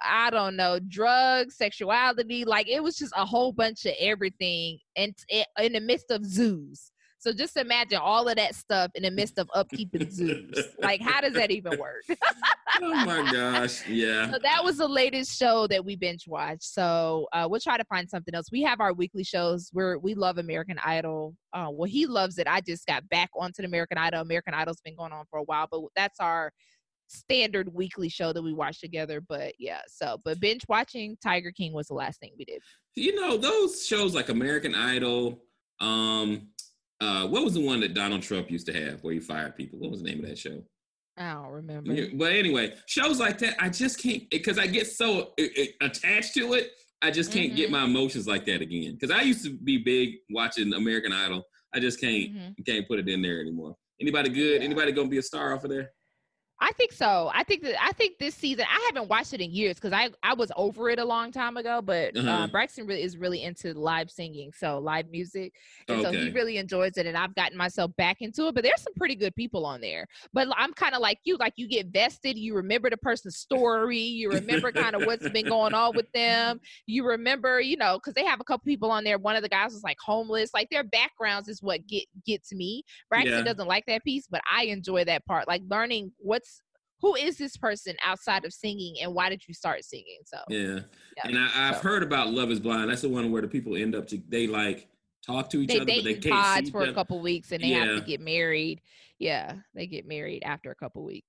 I 0.05 0.29
don't 0.29 0.57
know, 0.57 0.79
drugs, 0.79 1.57
sexuality. 1.57 2.45
Like 2.45 2.69
it 2.69 2.83
was 2.83 2.97
just 2.97 3.15
a 3.17 3.25
whole 3.25 3.51
bunch 3.53 3.87
of 3.87 3.95
everything, 3.99 4.79
and 4.95 5.15
in 5.59 5.73
the 5.73 5.81
midst 5.81 6.11
of 6.11 6.25
zoos. 6.27 6.91
So 7.27 7.33
just 7.33 7.57
imagine 7.57 7.99
all 7.99 8.29
of 8.29 8.37
that 8.37 8.55
stuff 8.55 8.93
in 8.95 9.03
the 9.03 9.11
midst 9.11 9.37
of 9.41 9.49
upkeeping 9.49 10.13
zoos. 10.13 10.55
Like, 10.79 11.01
how 11.01 11.21
does 11.21 11.33
that 11.33 11.51
even 11.51 11.77
work? 11.77 12.05
oh 12.83 13.05
my 13.05 13.29
gosh, 13.33 13.85
yeah. 13.89 14.31
So 14.31 14.39
that 14.41 14.63
was 14.63 14.77
the 14.77 14.87
latest 14.87 15.37
show 15.37 15.67
that 15.67 15.85
we 15.85 15.97
binge 15.97 16.29
watched. 16.29 16.63
So 16.63 17.27
uh, 17.33 17.49
we'll 17.51 17.59
try 17.59 17.79
to 17.79 17.85
find 17.87 18.09
something 18.09 18.33
else. 18.33 18.53
We 18.53 18.63
have 18.63 18.81
our 18.81 18.93
weekly 18.93 19.25
shows 19.25 19.71
where 19.73 19.99
we 19.99 20.15
love 20.15 20.39
American 20.39 20.79
Idol. 20.85 21.35
Uh, 21.53 21.67
well, 21.73 21.91
he 21.91 22.07
loves 22.07 22.39
it. 22.39 22.47
I 22.47 22.61
just 22.61 22.87
got 22.87 23.09
back 23.09 23.31
onto 23.35 23.63
the 23.63 23.67
American 23.67 23.99
Idol. 23.99 24.21
American 24.21 24.55
Idol's 24.55 24.81
been 24.85 24.95
going 24.95 25.13
on 25.13 25.25
for 25.29 25.41
a 25.41 25.45
while, 25.45 25.67
but 25.69 25.81
that's 25.97 26.21
our 26.21 26.53
standard 27.09 27.75
weekly 27.75 28.09
show 28.09 28.33
that 28.33 28.43
we 28.43 28.53
watch 28.53 28.81
together. 28.81 29.21
But 29.21 29.55
yeah, 29.59 29.81
so 29.89 30.21
but 30.25 30.39
binge 30.39 30.63
watching 30.69 31.17
Tiger 31.21 31.51
King 31.51 31.73
was 31.73 31.89
the 31.89 31.95
last 31.95 32.21
thing 32.21 32.31
we 32.39 32.45
did. 32.45 32.63
You 32.95 33.17
know 33.17 33.37
those 33.37 33.85
shows 33.85 34.15
like 34.15 34.29
American 34.29 34.77
Idol. 34.77 35.43
Um, 35.81 36.49
uh, 37.01 37.27
what 37.27 37.45
was 37.45 37.55
the 37.55 37.61
one 37.65 37.81
that 37.81 37.95
Donald 37.95 38.23
Trump 38.23 38.51
used 38.51 38.67
to 38.67 38.73
have 38.73 39.03
where 39.03 39.15
he 39.15 39.21
fired 39.21 39.57
people? 39.57 39.79
What 39.79 39.91
was 39.91 40.03
the 40.03 40.09
name 40.11 40.21
of 40.23 40.29
that 40.29 40.39
show? 40.39 40.63
I 41.19 41.33
don't 41.33 41.49
remember. 41.51 41.93
Yeah, 41.95 42.09
but 42.15 42.33
anyway, 42.33 42.75
shows 42.87 43.19
like 43.19 43.39
that, 43.39 43.57
I 43.59 43.69
just 43.71 44.03
can't 44.03 44.29
because 44.31 44.59
I 44.59 44.67
get 44.67 44.87
so 44.87 45.33
attached 45.81 46.35
to 46.35 46.53
it. 46.55 46.73
I 47.03 47.11
just 47.11 47.33
can't 47.33 47.55
get 47.57 47.69
Mhm. 47.69 47.73
my 47.73 47.85
emotions 47.85 48.27
like 48.27 48.45
that 48.47 48.61
again. 48.63 48.93
Because 48.93 49.11
I 49.11 49.23
used 49.23 49.45
to 49.45 49.51
be 49.51 49.79
big 49.79 50.17
watching 50.31 50.73
American 50.75 51.13
Idol. 51.13 51.45
I 51.75 51.81
just 51.81 52.01
can't 52.01 52.35
Mhm. 52.35 52.67
can't 52.67 52.89
put 52.89 52.99
it 52.99 53.09
in 53.09 53.23
there 53.23 53.41
anymore. 53.41 53.77
Anybody 54.01 54.29
good? 54.31 54.61
Yeah. 54.61 54.65
Anybody 54.67 54.93
gonna 54.93 55.09
be 55.09 55.19
a 55.19 55.23
star 55.23 55.55
off 55.55 55.65
of 55.65 55.71
there? 55.71 55.93
I 56.59 56.73
think 56.73 56.93
so. 56.93 57.31
I 57.35 57.45
think 57.45 57.63
that 57.65 57.75
I 57.83 57.93
think 57.93 58.19
this 58.19 58.35
season 58.35 58.65
I 58.67 58.83
haven't 58.87 59.11
watched 59.11 59.35
it 59.35 59.43
in 59.43 59.51
years 59.51 59.75
because 59.75 59.93
I 59.93 60.09
I 60.23 60.33
was 60.33 60.51
over 60.57 60.89
it 60.89 60.99
a 60.99 61.05
long 61.05 61.31
time 61.31 61.59
ago. 61.59 61.83
But 61.83 62.17
Uh-huh. 62.17 62.31
uh, 62.31 62.47
Braxton 62.47 62.87
really 62.87 63.03
is 63.03 63.19
really 63.19 63.43
into 63.43 63.75
live 63.75 64.11
singing, 64.11 64.53
so 64.57 64.79
live 64.79 65.11
music, 65.11 65.53
and 65.89 66.01
so 66.03 66.13
he 66.13 66.31
really 66.31 66.57
enjoys 66.57 66.97
it. 66.97 67.05
And 67.05 67.17
I've 67.17 67.35
gotten 67.35 67.59
myself 67.59 67.95
back 67.97 68.23
into 68.23 68.47
it. 68.49 68.55
But 68.55 68.65
there's 68.65 68.81
some 68.81 68.95
pretty 68.95 69.15
good 69.15 69.35
people 69.37 69.67
on 69.67 69.83
there. 69.83 70.07
But 70.33 70.49
I'm 70.57 70.73
kind 70.73 70.95
of 70.95 71.01
like 71.03 71.19
you, 71.25 71.37
like 71.37 71.53
you 71.57 71.69
get 71.69 71.89
vested. 71.89 72.39
You 72.39 72.55
remember 72.55 72.89
the 72.89 72.97
person's 72.97 73.37
story. 73.37 73.99
You 73.99 74.33
remember 74.33 74.73
kind 74.73 74.97
of 74.97 75.05
what's 75.05 75.29
been 75.29 75.49
going 75.49 75.75
on 75.75 75.95
with 75.95 76.11
them. 76.13 76.59
You 76.87 77.07
remember, 77.07 77.61
you 77.61 77.77
know, 77.77 77.99
because 77.99 78.15
they 78.15 78.25
have 78.25 78.41
a 78.41 78.45
couple 78.45 78.65
people 78.65 78.91
on 78.91 79.05
there. 79.05 79.19
One 79.19 79.37
of 79.37 79.43
the 79.43 79.49
guys 79.51 79.75
was 79.75 79.83
like 79.83 79.99
homeless. 80.03 80.55
Like 80.55 80.71
their 80.71 80.85
backgrounds 80.85 81.49
is 81.49 81.63
what 81.63 81.87
get 81.87 82.05
gets 82.27 82.55
me. 82.55 82.83
Braxton 83.11 83.39
Yeah. 83.41 83.45
doesn't 83.45 83.69
like 83.69 83.85
that 83.89 84.05
piece, 84.05 84.27
but 84.27 84.41
I 84.51 84.65
enjoy 84.65 85.05
that 85.05 85.27
part. 85.27 85.47
Like 85.47 85.61
learning 85.69 86.13
what's 86.19 86.56
who 87.01 87.15
is 87.15 87.37
this 87.37 87.57
person 87.57 87.95
outside 88.05 88.45
of 88.45 88.53
singing 88.53 88.97
and 89.03 89.15
why 89.15 89.29
did 89.29 89.47
you 89.47 89.55
start 89.55 89.85
singing? 89.85 90.19
So 90.25 90.39
Yeah. 90.49 90.81
Yeah, 91.17 91.23
And 91.25 91.39
I, 91.39 91.69
I've 91.69 91.77
so. 91.77 91.83
heard 91.83 92.03
about 92.03 92.31
Love 92.31 92.51
is 92.51 92.61
Blind. 92.61 92.91
That's 92.91 93.03
the 93.03 93.09
one 93.09 93.31
where 93.33 93.43
the 93.43 93.49
people 93.49 93.77
end 93.77 93.95
up 93.95 94.07
to 94.09 94.21
they 94.29 94.47
like 94.47 94.89
talk 95.27 95.51
to 95.51 95.63
each 95.63 95.69
they 95.69 95.77
other, 95.77 95.87
but 95.87 96.05
they 96.05 96.15
can't 96.15 96.35
pods 96.35 96.71
for 96.71 96.83
a 96.83 96.93
couple 96.93 97.21
weeks 97.21 97.53
and 97.53 97.63
they 97.63 97.71
have 97.71 97.97
to 97.97 98.01
get 98.01 98.21
married. 98.21 98.81
Yeah, 99.19 99.55
they 99.75 99.87
get 99.87 100.07
married 100.07 100.43
after 100.45 100.71
a 100.71 100.75
couple 100.75 101.05
weeks. 101.05 101.27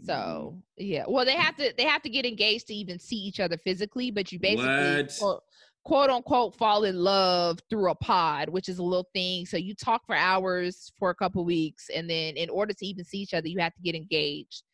Mm-hmm. 0.00 0.06
So 0.06 0.62
yeah, 0.76 1.04
well 1.08 1.24
they 1.24 1.36
have 1.36 1.56
to 1.56 1.72
they 1.76 1.84
have 1.84 2.02
to 2.02 2.10
get 2.10 2.26
engaged 2.26 2.68
to 2.68 2.74
even 2.74 2.98
see 2.98 3.16
each 3.16 3.40
other 3.40 3.56
physically, 3.58 4.10
but 4.10 4.32
you 4.32 4.38
basically 4.38 5.08
quote 5.86 6.10
unquote 6.10 6.56
fall 6.56 6.82
in 6.84 6.96
love 6.96 7.60
through 7.70 7.88
a 7.90 7.94
pod, 7.94 8.48
which 8.48 8.68
is 8.68 8.78
a 8.78 8.82
little 8.82 9.08
thing. 9.14 9.46
So 9.46 9.56
you 9.56 9.74
talk 9.74 10.04
for 10.04 10.16
hours 10.16 10.92
for 10.98 11.10
a 11.10 11.14
couple 11.14 11.44
weeks, 11.44 11.88
and 11.94 12.10
then 12.10 12.36
in 12.36 12.50
order 12.50 12.74
to 12.74 12.86
even 12.86 13.04
see 13.04 13.18
each 13.18 13.34
other, 13.34 13.46
you 13.46 13.60
have 13.60 13.74
to 13.74 13.82
get 13.82 13.94
engaged, 13.94 14.64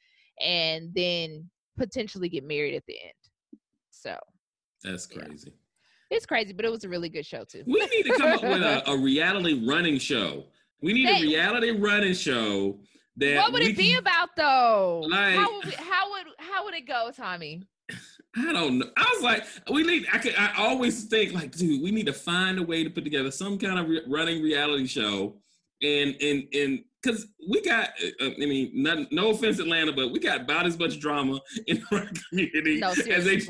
and 0.41 0.93
then 0.95 1.49
potentially 1.76 2.28
get 2.28 2.45
married 2.47 2.74
at 2.74 2.85
the 2.87 2.95
end. 3.03 3.61
So 3.91 4.16
That's 4.83 5.09
Yeah. 5.14 5.24
crazy. 5.24 5.53
it's 6.11 6.26
crazy, 6.26 6.53
but 6.53 6.64
it 6.64 6.70
was 6.70 6.85
a 6.85 6.89
really 6.89 7.09
good 7.09 7.24
show 7.26 7.45
too. 7.45 7.62
We 7.66 7.80
need 7.87 8.03
to 8.05 8.14
come 8.18 8.33
up 8.33 8.43
with 8.43 8.62
a, 8.62 8.89
a 8.91 8.97
reality 8.99 9.64
running 9.66 9.99
show. 9.99 10.45
We 10.80 10.93
need 10.93 11.09
a 11.09 11.22
reality 11.22 11.70
running 11.70 12.14
show 12.14 12.80
that 13.16 13.37
what 13.37 13.53
would 13.53 13.62
it 13.62 13.76
be 13.76 13.91
can- 13.91 13.99
about 14.01 14.30
though? 14.37 15.05
Like- 15.09 15.37
how 15.37 15.57
would 15.57 15.64
we, 15.66 15.72
how 15.72 16.11
would 16.11 16.26
how 16.39 16.64
would 16.64 16.74
it 16.74 16.87
go, 16.87 17.11
Tommy? 17.16 17.62
I 18.37 18.51
don't 18.53 18.78
know. 18.78 18.87
I 18.97 19.12
was 19.14 19.22
like, 19.22 19.45
we 19.70 19.83
need. 19.83 20.07
I 20.12 20.18
could. 20.18 20.35
I 20.37 20.55
always 20.57 21.05
think 21.05 21.35
like, 21.35 21.53
dude, 21.55 21.83
we 21.83 21.91
need 21.91 22.07
to 22.07 22.12
find 22.14 22.59
a 22.59 22.62
way 22.62 22.83
to 22.83 22.89
put 22.91 23.05
together 23.05 23.30
some 23.30 23.59
kind 23.59 23.78
of 23.78 23.89
re- 23.89 24.03
running 24.09 24.43
reality 24.43 24.87
show, 24.87 25.37
and 25.83 26.16
and 26.20 26.49
and 26.55 26.85
because 27.03 27.26
we 27.50 27.61
got. 27.62 27.90
Uh, 28.20 28.30
I 28.30 28.46
mean, 28.46 28.70
not, 28.74 29.11
no 29.11 29.30
offense, 29.30 29.59
Atlanta, 29.59 29.92
but 29.92 30.12
we 30.12 30.18
got 30.18 30.42
about 30.42 30.66
as 30.66 30.78
much 30.78 31.00
drama 31.00 31.40
in 31.66 31.82
our 31.92 32.07
community 32.30 32.78
No, 32.78 32.90
as 32.90 33.24
they 33.24 33.40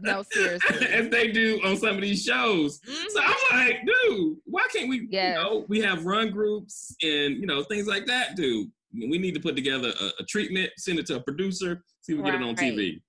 no, 0.00 0.22
seriously. 0.32 0.86
as 0.86 1.08
they 1.10 1.28
do 1.32 1.60
on 1.64 1.76
some 1.76 1.96
of 1.96 2.00
these 2.00 2.22
shows. 2.22 2.80
So 3.08 3.20
I'm 3.20 3.66
like, 3.66 3.80
dude, 3.84 4.36
why 4.44 4.66
can't 4.74 4.88
we? 4.88 5.08
Yes. 5.10 5.36
You 5.36 5.42
know, 5.42 5.64
we 5.68 5.80
have 5.80 6.04
run 6.06 6.30
groups 6.30 6.94
and 7.02 7.36
you 7.36 7.46
know 7.46 7.62
things 7.64 7.86
like 7.86 8.06
that, 8.06 8.36
dude. 8.36 8.70
We 8.92 9.18
need 9.18 9.34
to 9.34 9.40
put 9.40 9.54
together 9.54 9.92
a, 10.00 10.22
a 10.22 10.24
treatment, 10.26 10.70
send 10.76 10.98
it 10.98 11.06
to 11.06 11.16
a 11.16 11.20
producer, 11.20 11.82
see 12.00 12.12
if 12.14 12.18
we 12.18 12.24
get 12.24 12.34
it 12.34 12.42
on 12.42 12.56
TV. 12.56 13.00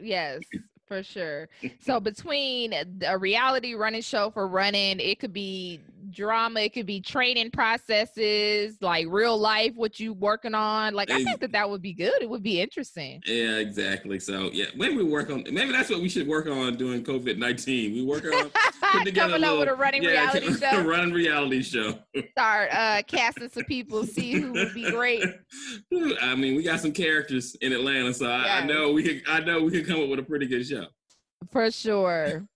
Yes, 0.00 0.40
for 0.86 1.02
sure. 1.02 1.48
So 1.80 2.00
between 2.00 2.74
a 3.06 3.18
reality 3.18 3.74
running 3.74 4.02
show 4.02 4.30
for 4.30 4.46
running, 4.46 5.00
it 5.00 5.18
could 5.18 5.32
be 5.32 5.80
drama, 6.10 6.60
it 6.60 6.72
could 6.72 6.86
be 6.86 7.00
training 7.00 7.50
processes, 7.50 8.76
like 8.80 9.06
real 9.08 9.36
life, 9.38 9.72
what 9.74 9.98
you 10.00 10.12
working 10.12 10.54
on. 10.54 10.94
Like 10.94 11.10
I 11.10 11.22
think 11.22 11.40
that 11.40 11.52
that 11.52 11.68
would 11.68 11.82
be 11.82 11.92
good. 11.92 12.20
It 12.22 12.28
would 12.28 12.42
be 12.42 12.60
interesting. 12.60 13.22
Yeah, 13.26 13.56
exactly. 13.58 14.18
So 14.20 14.50
yeah, 14.52 14.66
maybe 14.76 14.96
we 14.96 15.04
work 15.04 15.30
on. 15.30 15.44
Maybe 15.50 15.72
that's 15.72 15.90
what 15.90 16.00
we 16.00 16.08
should 16.08 16.26
work 16.26 16.46
on 16.46 16.76
doing 16.76 17.04
COVID 17.04 17.38
nineteen. 17.38 17.92
We 17.94 18.04
work 18.04 18.24
on 18.24 18.50
put 18.92 19.04
together 19.04 19.32
Coming 19.32 19.44
up 19.44 19.58
with 19.58 19.68
a 19.68 19.72
little- 19.72 19.76
running 19.76 20.02
yeah, 20.02 20.10
reality 20.32 20.54
show. 20.60 20.82
running 20.84 21.14
reality 21.14 21.62
show. 21.62 21.98
Start 22.32 22.70
uh, 22.72 23.02
casting 23.06 23.48
some 23.50 23.64
people, 23.64 24.04
see 24.04 24.32
who 24.40 24.52
would 24.52 24.74
be 24.74 24.90
great. 24.90 25.24
I 26.20 26.34
mean, 26.34 26.56
we 26.56 26.62
got 26.62 26.80
some 26.80 26.92
characters 26.92 27.54
in 27.60 27.72
Atlanta, 27.72 28.12
so 28.14 28.26
I, 28.26 28.58
I 28.60 28.64
know 28.66 28.92
we 28.92 29.02
could. 29.02 29.22
I 29.28 29.40
know 29.40 29.62
we 29.62 29.70
could 29.70 29.86
come 29.86 30.00
up 30.02 30.08
with 30.08 30.18
a 30.18 30.22
pretty 30.24 30.46
good 30.46 30.66
show. 30.66 30.86
For 31.52 31.70
sure. 31.70 32.46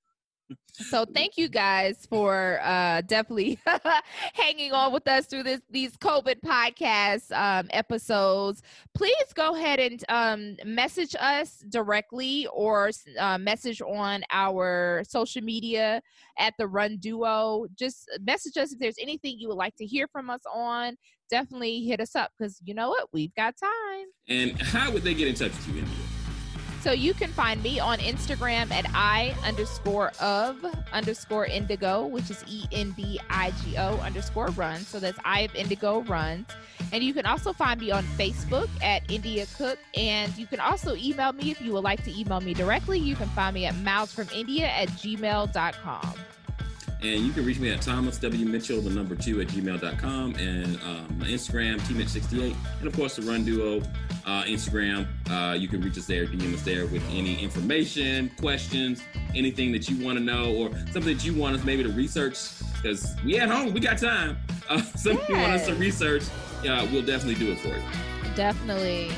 So 0.72 1.04
thank 1.04 1.36
you 1.36 1.48
guys 1.48 2.06
for 2.08 2.60
uh 2.62 3.00
definitely 3.02 3.58
hanging 4.34 4.72
on 4.72 4.92
with 4.92 5.08
us 5.08 5.26
through 5.26 5.42
this 5.42 5.60
these 5.70 5.96
COVID 5.96 6.40
podcast 6.44 7.32
um 7.32 7.66
episodes. 7.70 8.62
Please 8.94 9.32
go 9.34 9.56
ahead 9.56 9.80
and 9.80 10.04
um 10.08 10.56
message 10.64 11.16
us 11.18 11.64
directly 11.68 12.46
or 12.52 12.90
uh, 13.18 13.38
message 13.38 13.82
on 13.82 14.22
our 14.30 15.02
social 15.06 15.42
media 15.42 16.00
at 16.38 16.54
the 16.58 16.66
Run 16.66 16.98
Duo. 16.98 17.66
Just 17.76 18.08
message 18.24 18.56
us 18.56 18.72
if 18.72 18.78
there's 18.78 18.98
anything 19.00 19.36
you 19.38 19.48
would 19.48 19.58
like 19.58 19.76
to 19.76 19.86
hear 19.86 20.06
from 20.08 20.30
us 20.30 20.42
on. 20.52 20.96
Definitely 21.28 21.84
hit 21.84 22.00
us 22.00 22.14
up 22.14 22.30
because 22.38 22.60
you 22.64 22.74
know 22.74 22.90
what? 22.90 23.08
We've 23.12 23.34
got 23.34 23.54
time. 23.56 24.06
And 24.28 24.60
how 24.62 24.92
would 24.92 25.02
they 25.02 25.14
get 25.14 25.28
in 25.28 25.34
touch 25.34 25.50
with 25.50 25.68
you, 25.68 25.78
India? 25.80 26.17
So 26.80 26.92
you 26.92 27.12
can 27.12 27.28
find 27.30 27.62
me 27.62 27.80
on 27.80 27.98
Instagram 27.98 28.70
at 28.70 28.86
I 28.94 29.34
underscore 29.44 30.12
of 30.20 30.64
underscore 30.92 31.46
indigo, 31.46 32.06
which 32.06 32.30
is 32.30 32.44
E 32.46 32.64
N 32.72 32.92
D 32.92 33.20
I 33.28 33.52
G 33.62 33.76
O 33.76 33.96
underscore 33.96 34.46
run. 34.48 34.80
So 34.80 35.00
that's 35.00 35.18
I 35.24 35.40
of 35.40 35.54
indigo 35.56 36.02
runs. 36.02 36.46
And 36.92 37.02
you 37.02 37.12
can 37.12 37.26
also 37.26 37.52
find 37.52 37.80
me 37.80 37.90
on 37.90 38.04
Facebook 38.16 38.68
at 38.80 39.10
India 39.10 39.46
Cook. 39.56 39.78
And 39.96 40.36
you 40.38 40.46
can 40.46 40.60
also 40.60 40.94
email 40.94 41.32
me 41.32 41.50
if 41.50 41.60
you 41.60 41.72
would 41.72 41.84
like 41.84 42.04
to 42.04 42.18
email 42.18 42.40
me 42.40 42.54
directly. 42.54 42.98
You 42.98 43.16
can 43.16 43.28
find 43.30 43.54
me 43.54 43.66
at 43.66 43.74
milesfromindia 43.74 44.68
at 44.68 44.88
gmail.com. 44.90 46.14
And 47.00 47.24
you 47.24 47.32
can 47.32 47.44
reach 47.44 47.60
me 47.60 47.70
at 47.70 47.80
Thomas 47.80 48.18
W. 48.18 48.44
Mitchell, 48.44 48.80
the 48.80 48.90
number 48.90 49.14
two 49.14 49.40
at 49.40 49.48
gmail.com, 49.48 50.34
and 50.34 50.76
um, 50.82 51.18
my 51.18 51.26
Instagram, 51.26 51.78
tmitch68, 51.82 52.56
and 52.80 52.88
of 52.88 52.94
course 52.94 53.14
the 53.16 53.22
Run 53.22 53.44
Duo 53.44 53.80
uh, 54.26 54.42
Instagram. 54.44 55.06
Uh, 55.30 55.54
you 55.54 55.68
can 55.68 55.80
reach 55.80 55.96
us 55.96 56.06
there, 56.06 56.26
DM 56.26 56.52
us 56.54 56.62
there 56.62 56.86
with 56.86 57.04
any 57.10 57.40
information, 57.40 58.30
questions, 58.40 59.02
anything 59.34 59.70
that 59.72 59.88
you 59.88 60.04
want 60.04 60.18
to 60.18 60.24
know, 60.24 60.52
or 60.54 60.70
something 60.92 61.16
that 61.16 61.24
you 61.24 61.34
want 61.34 61.56
us 61.56 61.64
maybe 61.64 61.84
to 61.84 61.90
research. 61.90 62.36
Because 62.82 63.14
we 63.24 63.38
at 63.38 63.48
home, 63.48 63.72
we 63.72 63.80
got 63.80 63.98
time. 63.98 64.36
Uh, 64.68 64.82
something 64.96 65.24
you 65.28 65.40
want 65.40 65.52
us 65.52 65.66
to 65.66 65.74
research, 65.76 66.24
uh, 66.68 66.86
we'll 66.92 67.02
definitely 67.02 67.36
do 67.36 67.52
it 67.52 67.60
for 67.60 67.68
you. 67.68 67.82
Definitely. 68.34 69.12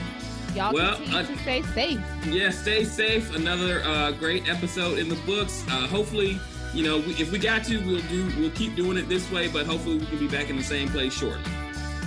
Y'all 0.55 0.73
Well, 0.73 0.97
continue 0.97 1.19
uh, 1.19 1.27
to 1.27 1.39
stay 1.39 1.63
safe. 1.63 2.01
Yeah, 2.27 2.51
stay 2.51 2.85
safe. 2.85 3.35
Another 3.37 3.83
uh, 3.85 4.13
great 4.13 4.49
episode 4.49 4.99
in 4.99 5.09
the 5.09 5.15
books. 5.27 5.65
Uh, 5.69 5.87
hopefully, 5.87 6.41
you 6.75 6.85
know, 6.85 6.99
we, 6.99 7.15
if 7.15 7.33
we 7.33 7.39
got 7.39 7.65
to, 7.65 7.79
we'll 7.79 8.03
do, 8.03 8.31
we'll 8.39 8.51
keep 8.51 8.77
doing 8.77 8.97
it 8.97 9.09
this 9.09 9.31
way, 9.31 9.49
but 9.49 9.67
hopefully 9.67 9.99
we 9.99 10.07
can 10.07 10.19
be 10.19 10.29
back 10.29 10.51
in 10.51 10.57
the 10.57 10.63
same 10.63 10.89
place 10.89 11.13
shortly. 11.13 11.43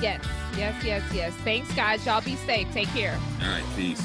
Yes, 0.01 0.23
yes, 0.57 0.83
yes, 0.83 1.03
yes. 1.13 1.33
Thanks, 1.43 1.73
guys. 1.75 2.05
Y'all 2.05 2.21
be 2.21 2.35
safe. 2.35 2.71
Take 2.73 2.89
care. 2.89 3.17
All 3.41 3.47
right. 3.47 3.63
Peace. 3.75 4.01